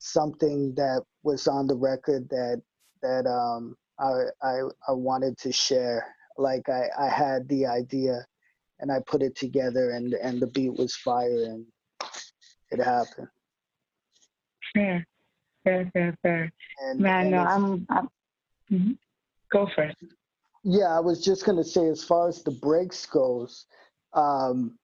something 0.00 0.74
that 0.74 1.04
was 1.22 1.46
on 1.46 1.66
the 1.66 1.76
record 1.76 2.28
that 2.30 2.60
that 3.02 3.26
um, 3.26 3.76
I, 3.98 4.24
I 4.42 4.60
I 4.88 4.92
wanted 4.92 5.38
to 5.38 5.52
share. 5.52 6.04
Like 6.36 6.68
I, 6.68 6.88
I 6.98 7.08
had 7.08 7.48
the 7.48 7.66
idea, 7.66 8.26
and 8.80 8.90
I 8.90 9.00
put 9.06 9.22
it 9.22 9.36
together, 9.36 9.90
and 9.90 10.14
and 10.14 10.40
the 10.40 10.48
beat 10.48 10.72
was 10.72 10.96
fire, 10.96 11.44
and 11.44 11.66
it 12.70 12.82
happened. 12.82 13.28
Fair, 14.74 15.06
fair, 15.64 15.90
fair, 15.92 16.16
fair. 16.22 16.52
And, 16.82 17.00
Man, 17.00 17.22
and 17.22 17.30
no, 17.30 17.38
I'm. 17.38 17.86
I'm 17.90 18.08
mm-hmm. 18.70 18.92
Go 19.50 19.68
for 19.74 19.84
it. 19.84 19.96
Yeah, 20.62 20.96
I 20.96 21.00
was 21.00 21.24
just 21.24 21.44
gonna 21.44 21.64
say, 21.64 21.88
as 21.88 22.04
far 22.04 22.28
as 22.28 22.42
the 22.42 22.52
breaks 22.52 23.06
goes, 23.06 23.66
um, 24.12 24.78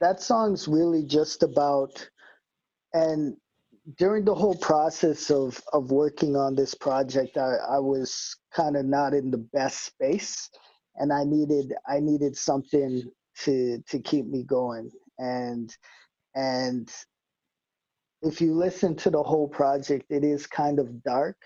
that 0.00 0.20
song's 0.20 0.68
really 0.68 1.02
just 1.02 1.42
about, 1.42 2.08
and 2.92 3.36
during 3.96 4.24
the 4.24 4.34
whole 4.34 4.56
process 4.56 5.30
of 5.30 5.60
of 5.72 5.90
working 5.90 6.36
on 6.36 6.54
this 6.54 6.74
project, 6.74 7.36
I, 7.36 7.54
I 7.70 7.78
was 7.78 8.36
kind 8.52 8.76
of 8.76 8.84
not 8.84 9.14
in 9.14 9.30
the 9.30 9.38
best 9.38 9.86
space, 9.86 10.50
and 10.96 11.12
I 11.12 11.24
needed 11.24 11.74
I 11.88 12.00
needed 12.00 12.36
something 12.36 13.02
to 13.44 13.82
to 13.88 13.98
keep 13.98 14.26
me 14.26 14.42
going. 14.42 14.90
And 15.18 15.74
and 16.34 16.92
if 18.22 18.40
you 18.40 18.54
listen 18.54 18.96
to 18.96 19.10
the 19.10 19.22
whole 19.22 19.48
project, 19.48 20.06
it 20.10 20.24
is 20.24 20.46
kind 20.46 20.78
of 20.78 21.02
dark, 21.02 21.36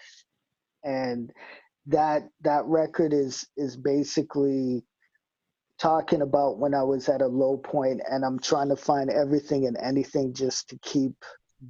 and 0.85 1.30
that 1.87 2.28
that 2.42 2.64
record 2.64 3.12
is 3.12 3.46
is 3.56 3.76
basically 3.76 4.85
talking 5.78 6.22
about 6.22 6.58
when 6.58 6.74
I 6.74 6.82
was 6.82 7.08
at 7.08 7.22
a 7.22 7.26
low 7.26 7.56
point 7.56 8.00
and 8.08 8.24
I'm 8.24 8.38
trying 8.38 8.68
to 8.68 8.76
find 8.76 9.11
everything 9.11 9.66
and 9.66 9.76
anything 9.82 10.32
just 10.32 10.68
to 10.68 10.78
keep 10.82 11.12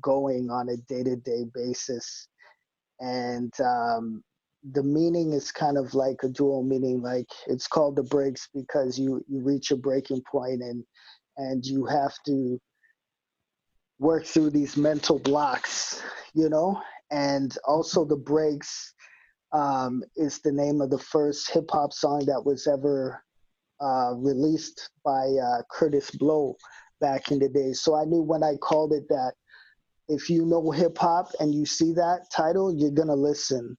going 0.02 0.50
on 0.50 0.68
a 0.68 0.76
day-to-day 0.76 1.44
basis. 1.54 2.28
And 3.00 3.52
um, 3.60 4.22
the 4.72 4.82
meaning 4.82 5.32
is 5.32 5.50
kind 5.50 5.78
of 5.78 5.94
like 5.94 6.18
a 6.22 6.28
dual 6.28 6.62
meaning 6.62 7.00
like 7.02 7.28
it's 7.46 7.66
called 7.66 7.96
the 7.96 8.02
breaks 8.02 8.48
because 8.54 8.98
you 8.98 9.24
you 9.28 9.40
reach 9.40 9.70
a 9.70 9.76
breaking 9.76 10.22
point 10.30 10.62
and 10.62 10.84
and 11.36 11.64
you 11.64 11.84
have 11.86 12.14
to 12.26 12.60
work 14.02 14.26
through 14.26 14.50
these 14.50 14.76
mental 14.76 15.18
blocks, 15.20 16.02
you 16.34 16.48
know. 16.48 16.80
And 17.10 17.56
also, 17.66 18.04
the 18.04 18.16
breaks 18.16 18.94
um, 19.52 20.02
is 20.16 20.40
the 20.40 20.52
name 20.52 20.80
of 20.80 20.90
the 20.90 20.98
first 20.98 21.50
hip 21.50 21.70
hop 21.70 21.92
song 21.92 22.24
that 22.26 22.44
was 22.44 22.66
ever 22.66 23.22
uh, 23.80 24.14
released 24.16 24.90
by 25.04 25.26
uh, 25.42 25.62
Kurtis 25.72 26.10
Blow 26.18 26.56
back 27.00 27.30
in 27.30 27.38
the 27.38 27.48
day. 27.48 27.72
So 27.72 27.94
I 27.94 28.04
knew 28.04 28.22
when 28.22 28.42
I 28.42 28.56
called 28.56 28.92
it 28.92 29.04
that, 29.08 29.34
if 30.08 30.28
you 30.28 30.44
know 30.46 30.70
hip 30.70 30.98
hop 30.98 31.28
and 31.38 31.54
you 31.54 31.64
see 31.64 31.92
that 31.94 32.26
title, 32.34 32.74
you're 32.74 32.90
gonna 32.90 33.14
listen 33.14 33.76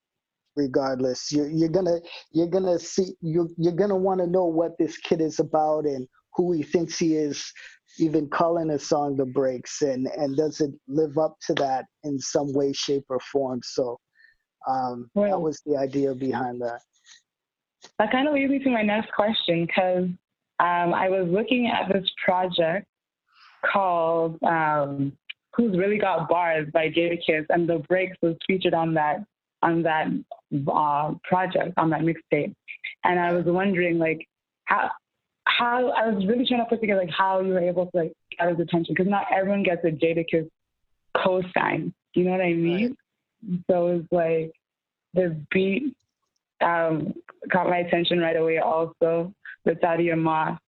regardless. 0.55 1.31
You're, 1.31 1.49
you're 1.49 1.69
gonna 1.69 1.99
you're 2.31 2.47
gonna 2.47 2.79
see 2.79 3.13
you're 3.21 3.49
you're 3.57 3.73
gonna 3.73 3.97
want 3.97 4.21
to 4.21 4.27
know 4.27 4.45
what 4.45 4.77
this 4.79 4.97
kid 4.97 5.21
is 5.21 5.39
about 5.39 5.85
and 5.85 6.07
who 6.35 6.53
he 6.53 6.63
thinks 6.63 6.97
he 6.97 7.15
is. 7.15 7.51
Even 7.99 8.27
calling 8.27 8.71
a 8.71 8.79
song 8.79 9.15
the 9.15 9.25
breaks 9.25 9.81
and 9.81 10.07
and 10.07 10.35
does 10.35 10.61
it 10.61 10.71
live 10.87 11.17
up 11.17 11.37
to 11.47 11.53
that 11.55 11.85
in 12.03 12.19
some 12.19 12.51
way, 12.53 12.73
shape, 12.73 13.05
or 13.09 13.19
form? 13.31 13.61
So 13.63 13.99
um, 14.67 15.09
right. 15.15 15.29
that 15.29 15.39
was 15.39 15.61
the 15.65 15.77
idea 15.77 16.13
behind 16.13 16.61
that. 16.61 16.81
That 17.99 18.11
kind 18.11 18.27
of 18.27 18.33
leads 18.33 18.51
me 18.51 18.59
to 18.59 18.69
my 18.69 18.81
next 18.81 19.11
question 19.11 19.65
because 19.65 20.05
um, 20.59 20.93
I 20.93 21.09
was 21.09 21.27
looking 21.29 21.67
at 21.67 21.91
this 21.91 22.09
project 22.23 22.87
called 23.71 24.41
um, 24.43 25.13
"Who's 25.55 25.77
Really 25.77 25.97
Got 25.97 26.29
Bars" 26.29 26.67
by 26.73 26.89
Jadakiss, 26.89 27.45
and 27.49 27.67
the 27.67 27.79
breaks 27.79 28.17
was 28.21 28.35
featured 28.47 28.73
on 28.73 28.93
that 28.95 29.23
on 29.61 29.83
that 29.83 30.07
uh, 30.67 31.13
project 31.23 31.73
on 31.77 31.89
that 31.89 32.01
mixtape. 32.01 32.53
And 33.03 33.19
I 33.19 33.33
was 33.33 33.45
wondering, 33.45 33.97
like, 33.97 34.27
how 34.65 34.91
how 35.45 35.89
I 35.89 36.09
was 36.09 36.25
really 36.25 36.45
trying 36.45 36.61
to 36.61 36.65
put 36.65 36.81
together 36.81 37.01
like 37.01 37.09
how 37.09 37.41
you 37.41 37.53
were 37.53 37.59
able 37.59 37.85
to 37.87 37.91
like 37.97 38.13
get 38.37 38.49
his 38.49 38.59
attention 38.59 38.93
because 38.95 39.09
not 39.09 39.25
everyone 39.33 39.63
gets 39.63 39.83
a 39.83 39.91
Jadakiss 39.91 40.49
co-sign. 41.15 41.93
You 42.13 42.25
know 42.25 42.31
what 42.31 42.41
I 42.41 42.53
mean? 42.53 42.95
Right. 43.47 43.59
So 43.69 43.87
it 43.87 43.93
was 43.93 44.05
like 44.11 44.51
the 45.13 45.39
beat 45.51 45.95
um, 46.61 47.13
caught 47.51 47.69
my 47.69 47.77
attention 47.77 48.19
right 48.19 48.35
away. 48.35 48.59
Also, 48.59 49.33
the 49.65 49.71
Sadia 49.73 50.17
Moss 50.17 50.59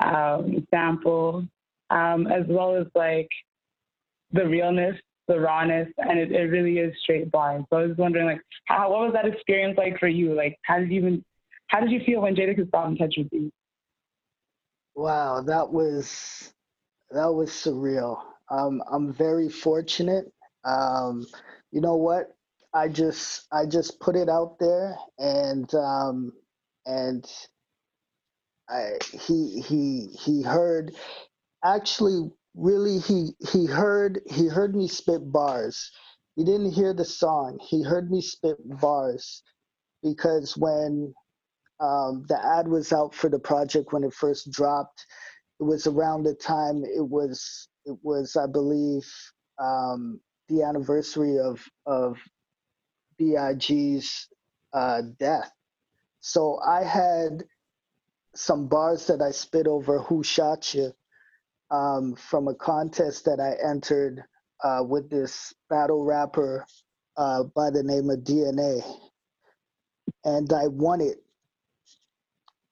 um, 0.00 0.66
sample, 0.70 1.46
um, 1.90 2.26
as 2.26 2.44
well 2.48 2.76
as 2.76 2.86
like 2.94 3.28
the 4.32 4.46
realness, 4.46 4.96
the 5.26 5.38
rawness, 5.38 5.88
and 5.98 6.18
it, 6.18 6.32
it 6.32 6.50
really 6.50 6.78
is 6.78 6.94
straight 7.02 7.30
bars. 7.30 7.64
So 7.70 7.78
I 7.78 7.86
was 7.86 7.96
wondering, 7.96 8.26
like, 8.26 8.42
how 8.66 8.90
what 8.90 9.00
was 9.00 9.12
that 9.14 9.26
experience 9.26 9.76
like 9.78 9.98
for 9.98 10.08
you? 10.08 10.34
Like, 10.34 10.58
how 10.62 10.78
did 10.78 10.90
you 10.90 10.98
even 10.98 11.24
how 11.68 11.80
did 11.80 11.90
you 11.90 12.00
feel 12.04 12.22
when 12.22 12.34
Jadakiss 12.34 12.70
got 12.70 12.88
in 12.88 12.96
touch 12.96 13.14
with 13.16 13.28
you? 13.32 13.50
Wow, 14.98 15.42
that 15.42 15.72
was 15.72 16.52
that 17.10 17.32
was 17.32 17.50
surreal. 17.50 18.18
Um, 18.50 18.82
I'm 18.92 19.12
very 19.12 19.48
fortunate. 19.50 20.26
Um, 20.64 21.26
you 21.72 21.80
know 21.80 21.96
what? 21.96 22.28
I 22.74 22.88
just 22.88 23.46
I 23.52 23.66
just 23.66 24.00
put 24.00 24.16
it 24.16 24.28
out 24.28 24.56
there 24.60 24.96
and 25.18 25.72
um, 25.74 26.32
and 26.86 27.26
I, 28.70 28.98
he 29.28 29.62
he 29.66 30.08
he 30.24 30.42
heard 30.42 30.94
actually 31.64 32.30
really 32.56 32.98
he 33.00 33.30
he 33.52 33.66
heard 33.66 34.20
he 34.26 34.48
heard 34.48 34.76
me 34.76 34.88
spit 34.88 35.32
bars. 35.32 35.90
He 36.36 36.44
didn't 36.44 36.72
hear 36.72 36.94
the 36.94 37.04
song. 37.06 37.58
He 37.68 37.82
heard 37.82 38.10
me 38.10 38.22
spit 38.22 38.56
bars 38.80 39.42
because 40.02 40.56
when 40.56 41.14
um, 41.80 42.24
the 42.28 42.38
ad 42.44 42.68
was 42.68 42.92
out 42.92 43.14
for 43.14 43.28
the 43.28 43.38
project 43.38 43.92
when 43.92 44.04
it 44.04 44.12
first 44.12 44.50
dropped, 44.50 45.06
it 45.60 45.64
was 45.64 45.86
around 45.86 46.24
the 46.24 46.34
time 46.34 46.84
it 46.84 47.06
was 47.06 47.68
it 47.84 47.96
was 48.02 48.36
I 48.36 48.46
believe 48.46 49.06
um, 49.58 50.20
the 50.48 50.62
anniversary 50.62 51.38
of 51.38 51.64
of 51.86 52.18
Big's 53.18 54.28
uh, 54.72 55.02
death. 55.18 55.50
So 56.20 56.58
I 56.66 56.84
had 56.84 57.44
some 58.34 58.68
bars 58.68 59.06
that 59.06 59.20
I 59.20 59.30
spit 59.30 59.66
over 59.66 60.00
Who 60.00 60.22
Shot 60.22 60.74
You 60.74 60.92
um, 61.70 62.14
from 62.14 62.48
a 62.48 62.54
contest 62.54 63.24
that 63.24 63.40
I 63.40 63.56
entered 63.68 64.22
uh, 64.62 64.82
with 64.86 65.10
this 65.10 65.52
battle 65.68 66.04
rapper 66.04 66.66
uh, 67.16 67.44
by 67.54 67.70
the 67.70 67.82
name 67.82 68.10
of 68.10 68.20
DNA. 68.20 68.82
And 70.24 70.52
I 70.52 70.68
won 70.68 71.00
it. 71.00 71.18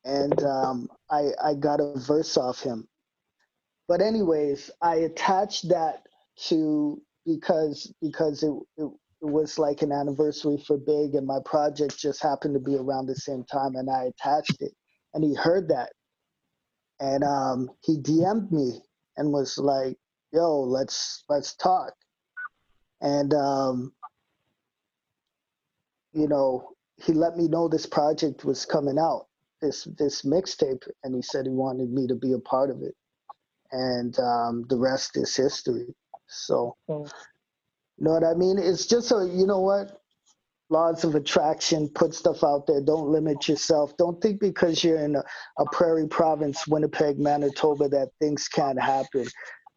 And 0.07 0.43
um, 0.43 0.89
I, 1.11 1.31
I 1.45 1.55
got 1.55 1.81
a 1.81 1.99
verse 1.99 2.37
off 2.37 2.61
him. 2.61 2.89
But 3.89 4.01
anyways, 4.01 4.71
I 4.81 4.97
attached 4.97 5.69
that 5.69 6.07
to 6.47 7.01
because 7.25 7.93
because 8.01 8.43
it, 8.43 8.53
it 8.77 8.89
it 9.23 9.27
was 9.27 9.59
like 9.59 9.83
an 9.83 9.93
anniversary 9.93 10.63
for 10.67 10.77
Big, 10.77 11.15
and 11.15 11.27
my 11.27 11.39
project 11.45 11.99
just 11.99 12.23
happened 12.23 12.55
to 12.55 12.61
be 12.61 12.77
around 12.77 13.07
the 13.07 13.15
same 13.17 13.45
time, 13.45 13.75
and 13.75 13.91
I 13.91 14.05
attached 14.05 14.61
it, 14.61 14.73
and 15.15 15.25
he 15.25 15.35
heard 15.35 15.69
that, 15.69 15.91
and 17.01 17.25
um, 17.25 17.71
he 17.85 17.97
DM'd 17.99 18.53
me 18.53 18.81
and 19.17 19.33
was 19.33 19.59
like, 19.59 19.97
"Yo, 20.33 20.61
let's 20.61 21.25
let's 21.29 21.55
talk," 21.57 21.95
and 23.01 23.33
um, 23.35 23.93
you 26.13 26.29
know, 26.29 26.71
he 27.05 27.13
let 27.13 27.37
me 27.37 27.49
know 27.49 27.69
this 27.69 27.87
project 27.87 28.45
was 28.45 28.67
coming 28.67 28.99
out, 28.99 29.26
this 29.61 29.85
this 29.99 30.23
mixtape, 30.23 30.87
and 31.05 31.15
he 31.15 31.23
said 31.23 31.47
he 31.47 31.53
wanted 31.53 31.91
me 31.93 32.07
to 32.07 32.15
be 32.15 32.33
a 32.33 32.39
part 32.39 32.71
of 32.71 32.83
it, 32.83 32.95
and 33.73 34.19
um, 34.19 34.65
the 34.69 34.77
rest 34.77 35.17
is 35.17 35.35
history. 35.35 35.95
So. 36.29 36.77
You 37.99 38.05
know 38.05 38.13
what 38.13 38.25
I 38.25 38.35
mean? 38.35 38.59
It's 38.59 38.87
just 38.87 39.11
a, 39.11 39.29
you 39.33 39.47
know 39.47 39.61
what? 39.61 40.01
Laws 40.69 41.05
of 41.05 41.15
attraction, 41.15 41.89
put 41.89 42.13
stuff 42.13 42.43
out 42.43 42.67
there. 42.67 42.81
Don't 42.81 43.09
limit 43.09 43.49
yourself. 43.49 43.97
Don't 43.97 44.21
think 44.21 44.41
because 44.41 44.83
you're 44.83 44.99
in 44.99 45.15
a, 45.15 45.23
a 45.59 45.65
prairie 45.71 46.09
province, 46.09 46.67
Winnipeg, 46.67 47.19
Manitoba, 47.19 47.89
that 47.89 48.11
things 48.21 48.49
can't 48.49 48.81
happen. 48.81 49.27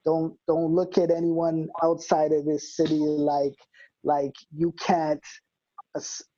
Don't 0.03 0.35
don't 0.47 0.73
look 0.73 0.97
at 0.97 1.11
anyone 1.11 1.69
outside 1.83 2.31
of 2.31 2.45
this 2.45 2.75
city 2.75 2.97
like 2.97 3.53
like 4.03 4.33
you 4.55 4.73
can't 4.79 5.23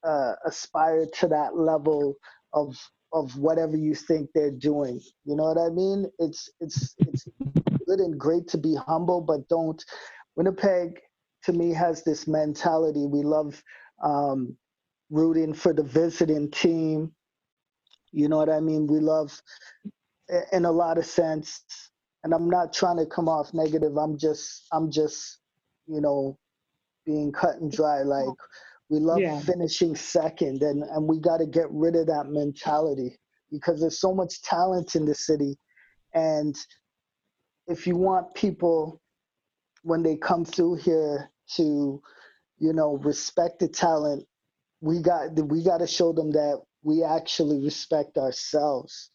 uh, 0.03 0.33
aspire 0.45 1.05
to 1.19 1.27
that 1.27 1.55
level 1.55 2.15
of 2.53 2.75
of 3.13 3.37
whatever 3.37 3.77
you 3.77 3.95
think 3.95 4.29
they're 4.35 4.51
doing. 4.51 5.01
You 5.25 5.35
know 5.35 5.45
what 5.45 5.57
I 5.59 5.69
mean? 5.69 6.05
It's 6.19 6.49
it's 6.61 6.95
it's 6.99 7.27
good 7.87 7.99
and 7.99 8.19
great 8.19 8.47
to 8.49 8.57
be 8.59 8.75
humble, 8.75 9.21
but 9.21 9.47
don't 9.49 9.83
Winnipeg 10.37 10.99
to 11.45 11.53
me 11.53 11.73
has 11.73 12.03
this 12.03 12.27
mentality. 12.27 13.05
We 13.07 13.23
love 13.23 13.61
um, 14.03 14.57
rooting 15.11 15.53
for 15.55 15.73
the 15.73 15.83
visiting 15.83 16.51
team. 16.51 17.13
You 18.11 18.29
know 18.29 18.37
what 18.37 18.49
I 18.49 18.59
mean? 18.61 18.87
We 18.87 18.99
love, 18.99 19.41
in 20.53 20.65
a 20.65 20.71
lot 20.71 20.97
of 20.99 21.05
sense, 21.05 21.63
and 22.23 22.33
I'm 22.33 22.49
not 22.49 22.73
trying 22.73 22.97
to 22.97 23.05
come 23.07 23.29
off 23.29 23.53
negative. 23.53 23.97
I'm 23.97 24.17
just, 24.17 24.67
I'm 24.73 24.91
just, 24.91 25.39
you 25.87 26.01
know, 26.01 26.37
being 27.05 27.31
cut 27.31 27.57
and 27.57 27.71
dry. 27.71 28.03
Like 28.03 28.25
we 28.91 28.99
love 28.99 29.19
yeah. 29.19 29.39
finishing 29.39 29.95
second, 29.95 30.61
and 30.61 30.83
and 30.83 31.07
we 31.07 31.17
got 31.17 31.37
to 31.37 31.45
get 31.45 31.67
rid 31.71 31.95
of 31.95 32.07
that 32.07 32.25
mentality 32.27 33.17
because 33.49 33.79
there's 33.79 34.01
so 34.01 34.13
much 34.13 34.41
talent 34.41 34.95
in 34.95 35.05
the 35.05 35.15
city, 35.15 35.57
and 36.13 36.57
if 37.67 37.87
you 37.87 37.95
want 37.95 38.35
people 38.35 39.01
when 39.83 40.03
they 40.03 40.17
come 40.17 40.43
through 40.43 40.75
here 40.75 41.31
to, 41.55 42.01
you 42.59 42.73
know, 42.73 42.97
respect 42.97 43.59
the 43.59 43.67
talent, 43.69 44.25
we 44.81 45.01
got 45.01 45.33
we 45.47 45.63
got 45.63 45.77
to 45.77 45.87
show 45.87 46.11
them 46.11 46.31
that 46.31 46.61
we 46.83 47.01
actually 47.01 47.63
respect 47.63 48.17
ourselves 48.17 49.09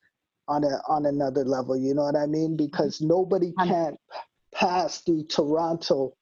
on 0.48 0.64
a 0.64 0.80
on 0.88 1.04
another 1.04 1.44
level. 1.44 1.76
You 1.76 1.92
know 1.92 2.04
what 2.04 2.16
I 2.16 2.24
mean? 2.24 2.56
Mm-hmm. 2.56 2.66
Because 2.66 3.02
nobody 3.02 3.52
can't 3.62 3.98
pass 4.54 5.02
through 5.02 5.26
Toronto 5.26 6.14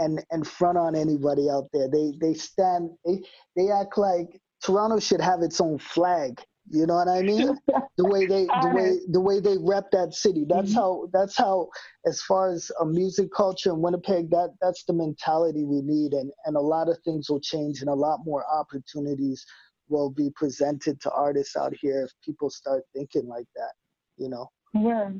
and 0.00 0.24
and 0.32 0.46
front 0.46 0.78
on 0.78 0.96
anybody 0.96 1.48
out 1.48 1.68
there. 1.72 1.88
They 1.88 2.14
they 2.20 2.34
stand 2.34 2.90
they 3.04 3.22
they 3.56 3.70
act 3.70 3.96
like 3.96 4.40
Toronto 4.64 4.98
should 4.98 5.20
have 5.20 5.42
its 5.42 5.60
own 5.60 5.78
flag. 5.78 6.42
You 6.72 6.86
know 6.86 6.94
what 6.94 7.08
I 7.08 7.22
mean? 7.22 7.58
the 7.96 8.08
way 8.08 8.26
they 8.26 8.46
the 8.46 8.72
way 8.74 8.98
the 9.10 9.20
way 9.20 9.40
they 9.40 9.56
rep 9.60 9.90
that 9.92 10.14
city. 10.14 10.44
That's 10.48 10.70
mm-hmm. 10.70 10.78
how 10.78 11.08
that's 11.12 11.36
how 11.36 11.68
as 12.06 12.22
far 12.22 12.50
as 12.50 12.70
a 12.80 12.86
music 12.86 13.28
culture 13.36 13.70
in 13.70 13.82
Winnipeg, 13.82 14.30
that 14.30 14.54
that's 14.60 14.84
the 14.84 14.92
mentality 14.92 15.64
we 15.64 15.82
need 15.82 16.12
and, 16.12 16.30
and 16.46 16.56
a 16.56 16.60
lot 16.60 16.88
of 16.88 16.98
things 17.04 17.28
will 17.28 17.40
change 17.40 17.80
and 17.80 17.90
a 17.90 17.94
lot 17.94 18.20
more 18.24 18.44
opportunities 18.52 19.44
will 19.88 20.10
be 20.10 20.30
presented 20.36 21.00
to 21.00 21.10
artists 21.10 21.56
out 21.56 21.74
here 21.80 22.04
if 22.04 22.12
people 22.24 22.48
start 22.48 22.84
thinking 22.94 23.26
like 23.26 23.46
that, 23.56 23.72
you 24.16 24.28
know. 24.28 24.48
Yeah. 24.72 25.10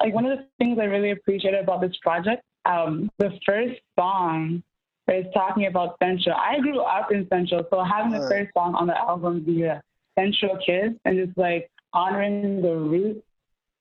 Like 0.00 0.14
one 0.14 0.26
of 0.26 0.36
the 0.36 0.46
things 0.58 0.78
I 0.80 0.84
really 0.84 1.12
appreciated 1.12 1.60
about 1.60 1.80
this 1.80 1.96
project, 2.02 2.42
um, 2.64 3.10
the 3.18 3.30
first 3.46 3.80
song 3.98 4.62
is 5.08 5.26
talking 5.34 5.66
about 5.66 5.96
Central. 6.02 6.36
I 6.36 6.60
grew 6.60 6.80
up 6.80 7.10
in 7.10 7.26
Central, 7.28 7.66
so 7.70 7.82
having 7.82 8.12
the 8.12 8.26
first 8.28 8.50
song 8.54 8.74
on 8.74 8.86
the 8.86 8.96
album 8.96 9.40
be 9.40 9.64
a 9.64 9.82
Central 10.18 10.58
Kids 10.64 10.94
and 11.04 11.26
just 11.26 11.36
like 11.36 11.70
honoring 11.92 12.62
the 12.62 12.74
roots. 12.74 13.22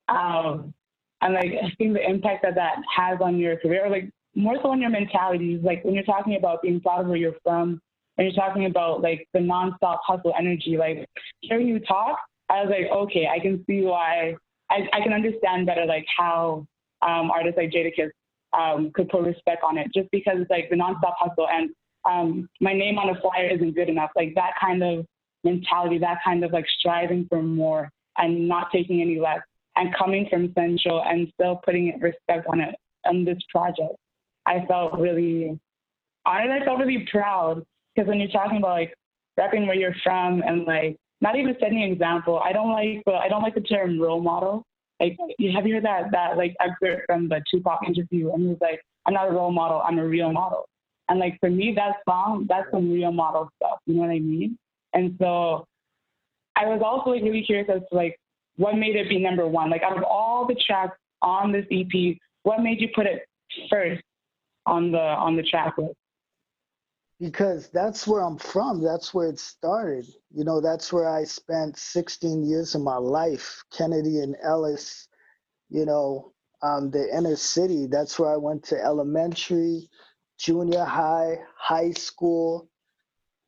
Um, 0.08 0.74
and 1.22 1.34
like 1.34 1.52
seeing 1.78 1.94
the 1.94 2.08
impact 2.08 2.44
that 2.44 2.56
that 2.56 2.78
has 2.96 3.20
on 3.22 3.38
your 3.38 3.58
career, 3.58 3.86
or, 3.86 3.90
like 3.90 4.10
more 4.36 4.56
so 4.62 4.72
on 4.72 4.82
your 4.82 4.90
mentality, 4.90 5.60
like 5.62 5.84
when 5.84 5.94
you're 5.94 6.04
talking 6.04 6.36
about 6.36 6.62
being 6.62 6.80
proud 6.80 7.02
of 7.02 7.08
where 7.08 7.18
you're 7.18 7.36
from, 7.44 7.82
and 8.18 8.26
you're 8.26 8.36
talking 8.36 8.66
about 8.66 9.02
like 9.02 9.28
the 9.34 9.40
nonstop 9.40 10.00
hustle 10.06 10.34
energy, 10.38 10.78
like 10.78 11.08
hearing 11.42 11.68
you 11.68 11.80
talk, 11.80 12.18
I 12.50 12.64
was 12.64 12.70
like, 12.70 12.92
okay, 12.92 13.28
I 13.28 13.40
can 13.40 13.64
see 13.68 13.82
why, 13.82 14.36
I, 14.70 14.88
I 14.94 15.02
can 15.02 15.14
understand 15.14 15.66
better 15.66 15.86
like 15.86 16.06
how 16.18 16.66
um, 17.02 17.32
artists 17.32 17.58
like 17.58 17.72
Jadakiss 17.72 18.12
um, 18.58 18.92
could 18.94 19.10
put 19.10 19.24
respect 19.24 19.64
on 19.64 19.78
it, 19.78 19.88
just 19.94 20.10
because 20.12 20.36
it's 20.38 20.50
like 20.50 20.70
the 20.70 20.76
nonstop 20.76 21.14
hustle 21.20 21.48
and 21.50 21.70
um, 22.10 22.50
my 22.62 22.74
name 22.74 22.98
on 22.98 23.10
a 23.10 23.22
flyer 23.22 23.50
isn't 23.50 23.76
good 23.76 23.90
enough, 23.90 24.12
like 24.16 24.34
that 24.36 24.54
kind 24.60 24.82
of 24.84 25.06
mentality, 25.44 25.98
that 26.00 26.20
kind 26.24 26.44
of 26.44 26.52
like 26.52 26.66
striving 26.80 27.26
for 27.30 27.42
more 27.42 27.90
and 28.18 28.48
not 28.48 28.68
taking 28.72 29.02
any 29.02 29.20
less 29.20 29.40
and 29.76 29.96
coming 29.96 30.28
from 30.30 30.54
Central 30.54 31.04
and 31.04 31.32
still 31.34 31.62
putting 31.64 31.98
respect 32.00 32.48
on 32.48 32.60
it 32.60 32.76
on 33.06 33.24
this 33.24 33.38
project. 33.50 33.96
I 34.46 34.66
felt 34.68 35.00
really 35.00 35.58
honored. 36.26 36.52
I 36.52 36.66
felt 36.66 36.80
really 36.80 37.08
proud 37.12 37.64
because 37.96 38.08
when 38.08 38.20
you're 38.20 38.30
talking 38.30 38.58
about 38.58 38.72
like 38.72 38.94
repping 39.40 39.68
where 39.68 39.76
you're 39.76 39.96
from 40.04 40.42
and 40.42 40.66
like 40.66 40.98
not 41.22 41.38
even 41.38 41.56
setting 41.60 41.84
an 41.84 41.92
example, 41.92 42.40
I 42.44 42.52
don't 42.52 42.72
like 42.72 43.04
the 43.06 43.14
I 43.14 43.30
don't 43.30 43.44
like 43.44 43.56
the 43.56 43.62
term 43.62 44.00
role 44.00 44.22
model. 44.22 44.64
Like, 45.00 45.18
have 45.54 45.66
you 45.66 45.76
heard 45.76 45.86
that 45.86 46.12
that 46.12 46.38
like 46.38 46.56
excerpt 46.60 47.04
from 47.08 47.30
the 47.30 47.42
Tupac 47.50 47.80
interview? 47.88 48.32
And 48.34 48.42
he 48.42 48.48
was 48.50 48.58
like, 48.62 48.82
"I'm 49.06 49.14
not 49.14 49.30
a 49.30 49.32
role 49.32 49.52
model. 49.52 49.82
I'm 49.84 49.98
a 49.98 50.06
real 50.06 50.32
model." 50.32 50.68
And 51.08 51.20
like 51.20 51.38
for 51.40 51.50
me, 51.50 51.74
that 51.76 51.96
song, 52.08 52.46
that's 52.48 52.70
some 52.72 52.92
real 52.92 53.12
model 53.12 53.50
stuff. 53.58 53.80
You 53.86 53.96
know 53.96 54.02
what 54.02 54.12
I 54.12 54.20
mean? 54.20 54.58
And 54.94 55.16
so 55.20 55.66
I 56.56 56.66
was 56.66 56.82
also 56.84 57.12
like 57.12 57.24
really 57.24 57.44
curious 57.44 57.70
as 57.74 57.82
to 57.90 57.96
like 57.96 58.18
what 58.58 58.76
made 58.76 58.96
it 58.96 59.10
be 59.10 59.20
number 59.20 59.48
one. 59.48 59.70
Like 59.70 59.84
out 59.84 59.98
of 59.98 60.04
all 60.04 60.46
the 60.46 60.56
tracks 60.68 60.98
on 61.22 61.52
this 61.52 61.66
EP, 61.72 62.18
what 62.44 62.62
made 62.62 62.82
you 62.82 62.90
put 62.94 63.06
it 63.06 63.26
first 63.70 64.02
on 64.66 64.92
the 64.92 65.00
on 65.00 65.36
the 65.36 65.44
track 65.44 65.78
list? 65.78 65.96
Because 67.20 67.70
that's 67.70 68.08
where 68.08 68.22
I'm 68.22 68.38
from. 68.38 68.82
That's 68.82 69.14
where 69.14 69.28
it 69.28 69.40
started. 69.40 70.06
You 70.34 70.46
know, 70.46 70.62
that's 70.62 70.94
where 70.94 71.10
I 71.10 71.26
spent 71.26 71.78
16 71.78 72.46
years 72.46 72.76
of 72.76 72.82
my 72.82 72.96
life. 72.98 73.64
Kennedy 73.76 74.20
and 74.20 74.36
Ellice, 74.44 75.08
you 75.70 75.86
know, 75.86 76.34
um, 76.62 76.92
the 76.92 77.16
inner 77.16 77.36
city. 77.36 77.88
That's 77.88 78.18
where 78.20 78.32
I 78.34 78.38
went 78.38 78.64
to 78.66 78.82
elementary, 78.82 79.90
junior 80.38 80.86
high, 80.86 81.38
high 81.58 81.92
school. 81.92 82.70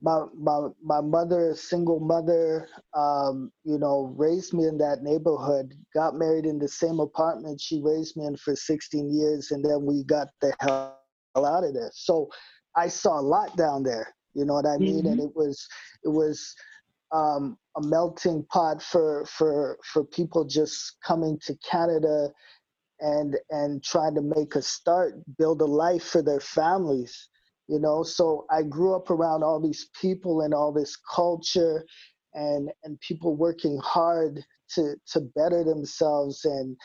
My 0.02 0.26
my 0.36 0.70
my 0.84 1.00
mother, 1.00 1.54
single 1.56 2.00
mother, 2.00 2.68
um, 2.96 3.52
you 3.64 3.78
know, 3.78 4.14
raised 4.18 4.54
me 4.54 4.66
in 4.66 4.78
that 4.80 5.04
neighborhood. 5.04 5.74
Got 5.94 6.16
married 6.16 6.46
in 6.46 6.58
the 6.60 6.68
same 6.68 7.00
apartment 7.00 7.62
she 7.62 7.82
raised 7.82 8.18
me 8.18 8.26
in 8.26 8.36
for 8.36 8.56
16 8.56 9.14
years, 9.14 9.52
and 9.52 9.64
then 9.64 9.86
we 9.86 10.04
got 10.04 10.30
the 10.42 10.54
hell 10.60 10.98
out 11.36 11.64
of 11.64 11.74
there. 11.74 11.92
So 11.94 12.30
I 12.76 12.88
saw 12.88 13.20
a 13.20 13.22
lot 13.22 13.56
down 13.58 13.84
there. 13.84 14.14
You 14.34 14.46
know 14.46 14.54
what 14.54 14.66
I 14.66 14.78
mean? 14.78 15.04
Mm-hmm. 15.04 15.08
And 15.08 15.20
it 15.20 15.36
was 15.36 15.68
it 16.04 16.10
was 16.10 16.56
um, 17.12 17.58
a 17.76 17.82
melting 17.82 18.46
pot 18.46 18.82
for 18.82 19.26
for 19.26 19.78
for 19.84 20.04
people 20.04 20.46
just 20.46 20.98
coming 21.06 21.38
to 21.46 21.56
Canada 21.70 22.30
and 23.00 23.36
and 23.50 23.84
trying 23.84 24.16
to 24.16 24.22
make 24.22 24.56
a 24.56 24.62
start, 24.62 25.16
build 25.38 25.62
a 25.62 25.66
life 25.66 26.04
for 26.04 26.22
their 26.22 26.40
families. 26.40 27.30
You 27.68 27.80
know, 27.80 28.04
so 28.04 28.46
I 28.50 28.64
grew 28.64 28.96
up 28.96 29.10
around 29.10 29.44
all 29.44 29.60
these 29.60 29.90
people 30.00 30.42
and 30.42 30.54
all 30.54 30.72
this 30.72 30.98
culture, 31.14 31.86
and 32.34 32.70
and 32.84 33.00
people 33.02 33.36
working 33.36 33.78
hard 33.84 34.44
to 34.76 34.96
to 35.12 35.22
better 35.36 35.64
themselves, 35.64 36.46
and 36.46 36.78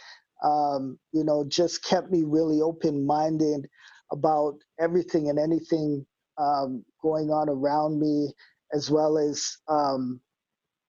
um, 0.43 0.99
you 1.13 1.25
know, 1.25 1.45
just 1.47 1.85
kept 1.85 2.11
me 2.11 2.25
really 2.25 2.61
open 2.61 3.07
minded 3.07 3.69
about 4.13 4.55
everything 4.81 5.29
and 5.29 5.39
anything 5.39 6.07
um, 6.39 6.85
going 7.03 7.31
on 7.31 7.49
around 7.49 8.01
me, 8.01 8.33
as 8.73 8.91
well 8.91 9.19
as 9.19 9.59
um, 9.69 10.21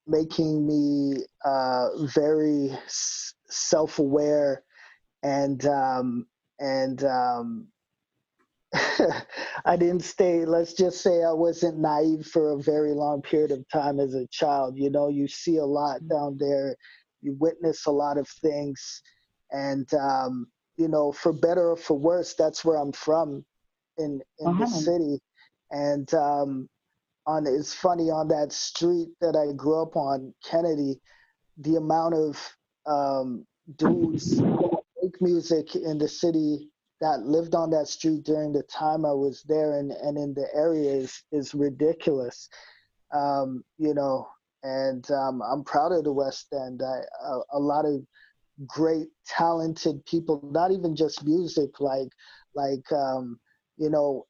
making 0.06 0.66
me 0.66 1.24
uh, 1.44 1.88
very 2.14 2.70
s- 2.86 3.34
self 3.48 3.98
aware 3.98 4.62
and 5.22 5.64
um, 5.66 6.26
and 6.60 7.04
um, 7.04 7.68
I 9.64 9.76
didn't 9.76 10.04
stay. 10.04 10.44
Let's 10.44 10.74
just 10.74 11.00
say 11.00 11.22
I 11.22 11.32
wasn't 11.32 11.78
naive 11.78 12.26
for 12.26 12.52
a 12.52 12.62
very 12.62 12.92
long 12.92 13.22
period 13.22 13.50
of 13.50 13.68
time 13.72 14.00
as 14.00 14.14
a 14.14 14.26
child. 14.28 14.76
You 14.76 14.90
know, 14.90 15.08
you 15.08 15.28
see 15.28 15.56
a 15.56 15.64
lot 15.64 16.00
mm-hmm. 16.00 16.08
down 16.08 16.36
there, 16.38 16.76
you 17.20 17.36
witness 17.38 17.86
a 17.86 17.90
lot 17.90 18.18
of 18.18 18.28
things, 18.28 19.02
and 19.50 19.92
um, 19.94 20.46
you 20.78 20.88
know, 20.88 21.12
for 21.12 21.32
better 21.32 21.72
or 21.72 21.76
for 21.76 21.98
worse, 21.98 22.34
that's 22.34 22.64
where 22.64 22.76
I'm 22.76 22.92
from, 22.92 23.44
in 23.98 24.22
in 24.38 24.46
uh-huh. 24.46 24.64
the 24.64 24.66
city, 24.66 25.18
and 25.70 26.12
um, 26.14 26.68
on 27.26 27.46
it's 27.46 27.74
funny 27.74 28.10
on 28.10 28.28
that 28.28 28.52
street 28.52 29.08
that 29.20 29.36
I 29.36 29.52
grew 29.54 29.82
up 29.82 29.96
on, 29.96 30.32
Kennedy, 30.42 30.98
the 31.58 31.76
amount 31.76 32.14
of 32.14 32.56
um, 32.86 33.44
dudes 33.76 34.40
make 35.02 35.20
music 35.20 35.76
in 35.76 35.98
the 35.98 36.08
city 36.08 36.70
that 37.00 37.20
lived 37.20 37.54
on 37.54 37.70
that 37.70 37.86
street 37.86 38.24
during 38.24 38.52
the 38.52 38.62
time 38.64 39.04
I 39.04 39.12
was 39.12 39.42
there 39.46 39.78
and, 39.78 39.92
and 39.92 40.18
in 40.18 40.34
the 40.34 40.48
area 40.54 40.90
is, 40.90 41.22
is 41.30 41.54
ridiculous. 41.54 42.48
Um, 43.14 43.62
you 43.78 43.94
know, 43.94 44.28
and 44.62 45.08
um, 45.10 45.40
I'm 45.42 45.62
proud 45.64 45.92
of 45.92 46.04
the 46.04 46.12
West 46.12 46.48
End. 46.52 46.82
I, 46.82 47.00
a, 47.24 47.38
a, 47.52 47.58
lot 47.58 47.84
of 47.84 48.02
great, 48.66 49.08
talented 49.26 50.04
people, 50.06 50.40
not 50.52 50.70
even 50.70 50.96
just 50.96 51.24
music, 51.24 51.80
like, 51.80 52.08
like 52.54 52.90
um, 52.92 53.38
you 53.76 53.90
know, 53.90 54.26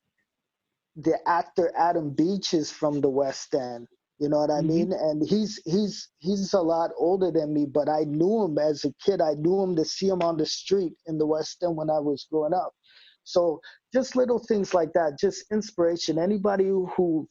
the 0.97 1.17
actor 1.27 1.73
Adam 1.77 2.11
Beach 2.11 2.55
is 2.55 2.71
from 2.71 3.01
the 3.01 3.09
West 3.09 3.55
End. 3.55 3.87
You 4.19 4.29
know 4.29 4.39
what 4.39 4.51
I 4.51 4.59
mm-hmm. 4.59 4.69
mean? 4.69 4.93
And 4.93 5.27
he's 5.27 5.61
he's 5.65 6.09
he's 6.19 6.53
a 6.53 6.61
lot 6.61 6.91
older 6.99 7.31
than 7.31 7.55
me, 7.55 7.67
but 7.67 7.89
I 7.89 8.01
knew 8.05 8.45
him 8.45 8.59
as 8.59 8.85
a 8.85 8.93
kid. 9.05 9.21
I 9.21 9.35
knew 9.35 9.63
him 9.63 9.77
to 9.77 9.85
see 9.85 10.09
him 10.09 10.23
on 10.23 10.37
the 10.37 10.47
street 10.47 10.95
in 11.07 11.19
the 11.19 11.27
West 11.27 11.63
End 11.63 11.77
when 11.77 11.89
I 11.89 12.01
was 12.01 12.27
growing 12.31 12.53
up. 12.53 12.73
So 13.23 13.61
just 13.93 14.17
little 14.17 14.39
things 14.41 14.75
like 14.75 14.93
that, 14.95 15.19
just 15.21 15.45
inspiration. 15.53 16.19
Anybody 16.19 16.65
who 16.65 17.29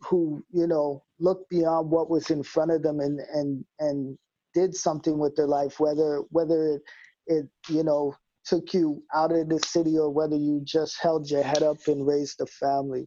who 0.00 0.44
you 0.52 0.68
know 0.68 1.02
looked 1.18 1.50
beyond 1.50 1.90
what 1.90 2.08
was 2.08 2.30
in 2.30 2.44
front 2.44 2.70
of 2.70 2.82
them 2.82 3.00
and 3.00 3.20
and 3.34 3.64
and 3.80 4.16
did 4.58 4.74
something 4.74 5.18
with 5.18 5.34
their 5.36 5.46
life, 5.46 5.80
whether 5.80 6.22
whether 6.30 6.74
it 6.74 6.82
it 7.26 7.46
you 7.68 7.84
know 7.84 8.14
took 8.44 8.72
you 8.72 9.02
out 9.14 9.32
of 9.32 9.48
the 9.48 9.60
city 9.60 9.98
or 9.98 10.10
whether 10.10 10.36
you 10.36 10.60
just 10.64 10.98
held 11.00 11.30
your 11.30 11.42
head 11.42 11.62
up 11.62 11.76
and 11.86 12.06
raised 12.06 12.40
a 12.40 12.46
family 12.46 13.06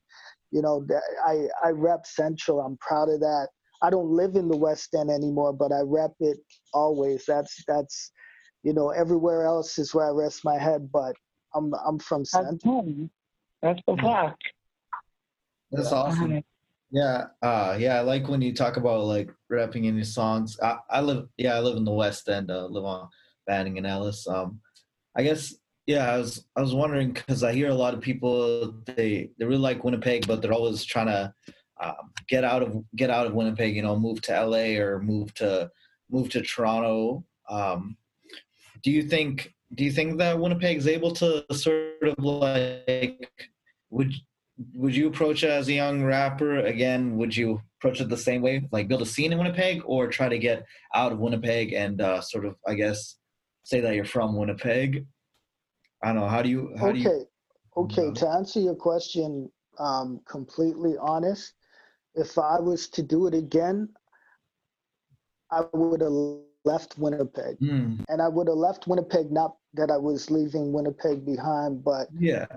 you 0.51 0.61
know, 0.61 0.85
I, 1.25 1.47
I 1.63 1.69
rep 1.69 2.05
Central. 2.05 2.59
I'm 2.59 2.77
proud 2.77 3.09
of 3.09 3.21
that. 3.21 3.47
I 3.81 3.89
don't 3.89 4.09
live 4.09 4.35
in 4.35 4.47
the 4.47 4.57
West 4.57 4.93
End 4.93 5.09
anymore, 5.09 5.53
but 5.53 5.71
I 5.71 5.79
rep 5.83 6.11
it 6.19 6.37
always. 6.73 7.25
That's 7.25 7.63
that's 7.67 8.11
you 8.63 8.73
know, 8.73 8.89
everywhere 8.89 9.43
else 9.43 9.79
is 9.79 9.95
where 9.95 10.05
I 10.05 10.11
rest 10.11 10.41
my 10.43 10.59
head, 10.59 10.91
but 10.91 11.15
I'm 11.55 11.73
I'm 11.85 11.97
from 11.97 12.25
Central. 12.25 12.99
That's 13.61 13.81
the 13.87 13.97
fact. 13.97 14.43
That's 15.71 15.91
awesome. 15.91 16.43
Yeah, 16.91 17.27
uh, 17.41 17.77
yeah, 17.79 17.97
I 17.97 18.01
like 18.01 18.27
when 18.27 18.41
you 18.41 18.53
talk 18.53 18.75
about 18.75 19.05
like 19.05 19.31
rapping 19.49 19.85
in 19.85 19.95
your 19.95 20.03
songs. 20.03 20.59
I, 20.61 20.77
I 20.89 21.01
live, 21.01 21.27
yeah, 21.37 21.55
I 21.55 21.59
live 21.59 21.77
in 21.77 21.85
the 21.85 21.91
West 21.91 22.27
End. 22.27 22.51
Uh, 22.51 22.65
live 22.65 22.83
on 22.83 23.07
Banning 23.47 23.77
and 23.77 23.87
Ellice. 23.87 24.27
Um, 24.27 24.59
I 25.15 25.23
guess 25.23 25.55
yeah, 25.87 26.13
I 26.13 26.17
was 26.17 26.45
I 26.55 26.61
was 26.61 26.73
wondering 26.73 27.13
because 27.13 27.43
I 27.43 27.53
hear 27.53 27.69
a 27.69 27.75
lot 27.75 27.93
of 27.93 28.01
people 28.01 28.73
they 28.85 29.29
they 29.37 29.45
really 29.45 29.57
like 29.57 29.83
Winnipeg, 29.83 30.27
but 30.27 30.41
they're 30.41 30.53
always 30.53 30.83
trying 30.83 31.07
to 31.07 31.33
um, 31.81 32.11
get 32.27 32.43
out 32.43 32.61
of 32.61 32.83
get 32.95 33.09
out 33.09 33.25
of 33.25 33.33
Winnipeg. 33.33 33.75
You 33.75 33.81
know, 33.81 33.97
move 33.97 34.21
to 34.23 34.45
LA 34.45 34.79
or 34.81 35.01
move 35.01 35.33
to 35.35 35.69
move 36.09 36.29
to 36.31 36.41
Toronto. 36.41 37.25
Um, 37.49 37.97
do 38.83 38.91
you 38.91 39.03
think 39.03 39.53
do 39.75 39.83
you 39.83 39.91
think 39.91 40.17
that 40.17 40.39
Winnipeg 40.39 40.77
is 40.77 40.87
able 40.87 41.11
to 41.13 41.45
sort 41.53 42.03
of 42.03 42.23
like 42.23 43.49
would 43.89 44.13
would 44.73 44.95
you 44.95 45.07
approach 45.07 45.43
it 45.43 45.49
as 45.49 45.67
a 45.67 45.73
young 45.73 46.03
rapper 46.03 46.59
again? 46.59 47.17
Would 47.17 47.35
you 47.35 47.61
approach 47.79 48.01
it 48.01 48.09
the 48.09 48.17
same 48.17 48.41
way, 48.41 48.67
like 48.71 48.87
build 48.87 49.01
a 49.01 49.05
scene 49.05 49.31
in 49.31 49.37
Winnipeg, 49.37 49.81
or 49.85 50.07
try 50.07 50.29
to 50.29 50.37
get 50.37 50.65
out 50.93 51.11
of 51.11 51.19
Winnipeg 51.19 51.73
and 51.73 52.01
uh, 52.01 52.21
sort 52.21 52.45
of 52.45 52.55
I 52.67 52.75
guess 52.75 53.15
say 53.63 53.79
that 53.81 53.95
you're 53.95 54.05
from 54.05 54.35
Winnipeg 54.35 55.05
I 56.03 56.07
don't 56.07 56.17
know. 56.17 56.27
How 56.27 56.41
do 56.41 56.49
you? 56.49 56.73
How 56.79 56.87
okay. 56.89 57.03
do 57.03 57.09
you? 57.09 57.27
Okay. 57.77 58.11
To 58.11 58.27
answer 58.27 58.59
your 58.59 58.75
question, 58.75 59.49
um, 59.79 60.21
completely 60.27 60.95
honest, 60.99 61.53
if 62.15 62.37
I 62.37 62.59
was 62.59 62.89
to 62.89 63.03
do 63.03 63.27
it 63.27 63.33
again, 63.33 63.89
I 65.51 65.63
would 65.73 66.01
have 66.01 66.11
left 66.65 66.97
Winnipeg, 66.97 67.59
mm. 67.59 68.03
and 68.07 68.21
I 68.21 68.27
would 68.27 68.47
have 68.47 68.57
left 68.57 68.87
Winnipeg 68.87 69.31
not 69.31 69.55
that 69.73 69.91
I 69.91 69.97
was 69.97 70.29
leaving 70.29 70.73
Winnipeg 70.73 71.25
behind, 71.25 71.83
but 71.83 72.07
yeah. 72.17 72.47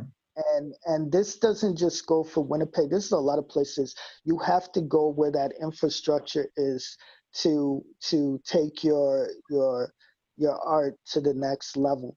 And 0.55 0.75
and 0.87 1.13
this 1.13 1.37
doesn't 1.37 1.77
just 1.77 2.07
go 2.07 2.25
for 2.25 2.43
Winnipeg. 2.45 2.91
This 2.91 3.07
is 3.07 3.13
a 3.13 3.19
lot 3.19 3.39
of 3.39 3.49
places. 3.49 3.95
You 4.25 4.39
have 4.39 4.73
to 4.73 4.81
go 4.81 5.09
where 5.09 5.31
that 5.31 5.53
infrastructure 5.61 6.49
is 6.57 6.97
to 7.35 7.85
to 8.09 8.41
take 8.45 8.83
your 8.83 9.29
your 9.51 9.93
your 10.37 10.59
art 10.67 10.97
to 11.13 11.21
the 11.21 11.35
next 11.35 11.77
level. 11.77 12.17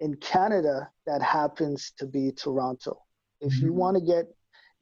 In 0.00 0.14
Canada, 0.16 0.88
that 1.06 1.22
happens 1.22 1.92
to 1.98 2.06
be 2.06 2.30
Toronto. 2.30 3.02
If 3.40 3.54
mm-hmm. 3.54 3.66
you 3.66 3.72
want 3.72 3.96
to 3.96 4.02
get 4.02 4.26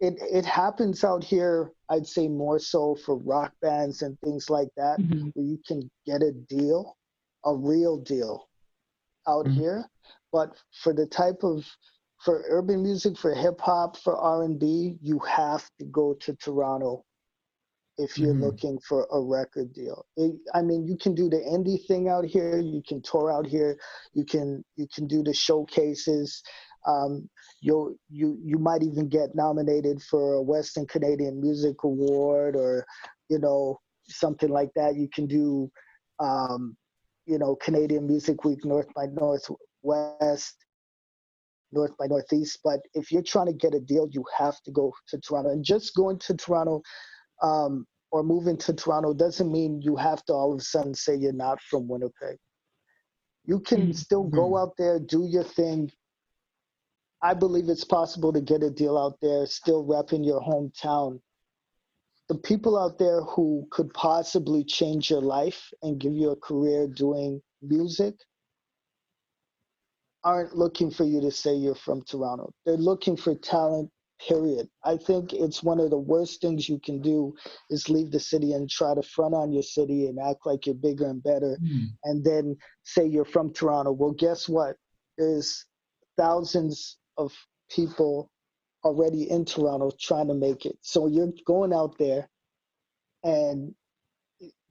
it, 0.01 0.14
it 0.20 0.44
happens 0.44 1.05
out 1.05 1.23
here, 1.23 1.70
I'd 1.88 2.07
say 2.07 2.29
more 2.29 2.59
so 2.59 2.97
for 2.97 3.16
rock 3.16 3.53
bands 3.62 4.03
and 4.03 4.18
things 4.20 4.51
like 4.51 4.68
that, 4.77 4.99
mm-hmm. 4.99 5.29
where 5.35 5.47
you 5.47 5.59
can 5.66 5.90
get 6.05 6.23
a 6.23 6.33
deal, 6.33 6.97
a 7.44 7.55
real 7.55 7.99
deal 7.99 8.49
out 9.29 9.47
mm-hmm. 9.47 9.61
here. 9.61 9.85
But 10.33 10.57
for 10.83 10.92
the 10.92 11.07
type 11.07 11.44
of 11.44 11.64
for 12.24 12.44
urban 12.48 12.82
music, 12.82 13.18
for 13.18 13.34
hip 13.34 13.60
hop, 13.60 13.96
for 13.98 14.16
R 14.16 14.44
and 14.44 14.58
B, 14.58 14.96
you 15.02 15.18
have 15.20 15.68
to 15.78 15.84
go 15.84 16.14
to 16.20 16.34
Toronto 16.34 17.04
if 17.98 18.18
you're 18.18 18.32
mm-hmm. 18.32 18.44
looking 18.44 18.78
for 18.80 19.06
a 19.12 19.20
record 19.20 19.72
deal. 19.72 20.04
It, 20.16 20.34
I 20.54 20.62
mean, 20.62 20.87
you 20.87 20.96
can 20.96 21.14
do 21.14 21.28
the 21.28 21.37
indie 21.37 21.87
thing 21.87 22.08
out 22.08 22.24
here. 22.24 22.58
You 22.58 22.82
can 22.87 23.02
tour 23.02 23.30
out 23.30 23.46
here. 23.46 23.78
You 24.14 24.24
can 24.24 24.64
you 24.76 24.88
can 24.92 25.06
do 25.06 25.22
the 25.22 25.34
showcases. 25.34 26.42
Um, 26.87 27.28
you 27.60 27.98
you 28.10 28.38
you 28.42 28.58
might 28.58 28.82
even 28.82 29.08
get 29.08 29.34
nominated 29.34 30.02
for 30.02 30.34
a 30.34 30.42
Western 30.42 30.87
Canadian 30.87 31.40
Music 31.40 31.76
Award 31.84 32.56
or 32.56 32.87
you 33.28 33.38
know 33.38 33.80
something 34.08 34.50
like 34.50 34.70
that. 34.76 34.96
You 34.96 35.08
can 35.14 35.26
do 35.26 35.70
um, 36.20 36.76
you 37.26 37.38
know 37.38 37.54
Canadian 37.56 38.06
Music 38.06 38.44
Week 38.44 38.64
North 38.64 38.88
by 38.94 39.06
Northwest. 39.06 40.63
North 41.74 41.96
by 41.98 42.06
Northeast, 42.06 42.60
but 42.64 42.80
if 42.94 43.12
you're 43.12 43.22
trying 43.22 43.46
to 43.46 43.52
get 43.52 43.74
a 43.74 43.80
deal, 43.80 44.08
you 44.10 44.24
have 44.37 44.60
to 44.62 44.70
go 44.70 44.92
to 45.08 45.18
Toronto. 45.18 45.50
And 45.50 45.64
just 45.64 45.94
going 45.94 46.18
to 46.20 46.34
Toronto 46.34 46.82
um, 47.42 47.87
or 48.10 48.22
moving 48.22 48.56
to 48.58 48.72
Toronto 48.72 49.12
doesn't 49.12 49.50
mean 49.50 49.82
you 49.82 49.96
have 49.96 50.24
to 50.26 50.32
all 50.32 50.52
of 50.52 50.60
a 50.60 50.62
sudden 50.62 50.94
say 50.94 51.16
you're 51.16 51.32
not 51.32 51.60
from 51.62 51.88
Winnipeg. 51.88 52.38
You 53.44 53.60
can 53.60 53.82
mm-hmm. 53.82 53.92
still 53.92 54.24
go 54.24 54.50
mm-hmm. 54.50 54.62
out 54.62 54.76
there, 54.78 54.98
do 54.98 55.26
your 55.28 55.44
thing. 55.44 55.90
I 57.22 57.34
believe 57.34 57.68
it's 57.68 57.84
possible 57.84 58.32
to 58.32 58.40
get 58.40 58.62
a 58.62 58.70
deal 58.70 58.96
out 58.96 59.18
there, 59.20 59.46
still 59.46 59.84
repping 59.84 60.24
your 60.24 60.40
hometown. 60.40 61.20
The 62.28 62.37
people 62.37 62.78
out 62.78 62.98
there 62.98 63.20
who 63.22 63.66
could 63.70 63.92
possibly 63.92 64.64
change 64.64 65.10
your 65.10 65.20
life 65.20 65.70
and 65.82 65.98
give 65.98 66.12
you 66.12 66.30
a 66.30 66.37
career 66.37 66.87
doing 66.87 67.42
music 67.62 68.14
aren't 70.24 70.56
looking 70.56 70.90
for 70.90 71.04
you 71.04 71.20
to 71.20 71.30
say 71.30 71.54
you're 71.54 71.74
from 71.74 72.02
Toronto. 72.02 72.52
They're 72.64 72.76
looking 72.76 73.16
for 73.16 73.34
talent 73.34 73.90
period. 74.26 74.68
I 74.84 74.96
think 74.96 75.32
it's 75.32 75.62
one 75.62 75.80
of 75.80 75.90
the 75.90 75.98
worst 75.98 76.40
things 76.40 76.68
you 76.68 76.78
can 76.78 77.02
do 77.02 77.34
is 77.70 77.88
leave 77.88 78.10
the 78.10 78.20
city 78.20 78.52
and 78.52 78.70
try 78.70 78.94
to 78.94 79.02
front 79.02 79.34
on 79.34 79.52
your 79.52 79.62
city 79.62 80.06
and 80.06 80.18
act 80.18 80.46
like 80.46 80.66
you're 80.66 80.74
bigger 80.74 81.06
and 81.06 81.22
better 81.22 81.58
mm. 81.62 81.87
and 82.04 82.24
then 82.24 82.56
say 82.84 83.04
you're 83.04 83.24
from 83.24 83.52
Toronto. 83.52 83.92
Well, 83.92 84.12
guess 84.12 84.48
what? 84.48 84.76
There's 85.18 85.66
thousands 86.16 86.98
of 87.18 87.32
people 87.70 88.30
already 88.84 89.30
in 89.30 89.44
Toronto 89.44 89.90
trying 90.00 90.28
to 90.28 90.34
make 90.34 90.64
it. 90.66 90.76
So 90.80 91.06
you're 91.06 91.32
going 91.46 91.72
out 91.72 91.96
there 91.98 92.28
and 93.24 93.74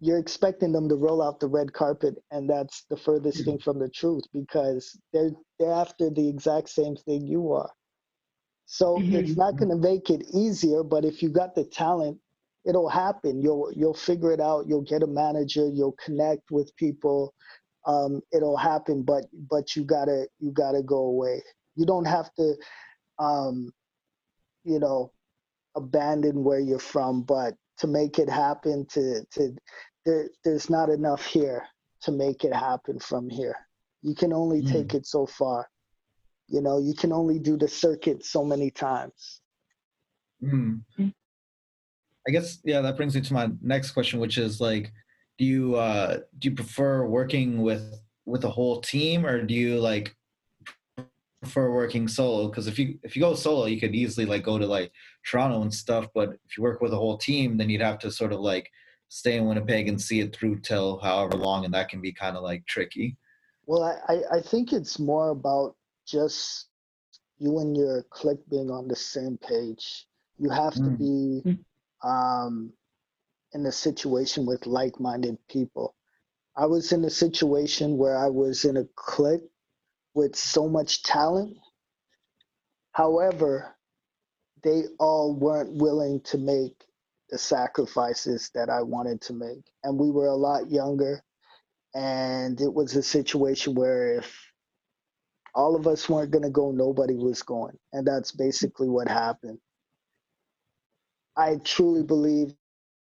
you're 0.03 0.19
expecting 0.19 0.71
them 0.71 0.89
to 0.89 0.95
roll 0.95 1.21
out 1.21 1.39
the 1.39 1.47
red 1.47 1.71
carpet 1.71 2.15
and 2.31 2.49
that's 2.49 2.85
the 2.89 2.97
furthest 2.97 3.41
mm. 3.41 3.45
thing 3.45 3.59
from 3.59 3.79
the 3.79 3.89
truth 3.89 4.23
because 4.33 4.99
they're 5.13 5.31
they're 5.59 5.71
after 5.71 6.09
the 6.09 6.27
exact 6.27 6.69
same 6.69 6.95
thing 6.95 7.25
you 7.25 7.51
are 7.51 7.69
so 8.65 8.97
mm-hmm. 8.97 9.15
it's 9.15 9.37
not 9.37 9.55
going 9.55 9.69
to 9.69 9.77
make 9.77 10.09
it 10.09 10.23
easier, 10.33 10.83
but 10.83 11.05
if 11.05 11.21
you 11.21 11.29
got 11.29 11.55
the 11.55 11.63
talent, 11.63 12.17
it'll 12.65 12.89
happen. 12.89 13.41
You'll 13.41 13.71
you'll 13.75 13.93
figure 13.93 14.31
it 14.31 14.39
out. 14.39 14.65
You'll 14.67 14.81
get 14.81 15.03
a 15.03 15.07
manager. 15.07 15.67
You'll 15.67 15.95
connect 16.03 16.49
with 16.49 16.75
people. 16.75 17.33
Um, 17.85 18.21
it'll 18.31 18.57
happen, 18.57 19.03
but 19.03 19.25
but 19.49 19.75
you 19.75 19.83
gotta 19.83 20.27
you 20.39 20.51
gotta 20.51 20.81
go 20.81 20.97
away. 20.97 21.43
You 21.75 21.85
don't 21.85 22.05
have 22.05 22.33
to, 22.35 22.55
um, 23.19 23.71
you 24.63 24.79
know, 24.79 25.11
abandon 25.75 26.43
where 26.43 26.59
you're 26.59 26.79
from, 26.79 27.23
but 27.23 27.55
to 27.79 27.87
make 27.87 28.17
it 28.17 28.29
happen, 28.29 28.85
to 28.93 29.25
to 29.33 29.55
there 30.05 30.29
there's 30.43 30.69
not 30.69 30.89
enough 30.89 31.25
here 31.25 31.63
to 32.01 32.11
make 32.11 32.43
it 32.43 32.53
happen 32.53 32.99
from 32.99 33.29
here. 33.29 33.55
You 34.01 34.15
can 34.15 34.33
only 34.33 34.61
mm. 34.61 34.71
take 34.71 34.93
it 34.93 35.05
so 35.05 35.25
far. 35.25 35.67
You 36.47 36.61
know, 36.61 36.77
you 36.79 36.93
can 36.93 37.13
only 37.13 37.39
do 37.39 37.57
the 37.57 37.67
circuit 37.67 38.25
so 38.25 38.43
many 38.43 38.69
times. 38.69 39.41
Mm. 40.43 40.81
I 42.27 42.31
guess 42.31 42.59
yeah, 42.63 42.81
that 42.81 42.97
brings 42.97 43.15
me 43.15 43.21
to 43.21 43.33
my 43.33 43.49
next 43.61 43.91
question, 43.91 44.19
which 44.19 44.37
is 44.37 44.59
like, 44.59 44.91
do 45.37 45.45
you 45.45 45.75
uh, 45.75 46.19
do 46.39 46.49
you 46.49 46.55
prefer 46.55 47.05
working 47.05 47.61
with 47.61 47.99
with 48.25 48.43
a 48.43 48.49
whole 48.49 48.81
team, 48.81 49.25
or 49.25 49.41
do 49.43 49.53
you 49.53 49.79
like 49.79 50.15
prefer 51.41 51.71
working 51.71 52.07
solo? 52.07 52.47
Because 52.47 52.67
if 52.67 52.77
you 52.77 52.99
if 53.03 53.15
you 53.15 53.21
go 53.21 53.35
solo, 53.35 53.65
you 53.65 53.79
could 53.79 53.95
easily 53.95 54.25
like 54.25 54.43
go 54.43 54.57
to 54.57 54.65
like 54.65 54.91
Toronto 55.25 55.61
and 55.61 55.73
stuff, 55.73 56.07
but 56.13 56.29
if 56.45 56.57
you 56.57 56.63
work 56.63 56.81
with 56.81 56.93
a 56.93 56.97
whole 56.97 57.17
team, 57.17 57.57
then 57.57 57.69
you'd 57.69 57.81
have 57.81 57.99
to 57.99 58.11
sort 58.11 58.33
of 58.33 58.39
like 58.39 58.69
stay 59.13 59.38
in 59.38 59.45
Winnipeg 59.45 59.88
and 59.88 60.02
see 60.02 60.21
it 60.21 60.36
through 60.36 60.60
till 60.60 60.97
however 60.97 61.38
long, 61.38 61.65
and 61.65 61.73
that 61.76 61.88
can 61.88 62.02
be 62.02 62.12
kind 62.12 62.36
of 62.36 62.41
like 62.41 62.65
tricky. 62.65 63.15
Well, 63.67 63.84
I, 64.10 64.38
I 64.38 64.41
think 64.41 64.73
it's 64.73 64.97
more 64.97 65.30
about 65.30 65.76
just 66.08 66.67
you 67.38 67.60
and 67.60 67.78
your 67.78 68.04
clique 68.10 68.41
being 68.49 68.71
on 68.71 68.88
the 68.88 68.95
same 68.95 69.38
page. 69.38 70.08
You 70.39 70.49
have 70.49 70.73
mm. 70.73 70.86
to 70.86 70.89
be 70.97 71.58
um, 72.04 72.73
in 73.54 73.67
a 73.67 73.71
situation 73.71 74.47
with 74.47 74.65
like 74.65 74.99
minded 74.99 75.38
people. 75.47 75.95
I 76.58 76.65
was 76.65 76.91
in 76.91 77.06
a 77.06 77.10
situation 77.10 77.97
where 77.97 78.17
I 78.17 78.30
was 78.30 78.65
in 78.65 78.78
a 78.78 78.88
clique 78.95 79.47
with 80.15 80.36
so 80.36 80.67
much 80.67 81.04
talent. 81.04 81.56
However, 82.93 83.76
they 84.63 84.86
all 84.99 85.36
weren't 85.36 85.78
willing 85.78 86.21
to 86.21 86.39
make 86.39 86.84
the 87.34 87.39
sacrifices 87.39 88.52
that 88.54 88.69
I 88.69 88.84
wanted 88.84 89.19
to 89.22 89.34
make. 89.34 89.65
And 89.84 90.00
we 90.00 90.12
were 90.12 90.28
a 90.28 90.36
lot 90.36 90.69
younger. 90.69 91.24
And 91.96 92.62
it 92.62 92.72
was 92.72 92.96
a 92.96 93.02
situation 93.02 93.74
where 93.74 94.19
if 94.19 94.52
all 95.56 95.76
of 95.76 95.88
us 95.88 96.08
weren't 96.08 96.30
going 96.30 96.43
to 96.43 96.52
go, 96.52 96.69
nobody 96.69 97.15
was 97.15 97.41
going. 97.41 97.76
And 97.91 98.06
that's 98.06 98.32
basically 98.32 98.88
what 98.88 99.08
happened. 99.08 99.58
I 101.36 101.56
truly 101.63 102.04
believe 102.04 102.54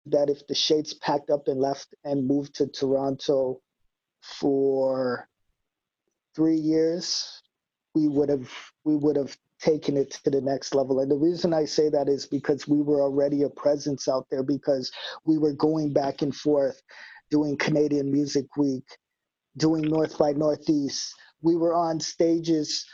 that 0.07 0.31
if 0.31 0.47
the 0.47 0.55
Shades 0.55 0.95
packed 0.95 1.31
up 1.31 1.49
and 1.49 1.61
left 1.61 1.93
and 2.05 2.29
moved 2.29 2.55
to 2.55 2.69
Toronto 2.69 3.61
for 4.23 5.29
three 6.37 6.55
years, 6.55 7.43
we 7.97 8.07
would 8.07 8.29
have 8.29 8.49
we 8.85 8.95
would 8.95 9.17
have 9.17 9.37
taken 9.61 9.97
it 9.97 10.13
to 10.25 10.31
the 10.31 10.41
next 10.41 10.75
level. 10.75 11.01
And 11.01 11.11
the 11.11 11.17
reason 11.17 11.55
I 11.55 11.65
say 11.67 11.89
that 11.91 12.09
is 12.09 12.27
because 12.27 12.69
we 12.69 12.83
were 12.83 13.03
already 13.03 13.43
a 13.43 13.51
presence 13.51 14.09
out 14.09 14.27
there 14.31 14.43
because 14.43 14.93
we 15.27 15.39
were 15.39 15.55
going 15.55 15.93
back 15.93 16.23
and 16.23 16.35
forth 16.35 16.81
doing 17.31 17.57
Canadian 17.59 18.13
Music 18.13 18.47
Week, 18.57 18.85
doing 19.57 19.83
North 19.83 20.19
by 20.19 20.33
Northeast, 20.33 21.15
we 21.43 21.57
were 21.57 21.75
on 21.75 22.01
stages 22.01 22.87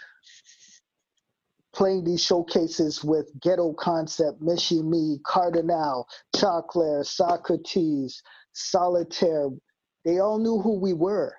playing 1.75 2.05
these 2.05 2.25
showcases 2.25 3.05
with 3.05 3.31
Ghetto 3.41 3.75
Concept, 3.75 4.41
Michie 4.41 4.83
Mee, 4.83 5.19
Kardinal, 5.27 6.07
Choclair, 6.37 7.05
Socrates, 7.07 8.23
Solitair. 8.55 9.57
They 10.05 10.19
all 10.21 10.39
knew 10.39 10.61
who 10.61 10.81
we 10.81 10.95
were. 10.95 11.35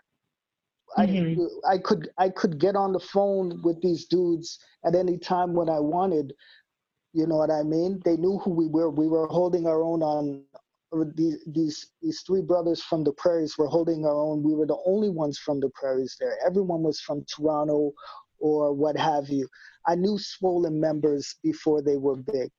Mm-hmm. 0.97 1.41
I, 1.67 1.73
I 1.73 1.78
could 1.78 2.10
I 2.17 2.30
could 2.30 2.60
get 2.60 2.76
on 2.76 2.93
the 2.93 3.00
phone 3.00 3.62
with 3.63 3.82
these 3.82 4.06
dudes 4.06 4.60
at 4.86 4.95
any 4.95 5.17
time 5.17 5.54
when 5.54 5.69
I 5.69 5.80
wanted. 5.80 6.34
You 7.13 7.28
know 7.28 7.38
what 7.38 7.52
I 7.52 7.64
mean? 7.64 8.01
They 8.05 8.18
knew 8.18 8.38
who 8.39 8.51
we 8.51 8.68
were. 8.68 8.89
We 8.89 9.07
were 9.07 9.28
holding 9.28 9.66
our 9.66 9.82
own 9.82 10.03
on 10.03 10.43
these 11.16 11.43
these 11.47 11.91
these 12.01 12.22
three 12.26 12.41
brothers 12.41 12.82
from 12.84 13.03
the 13.03 13.12
prairies 13.14 13.57
were 13.57 13.68
holding 13.68 14.05
our 14.05 14.16
own. 14.16 14.43
We 14.43 14.55
were 14.55 14.66
the 14.66 14.82
only 14.86 15.09
ones 15.09 15.38
from 15.38 15.59
the 15.59 15.70
prairies 15.70 16.16
there. 16.20 16.38
Everyone 16.45 16.84
was 16.84 17.01
from 17.01 17.26
Toronto 17.26 17.93
or 18.39 18.74
what 18.74 18.95
have 18.97 19.30
you. 19.30 19.47
I 19.88 19.95
knew 19.95 20.18
Swollen 20.18 20.80
members 20.80 21.36
before 21.43 21.82
they 21.82 21.97
were 21.97 22.16
big. 22.16 22.51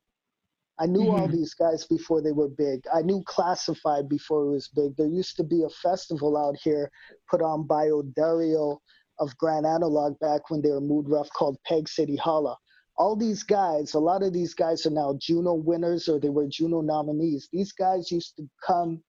I 0.81 0.87
knew 0.87 1.01
mm-hmm. 1.01 1.21
all 1.23 1.29
these 1.29 1.55
guys 1.55 1.85
before 1.85 2.23
they 2.23 2.33
were 2.33 2.49
big. 2.49 2.85
I 2.95 3.03
knew 3.03 3.23
Classified 3.27 4.09
before 4.09 4.45
it 4.45 4.51
was 4.51 4.69
big. 4.69 4.97
There 4.97 5.07
used 5.07 5.37
to 5.37 5.45
be 5.45 5.65
a 5.65 5.69
festival 5.69 6.37
out 6.37 6.57
here 6.63 6.91
put 7.29 7.43
on 7.43 7.67
by 7.67 7.87
Odario 7.87 8.79
of 9.19 9.37
Grand 9.37 9.67
Analog 9.67 10.19
back 10.21 10.51
when 10.51 10.63
they 10.63 10.71
were 10.71 10.81
Mood 10.81 11.09
Ruff 11.09 11.29
called 11.31 11.59
Peg 11.67 11.89
City 11.89 12.17
Holla 12.17 12.57
all 12.99 13.15
these 13.15 13.45
guys, 13.45 13.95
a 13.95 13.99
lot 13.99 14.25
of 14.25 14.33
these 14.33 14.55
guys 14.55 14.85
are 14.85 14.91
now 14.91 15.17
Juno 15.21 15.55
winners 15.55 16.09
or 16.09 16.19
they 16.19 16.31
were 16.31 16.49
Juno 16.49 16.81
nominees. 16.81 17.49
These 17.53 17.73
guys 17.73 18.11
used 18.11 18.37
to 18.37 18.49
come 18.67 19.01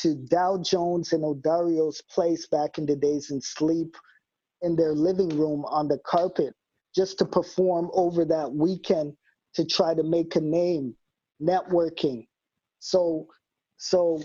to 0.00 0.14
Dow 0.14 0.62
Jones 0.62 1.12
and 1.12 1.24
Odario's 1.24 2.02
place 2.10 2.46
back 2.46 2.76
in 2.76 2.86
the 2.86 2.94
days 2.94 3.30
and 3.30 3.42
sleep 3.42 3.96
in 4.60 4.76
their 4.76 4.92
living 4.92 5.30
room 5.30 5.64
on 5.64 5.88
the 5.88 5.98
carpet 6.06 6.54
just 6.94 7.18
to 7.18 7.24
perform 7.24 7.90
over 7.94 8.24
that 8.26 8.52
weekend 8.52 9.14
to 9.54 9.64
try 9.64 9.94
to 9.94 10.02
make 10.02 10.36
a 10.36 10.40
name, 10.40 10.94
networking. 11.42 12.26
So, 12.78 13.26
so 13.76 14.20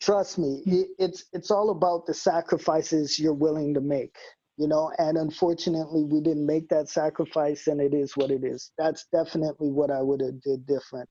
trust 0.00 0.38
me, 0.38 0.62
hmm. 0.64 0.72
it, 0.72 0.88
it's 0.98 1.24
it's 1.32 1.50
all 1.50 1.70
about 1.70 2.06
the 2.06 2.14
sacrifices 2.14 3.18
you're 3.18 3.32
willing 3.32 3.74
to 3.74 3.80
make. 3.80 4.16
You 4.56 4.66
know, 4.66 4.90
and 4.98 5.16
unfortunately, 5.16 6.04
we 6.04 6.20
didn't 6.20 6.44
make 6.44 6.68
that 6.70 6.88
sacrifice, 6.88 7.68
and 7.68 7.80
it 7.80 7.94
is 7.94 8.16
what 8.16 8.32
it 8.32 8.42
is. 8.42 8.72
That's 8.76 9.06
definitely 9.12 9.70
what 9.70 9.92
I 9.92 10.02
would 10.02 10.20
have 10.20 10.40
did 10.42 10.66
different. 10.66 11.08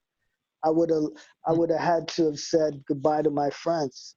I 0.63 0.69
would 0.69 0.89
have 0.89 1.03
I 1.45 1.53
hmm. 1.53 1.59
would 1.59 1.69
have 1.69 1.79
had 1.79 2.07
to 2.09 2.25
have 2.25 2.39
said 2.39 2.83
goodbye 2.87 3.21
to 3.21 3.29
my 3.29 3.49
friends 3.49 4.15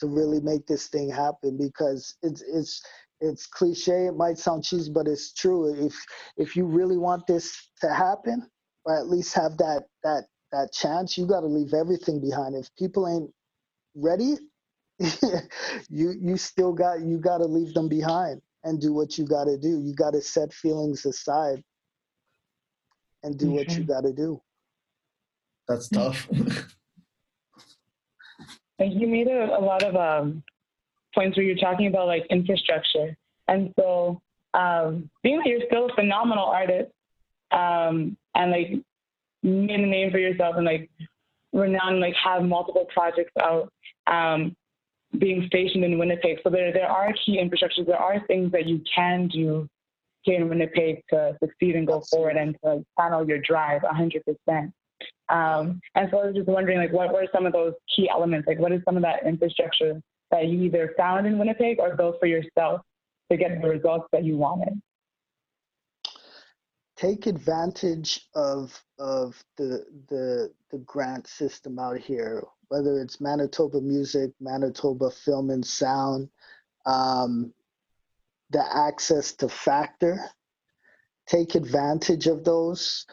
to 0.00 0.08
really 0.08 0.40
make 0.40 0.66
this 0.66 0.88
thing 0.88 1.08
happen 1.08 1.56
because 1.56 2.16
it's 2.22 2.42
it's 2.42 2.82
it's 3.20 3.46
cliche 3.46 4.06
it 4.06 4.16
might 4.16 4.36
sound 4.36 4.64
cheesy 4.64 4.90
but 4.92 5.06
it's 5.06 5.32
true 5.32 5.72
if 5.86 5.94
if 6.36 6.56
you 6.56 6.66
really 6.66 6.98
want 6.98 7.24
this 7.28 7.70
to 7.80 7.88
happen 7.88 8.44
or 8.84 8.96
at 8.98 9.08
least 9.08 9.34
have 9.34 9.56
that 9.58 9.84
that 10.02 10.24
that 10.50 10.72
chance 10.72 11.16
you 11.16 11.26
got 11.26 11.40
to 11.40 11.46
leave 11.46 11.74
everything 11.74 12.20
behind 12.20 12.54
if 12.54 12.68
people 12.76 13.08
ain't 13.08 13.30
ready 13.94 14.36
you 15.88 16.14
you 16.20 16.36
still 16.36 16.72
got 16.72 17.00
you 17.00 17.18
got 17.18 17.38
to 17.38 17.44
leave 17.46 17.74
them 17.74 17.88
behind 17.88 18.40
and 18.64 18.80
do 18.80 18.92
what 18.92 19.18
you 19.18 19.24
got 19.26 19.44
to 19.44 19.56
do 19.56 19.80
you 19.80 19.94
got 19.94 20.12
to 20.12 20.20
set 20.20 20.52
feelings 20.52 21.04
aside 21.06 21.62
and 23.22 23.38
do 23.38 23.46
okay. 23.46 23.56
what 23.56 23.76
you 23.76 23.84
got 23.84 24.02
to 24.02 24.12
do 24.12 24.40
that's 25.68 25.88
tough 25.88 26.28
you 28.78 29.06
made 29.06 29.28
a, 29.28 29.56
a 29.56 29.60
lot 29.60 29.82
of 29.82 29.96
um, 29.96 30.42
points 31.14 31.36
where 31.36 31.44
you're 31.44 31.56
talking 31.56 31.86
about 31.86 32.06
like 32.06 32.26
infrastructure. 32.30 33.16
And 33.48 33.72
so, 33.78 34.20
um, 34.54 35.10
being 35.22 35.38
that 35.38 35.46
you're 35.46 35.66
still 35.66 35.86
a 35.86 35.94
phenomenal 35.94 36.44
artist 36.44 36.90
um, 37.52 38.16
and 38.34 38.50
like 38.50 38.70
made 39.42 39.80
a 39.80 39.86
name 39.86 40.10
for 40.10 40.18
yourself 40.18 40.56
and 40.56 40.64
like 40.64 40.90
renowned, 41.52 42.00
like 42.00 42.14
have 42.22 42.42
multiple 42.42 42.86
projects 42.92 43.32
out, 43.40 43.70
um, 44.06 44.56
being 45.18 45.44
stationed 45.46 45.84
in 45.84 45.98
Winnipeg. 45.98 46.38
So 46.42 46.50
there, 46.50 46.72
there 46.72 46.88
are 46.88 47.12
key 47.24 47.38
infrastructures. 47.38 47.86
There 47.86 47.96
are 47.96 48.24
things 48.26 48.52
that 48.52 48.66
you 48.66 48.82
can 48.94 49.28
do 49.28 49.68
here 50.22 50.40
in 50.40 50.48
Winnipeg 50.48 51.02
to 51.10 51.36
succeed 51.42 51.76
and 51.76 51.86
go 51.86 52.02
forward 52.10 52.36
and 52.36 52.56
to 52.64 52.84
channel 52.98 53.26
your 53.26 53.38
drive 53.38 53.82
100%. 53.82 54.72
Um, 55.28 55.80
and 55.94 56.08
so 56.10 56.18
I 56.18 56.26
was 56.26 56.34
just 56.34 56.48
wondering, 56.48 56.78
like, 56.78 56.92
what 56.92 57.12
were 57.12 57.26
some 57.32 57.46
of 57.46 57.52
those 57.52 57.74
key 57.94 58.08
elements? 58.08 58.46
Like, 58.46 58.58
what 58.58 58.72
is 58.72 58.82
some 58.84 58.96
of 58.96 59.02
that 59.02 59.26
infrastructure 59.26 60.00
that 60.30 60.46
you 60.46 60.62
either 60.62 60.94
found 60.96 61.26
in 61.26 61.38
Winnipeg 61.38 61.78
or 61.78 61.96
built 61.96 62.16
for 62.20 62.26
yourself 62.26 62.82
to 63.30 63.36
get 63.36 63.60
the 63.60 63.68
results 63.68 64.06
that 64.12 64.24
you 64.24 64.36
wanted? 64.36 64.80
Take 67.02 67.26
advantage 67.26 68.28
of 68.32 68.80
of 68.96 69.42
the 69.56 69.84
the 70.08 70.52
the 70.70 70.78
grant 70.78 71.26
system 71.26 71.80
out 71.80 71.98
here, 71.98 72.44
whether 72.68 73.00
it's 73.00 73.20
Manitoba 73.20 73.80
Music, 73.80 74.30
Manitoba 74.38 75.10
Film 75.10 75.50
and 75.50 75.66
Sound, 75.66 76.28
um, 76.86 77.52
the 78.50 78.64
access 78.72 79.32
to 79.32 79.48
Factor. 79.48 80.20
Take 81.26 81.56
advantage 81.56 82.28
of 82.28 82.44
those 82.44 83.04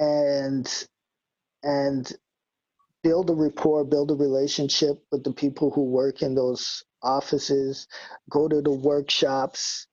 and 0.00 0.68
and 1.62 2.12
build 3.04 3.30
a 3.30 3.34
rapport, 3.34 3.84
build 3.84 4.10
a 4.10 4.16
relationship 4.16 5.00
with 5.12 5.22
the 5.22 5.32
people 5.32 5.70
who 5.70 5.84
work 5.84 6.22
in 6.22 6.34
those 6.34 6.82
offices, 7.04 7.86
go 8.28 8.48
to 8.48 8.60
the 8.60 8.72
workshops 8.72 9.86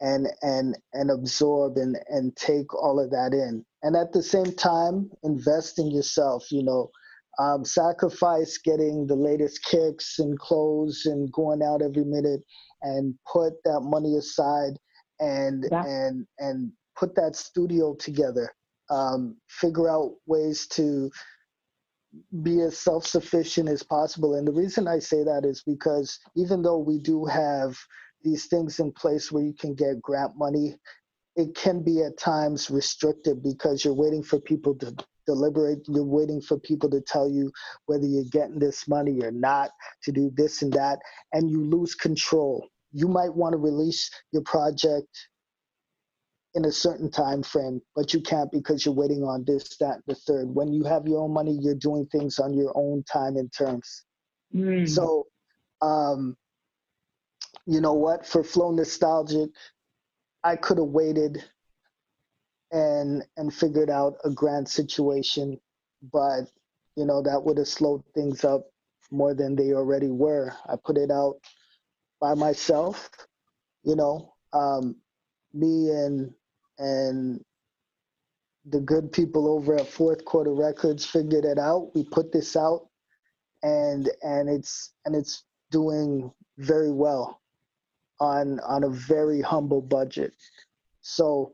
and 0.00 0.28
and 0.42 0.76
and 0.92 1.10
absorb 1.10 1.76
and 1.76 1.96
and 2.08 2.36
take 2.36 2.74
all 2.74 3.00
of 3.00 3.10
that 3.10 3.32
in. 3.32 3.64
And 3.82 3.96
at 3.96 4.12
the 4.12 4.22
same 4.22 4.52
time, 4.54 5.10
invest 5.22 5.78
in 5.78 5.90
yourself, 5.90 6.50
you 6.50 6.62
know, 6.62 6.90
um, 7.38 7.64
sacrifice 7.64 8.58
getting 8.58 9.06
the 9.06 9.16
latest 9.16 9.64
kicks 9.64 10.18
and 10.18 10.38
clothes 10.38 11.02
and 11.06 11.32
going 11.32 11.62
out 11.62 11.82
every 11.82 12.04
minute 12.04 12.40
and 12.82 13.14
put 13.30 13.54
that 13.64 13.80
money 13.80 14.16
aside 14.16 14.78
and 15.18 15.66
yeah. 15.70 15.84
and 15.84 16.26
and 16.38 16.72
put 16.96 17.14
that 17.14 17.36
studio 17.36 17.94
together 17.94 18.50
um, 18.90 19.36
figure 19.48 19.88
out 19.88 20.16
ways 20.26 20.66
to 20.66 21.10
be 22.42 22.60
as 22.60 22.76
self 22.76 23.06
sufficient 23.06 23.68
as 23.68 23.82
possible. 23.82 24.34
And 24.34 24.46
the 24.46 24.52
reason 24.52 24.88
I 24.88 24.98
say 24.98 25.22
that 25.22 25.44
is 25.44 25.62
because 25.64 26.18
even 26.36 26.62
though 26.62 26.78
we 26.78 26.98
do 26.98 27.24
have 27.24 27.76
these 28.22 28.46
things 28.46 28.78
in 28.80 28.92
place 28.92 29.30
where 29.30 29.42
you 29.42 29.54
can 29.54 29.74
get 29.74 30.00
grant 30.02 30.36
money, 30.36 30.76
it 31.36 31.54
can 31.54 31.82
be 31.82 32.02
at 32.02 32.18
times 32.18 32.70
restricted 32.70 33.42
because 33.42 33.84
you're 33.84 33.94
waiting 33.94 34.22
for 34.22 34.40
people 34.40 34.74
to 34.76 34.94
deliberate. 35.26 35.78
You're 35.86 36.04
waiting 36.04 36.40
for 36.40 36.58
people 36.58 36.90
to 36.90 37.00
tell 37.00 37.28
you 37.28 37.52
whether 37.86 38.04
you're 38.04 38.24
getting 38.30 38.58
this 38.58 38.88
money 38.88 39.22
or 39.22 39.30
not, 39.30 39.70
to 40.04 40.12
do 40.12 40.30
this 40.34 40.62
and 40.62 40.72
that, 40.72 40.98
and 41.32 41.50
you 41.50 41.64
lose 41.64 41.94
control. 41.94 42.66
You 42.92 43.08
might 43.08 43.34
want 43.34 43.52
to 43.52 43.58
release 43.58 44.10
your 44.32 44.42
project 44.42 45.08
in 46.54 46.64
a 46.64 46.72
certain 46.72 47.10
time 47.10 47.42
frame, 47.42 47.80
but 47.94 48.12
you 48.12 48.20
can't 48.20 48.50
because 48.50 48.84
you're 48.84 48.94
waiting 48.94 49.22
on 49.22 49.44
this, 49.46 49.76
that, 49.78 49.94
and 49.94 50.02
the 50.08 50.14
third. 50.16 50.52
When 50.52 50.72
you 50.72 50.82
have 50.84 51.06
your 51.06 51.22
own 51.22 51.32
money, 51.32 51.56
you're 51.60 51.76
doing 51.76 52.06
things 52.06 52.40
on 52.40 52.54
your 52.54 52.72
own 52.74 53.04
time 53.04 53.36
and 53.36 53.52
terms. 53.52 54.04
Mm. 54.52 54.88
So, 54.88 55.26
um, 55.80 56.36
you 57.66 57.80
know 57.80 57.94
what? 57.94 58.26
For 58.26 58.42
Flow 58.42 58.70
Nostalgic, 58.72 59.50
I 60.42 60.56
could 60.56 60.78
have 60.78 60.88
waited 60.88 61.44
and 62.72 63.24
and 63.36 63.52
figured 63.52 63.90
out 63.90 64.16
a 64.24 64.30
grant 64.30 64.68
situation, 64.68 65.60
but 66.12 66.42
you 66.96 67.04
know 67.04 67.22
that 67.22 67.42
would 67.44 67.58
have 67.58 67.68
slowed 67.68 68.02
things 68.14 68.44
up 68.44 68.66
more 69.10 69.34
than 69.34 69.56
they 69.56 69.72
already 69.72 70.10
were. 70.10 70.52
I 70.68 70.76
put 70.82 70.96
it 70.96 71.10
out 71.10 71.36
by 72.20 72.34
myself, 72.34 73.10
you 73.82 73.96
know. 73.96 74.34
Um, 74.52 74.96
me 75.52 75.90
and 75.90 76.32
and 76.78 77.44
the 78.66 78.80
good 78.80 79.12
people 79.12 79.48
over 79.48 79.76
at 79.76 79.86
Fourth 79.86 80.24
Quarter 80.24 80.54
Records 80.54 81.04
figured 81.04 81.44
it 81.44 81.58
out. 81.58 81.90
We 81.94 82.04
put 82.04 82.32
this 82.32 82.56
out, 82.56 82.88
and 83.62 84.08
and 84.22 84.48
it's 84.48 84.92
and 85.04 85.14
it's 85.14 85.44
doing 85.70 86.32
very 86.58 86.90
well 86.92 87.39
on 88.20 88.60
on 88.60 88.84
a 88.84 88.90
very 88.90 89.40
humble 89.40 89.80
budget. 89.80 90.32
So 91.00 91.52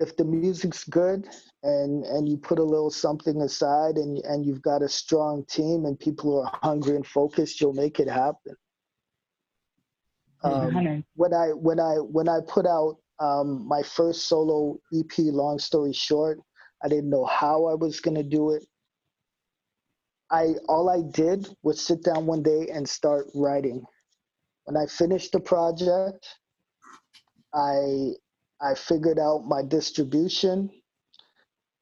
if 0.00 0.16
the 0.16 0.24
music's 0.24 0.84
good 0.84 1.28
and 1.62 2.04
and 2.04 2.28
you 2.28 2.36
put 2.36 2.58
a 2.58 2.64
little 2.64 2.90
something 2.90 3.40
aside 3.42 3.96
and 3.96 4.18
and 4.24 4.46
you've 4.46 4.62
got 4.62 4.82
a 4.82 4.88
strong 4.88 5.44
team 5.46 5.84
and 5.84 5.98
people 5.98 6.30
who 6.30 6.38
are 6.38 6.58
hungry 6.62 6.96
and 6.96 7.06
focused, 7.06 7.60
you'll 7.60 7.74
make 7.74 8.00
it 8.00 8.08
happen. 8.08 8.56
Um, 10.42 10.74
when 11.14 11.32
I 11.32 11.48
when 11.48 11.80
I 11.80 11.94
when 11.96 12.28
I 12.28 12.40
put 12.46 12.66
out 12.66 12.96
um, 13.18 13.66
my 13.66 13.82
first 13.82 14.28
solo 14.28 14.78
EP, 14.92 15.12
long 15.18 15.58
story 15.58 15.92
short, 15.92 16.38
I 16.82 16.88
didn't 16.88 17.10
know 17.10 17.24
how 17.24 17.66
I 17.66 17.74
was 17.74 18.00
going 18.00 18.16
to 18.16 18.22
do 18.22 18.50
it. 18.50 18.64
I 20.30 20.54
all 20.68 20.90
I 20.90 21.02
did 21.12 21.48
was 21.62 21.80
sit 21.80 22.02
down 22.02 22.26
one 22.26 22.42
day 22.42 22.68
and 22.72 22.88
start 22.88 23.26
writing. 23.34 23.84
When 24.64 24.76
I 24.76 24.86
finished 24.86 25.32
the 25.32 25.40
project, 25.40 26.26
I 27.54 28.12
I 28.60 28.74
figured 28.74 29.18
out 29.18 29.44
my 29.46 29.62
distribution. 29.62 30.70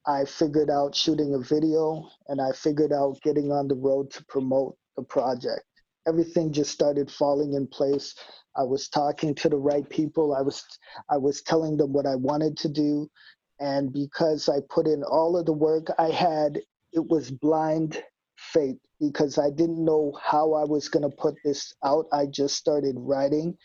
I 0.06 0.24
figured 0.24 0.70
out 0.70 0.94
shooting 0.94 1.34
a 1.34 1.38
video, 1.38 2.08
and 2.28 2.40
I 2.40 2.52
figured 2.52 2.92
out 2.92 3.20
getting 3.22 3.52
on 3.52 3.68
the 3.68 3.76
road 3.76 4.10
to 4.12 4.24
promote 4.26 4.76
the 4.96 5.04
project. 5.04 5.64
Everything 6.08 6.52
just 6.52 6.72
started 6.72 7.10
falling 7.10 7.54
in 7.54 7.68
place 7.68 8.14
I 8.56 8.64
was 8.64 8.88
talking 8.88 9.34
to 9.36 9.48
the 9.48 9.56
right 9.56 9.88
people. 9.88 10.34
I 10.34 10.42
was 10.42 10.64
I 11.08 11.16
was 11.16 11.42
telling 11.42 11.76
them 11.76 11.92
what 11.92 12.06
I 12.06 12.16
wanted 12.16 12.56
to 12.58 12.68
do, 12.68 13.10
and 13.60 13.92
because 13.92 14.48
I 14.48 14.58
put 14.68 14.86
in 14.86 15.02
all 15.04 15.36
of 15.36 15.46
the 15.46 15.52
work 15.52 15.86
I 15.98 16.10
had, 16.10 16.60
it 16.92 17.06
was 17.08 17.30
blind 17.30 18.02
faith 18.52 18.78
because 19.00 19.38
I 19.38 19.50
didn't 19.50 19.84
know 19.84 20.18
how 20.22 20.54
I 20.54 20.64
was 20.64 20.88
going 20.88 21.08
to 21.08 21.16
put 21.16 21.36
this 21.44 21.74
out. 21.84 22.06
I 22.12 22.26
just 22.26 22.56
started 22.56 22.96
writing, 22.98 23.56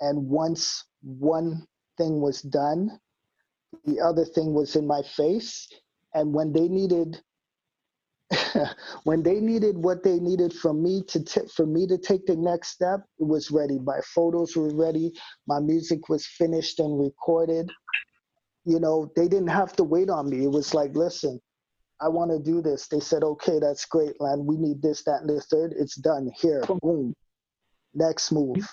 and 0.00 0.28
once 0.28 0.84
one 1.02 1.66
thing 1.98 2.20
was 2.20 2.42
done, 2.42 2.98
the 3.86 4.00
other 4.00 4.24
thing 4.24 4.54
was 4.54 4.76
in 4.76 4.86
my 4.86 5.02
face, 5.16 5.68
and 6.14 6.34
when 6.34 6.52
they 6.52 6.68
needed 6.68 7.18
when 9.04 9.22
they 9.22 9.40
needed 9.40 9.76
what 9.78 10.02
they 10.02 10.18
needed 10.20 10.52
from 10.52 10.82
me 10.82 11.02
to 11.08 11.24
t- 11.24 11.48
for 11.54 11.66
me 11.66 11.86
to 11.86 11.98
take 11.98 12.26
the 12.26 12.36
next 12.36 12.70
step, 12.70 13.00
it 13.18 13.26
was 13.26 13.50
ready. 13.50 13.78
My 13.80 14.00
photos 14.14 14.56
were 14.56 14.74
ready. 14.74 15.12
My 15.48 15.60
music 15.60 16.08
was 16.08 16.26
finished 16.26 16.80
and 16.80 16.98
recorded. 17.00 17.70
You 18.66 18.80
know, 18.80 19.10
they 19.16 19.28
didn't 19.28 19.48
have 19.48 19.74
to 19.76 19.84
wait 19.84 20.10
on 20.10 20.30
me. 20.30 20.44
It 20.44 20.50
was 20.52 20.74
like, 20.74 20.96
listen, 20.96 21.40
I 22.00 22.08
want 22.08 22.30
to 22.30 22.38
do 22.38 22.60
this. 22.60 22.88
They 22.88 23.00
said, 23.00 23.22
okay, 23.22 23.58
that's 23.58 23.86
great, 23.86 24.20
Len. 24.20 24.44
We 24.44 24.56
need 24.56 24.82
this, 24.82 25.02
that, 25.04 25.22
and 25.22 25.30
the 25.30 25.40
third. 25.40 25.74
It's 25.76 25.96
done. 25.96 26.30
Here, 26.36 26.62
boom. 26.82 27.14
Next 27.94 28.32
move. 28.32 28.68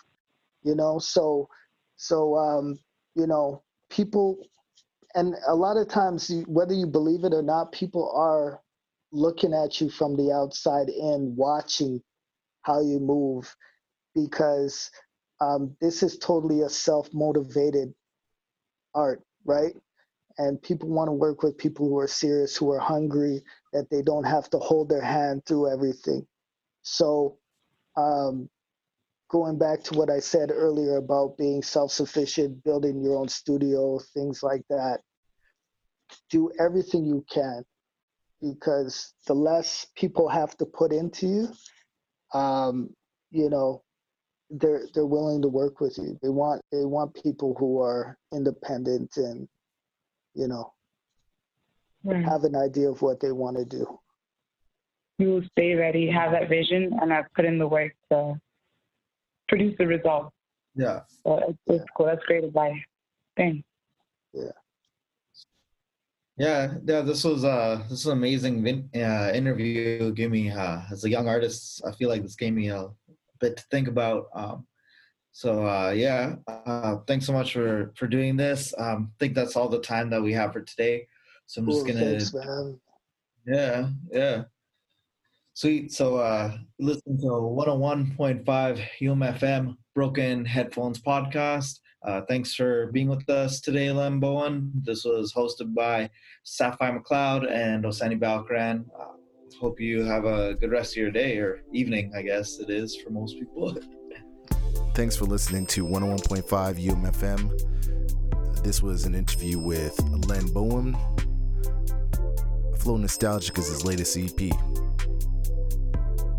You 0.63 0.75
know, 0.75 0.99
so 0.99 1.47
so 1.95 2.35
um, 2.35 2.79
you 3.15 3.27
know, 3.27 3.63
people 3.89 4.37
and 5.15 5.35
a 5.47 5.55
lot 5.55 5.77
of 5.77 5.87
times 5.87 6.31
whether 6.47 6.73
you 6.73 6.87
believe 6.87 7.23
it 7.23 7.33
or 7.33 7.43
not, 7.43 7.71
people 7.71 8.11
are 8.15 8.61
looking 9.11 9.53
at 9.53 9.79
you 9.79 9.89
from 9.89 10.15
the 10.15 10.31
outside 10.31 10.89
in, 10.89 11.35
watching 11.35 12.01
how 12.63 12.81
you 12.81 12.99
move, 12.99 13.55
because 14.15 14.89
um, 15.39 15.75
this 15.81 16.01
is 16.01 16.17
totally 16.17 16.61
a 16.61 16.69
self 16.69 17.09
motivated 17.13 17.93
art, 18.95 19.21
right? 19.45 19.75
And 20.37 20.61
people 20.61 20.89
want 20.89 21.09
to 21.09 21.13
work 21.13 21.43
with 21.43 21.57
people 21.57 21.87
who 21.87 21.99
are 21.99 22.07
serious, 22.07 22.57
who 22.57 22.71
are 22.71 22.79
hungry, 22.79 23.41
that 23.71 23.89
they 23.89 24.01
don't 24.01 24.23
have 24.23 24.49
to 24.51 24.57
hold 24.57 24.89
their 24.89 25.01
hand 25.01 25.43
through 25.45 25.71
everything. 25.71 26.25
So, 26.81 27.37
um, 27.95 28.49
going 29.29 29.57
back 29.57 29.83
to 29.83 29.97
what 29.97 30.09
I 30.09 30.19
said 30.19 30.51
earlier 30.51 30.97
about 30.97 31.37
being 31.37 31.61
self 31.61 31.91
sufficient, 31.91 32.63
building 32.63 33.01
your 33.01 33.15
own 33.15 33.29
studio, 33.29 33.99
things 34.13 34.41
like 34.43 34.63
that, 34.69 35.01
do 36.29 36.51
everything 36.59 37.05
you 37.05 37.25
can 37.31 37.63
because 38.41 39.13
the 39.25 39.33
less 39.33 39.87
people 39.95 40.27
have 40.27 40.55
to 40.57 40.65
put 40.65 40.91
into 40.91 41.27
you, 41.27 42.39
um, 42.39 42.89
you 43.31 43.49
know, 43.49 43.81
they're 44.49 44.87
they're 44.93 45.05
willing 45.05 45.41
to 45.41 45.47
work 45.47 45.79
with 45.79 45.97
you. 45.97 46.17
They 46.21 46.29
want 46.29 46.61
they 46.71 46.85
want 46.85 47.15
people 47.15 47.55
who 47.57 47.81
are 47.81 48.17
independent 48.31 49.17
and 49.17 49.47
you 50.33 50.47
know 50.47 50.73
right. 52.03 52.23
have 52.23 52.43
an 52.43 52.55
idea 52.55 52.89
of 52.89 53.01
what 53.01 53.19
they 53.19 53.31
want 53.31 53.57
to 53.57 53.65
do. 53.65 53.99
You 55.19 55.29
will 55.29 55.43
stay 55.51 55.75
ready, 55.75 56.09
have 56.09 56.31
that 56.31 56.49
vision, 56.49 56.97
and 57.01 57.13
I've 57.13 57.31
put 57.35 57.45
in 57.45 57.59
the 57.59 57.67
work 57.67 57.93
to 58.11 58.35
produce 59.47 59.75
the 59.77 59.87
results. 59.87 60.35
Yeah. 60.75 61.01
So 61.23 61.39
it's, 61.49 61.59
it's 61.67 61.85
cool. 61.95 62.07
That's 62.07 62.25
great 62.25 62.43
advice. 62.43 62.79
Thanks. 63.37 63.63
Yeah. 64.33 64.51
Yeah, 66.35 66.73
yeah. 66.83 67.01
This 67.01 67.23
was 67.23 67.45
uh, 67.45 67.83
this 67.83 67.91
was 67.91 68.07
an 68.07 68.13
amazing 68.13 68.63
vin- 68.63 68.89
uh, 68.95 69.31
interview. 69.33 70.11
Give 70.13 70.31
me 70.31 70.49
uh, 70.49 70.81
as 70.91 71.05
a 71.05 71.09
young 71.09 71.27
artist, 71.27 71.83
I 71.85 71.91
feel 71.91 72.09
like 72.09 72.23
this 72.23 72.35
gave 72.35 72.53
me 72.53 72.69
a 72.69 72.87
bit 73.39 73.57
to 73.57 73.63
think 73.69 73.87
about. 73.87 74.25
Um, 74.33 74.65
so 75.33 75.67
uh, 75.67 75.89
yeah, 75.89 76.35
uh, 76.47 76.97
thanks 77.07 77.25
so 77.25 77.33
much 77.33 77.53
for 77.53 77.91
for 77.95 78.07
doing 78.07 78.37
this. 78.37 78.71
Um, 78.77 79.11
I 79.11 79.15
think 79.19 79.33
that's 79.33 79.55
all 79.55 79.67
the 79.67 79.81
time 79.81 80.11
that 80.11 80.21
we 80.21 80.31
have 80.33 80.53
for 80.53 80.61
today. 80.61 81.07
So 81.47 81.61
I'm 81.61 81.69
just 81.69 81.87
gonna. 81.87 81.99
Thanks, 81.99 82.33
man. 82.33 82.79
Yeah, 83.45 83.89
yeah. 84.11 84.43
Sweet. 85.55 85.91
So 85.91 86.17
uh, 86.17 86.55
listen 86.79 87.17
to 87.21 87.25
101.5 87.25 88.45
UMFM 89.01 89.75
Broken 89.95 90.45
Headphones 90.45 91.01
podcast. 91.01 91.79
Uh, 92.03 92.21
thanks 92.21 92.53
for 92.53 92.91
being 92.91 93.07
with 93.07 93.27
us 93.29 93.59
today, 93.59 93.91
Len 93.91 94.19
Bowen. 94.19 94.71
This 94.83 95.03
was 95.03 95.33
hosted 95.33 95.73
by 95.73 96.11
Sapphire 96.43 96.99
McLeod 96.99 97.51
and 97.51 97.85
Asani 97.85 98.19
Balkran. 98.19 98.85
Uh, 98.99 99.13
hope 99.59 99.79
you 99.79 100.03
have 100.03 100.25
a 100.25 100.53
good 100.55 100.71
rest 100.71 100.93
of 100.93 100.97
your 100.97 101.11
day 101.11 101.37
or 101.37 101.63
evening, 101.71 102.11
I 102.15 102.21
guess 102.21 102.59
it 102.59 102.69
is 102.69 102.95
for 102.95 103.09
most 103.09 103.39
people. 103.39 103.75
Thanks 104.95 105.15
for 105.15 105.25
listening 105.25 105.65
to 105.67 105.87
101.5 105.87 106.43
UMFM. 106.85 108.63
This 108.63 108.83
was 108.83 109.05
an 109.05 109.15
interview 109.15 109.57
with 109.57 109.99
Len 110.27 110.45
Bowen. 110.53 110.95
Flow 112.77 112.97
Nostalgic 112.97 113.57
is 113.57 113.69
his 113.69 113.83
latest 113.83 114.15
EP. 114.15 114.39
You 114.39 114.51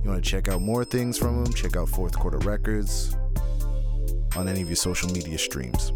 want 0.05 0.23
to 0.23 0.31
check 0.31 0.47
out 0.47 0.63
more 0.63 0.85
things 0.85 1.19
from 1.19 1.45
him? 1.45 1.53
Check 1.53 1.77
out 1.77 1.89
Fourth 1.89 2.17
Quarter 2.17 2.39
Records 2.39 3.17
on 4.37 4.47
any 4.47 4.63
of 4.63 4.69
your 4.69 4.77
social 4.77 5.11
media 5.11 5.37
streams. 5.37 5.93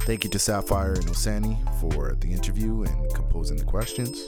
Thank 0.00 0.24
you 0.24 0.30
to 0.30 0.40
Sapphire 0.40 0.94
and 0.94 1.04
Asani 1.04 1.56
for 1.80 2.16
the 2.18 2.32
interview 2.32 2.82
and 2.82 3.14
composing 3.14 3.58
the 3.58 3.64
questions. 3.64 4.26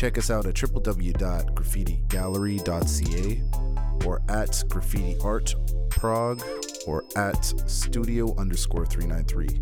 Check 0.00 0.16
us 0.16 0.30
out 0.30 0.46
at 0.46 0.54
www.graffitigallery.ca 0.54 3.42
or 4.06 4.22
at 4.30 4.64
graffiti 4.70 5.16
art 5.22 5.54
prague 5.90 6.42
or 6.86 7.04
at 7.16 7.44
studio 7.66 8.34
underscore 8.38 8.86
393. 8.86 9.60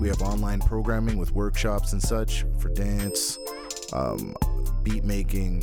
We 0.00 0.08
have 0.08 0.20
online 0.20 0.58
programming 0.58 1.16
with 1.16 1.30
workshops 1.30 1.92
and 1.92 2.02
such 2.02 2.44
for 2.58 2.70
dance, 2.70 3.38
um, 3.92 4.34
beat 4.82 5.04
making, 5.04 5.62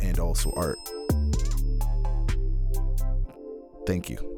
and 0.00 0.18
also 0.18 0.50
art. 0.56 0.78
Thank 3.86 4.08
you. 4.08 4.33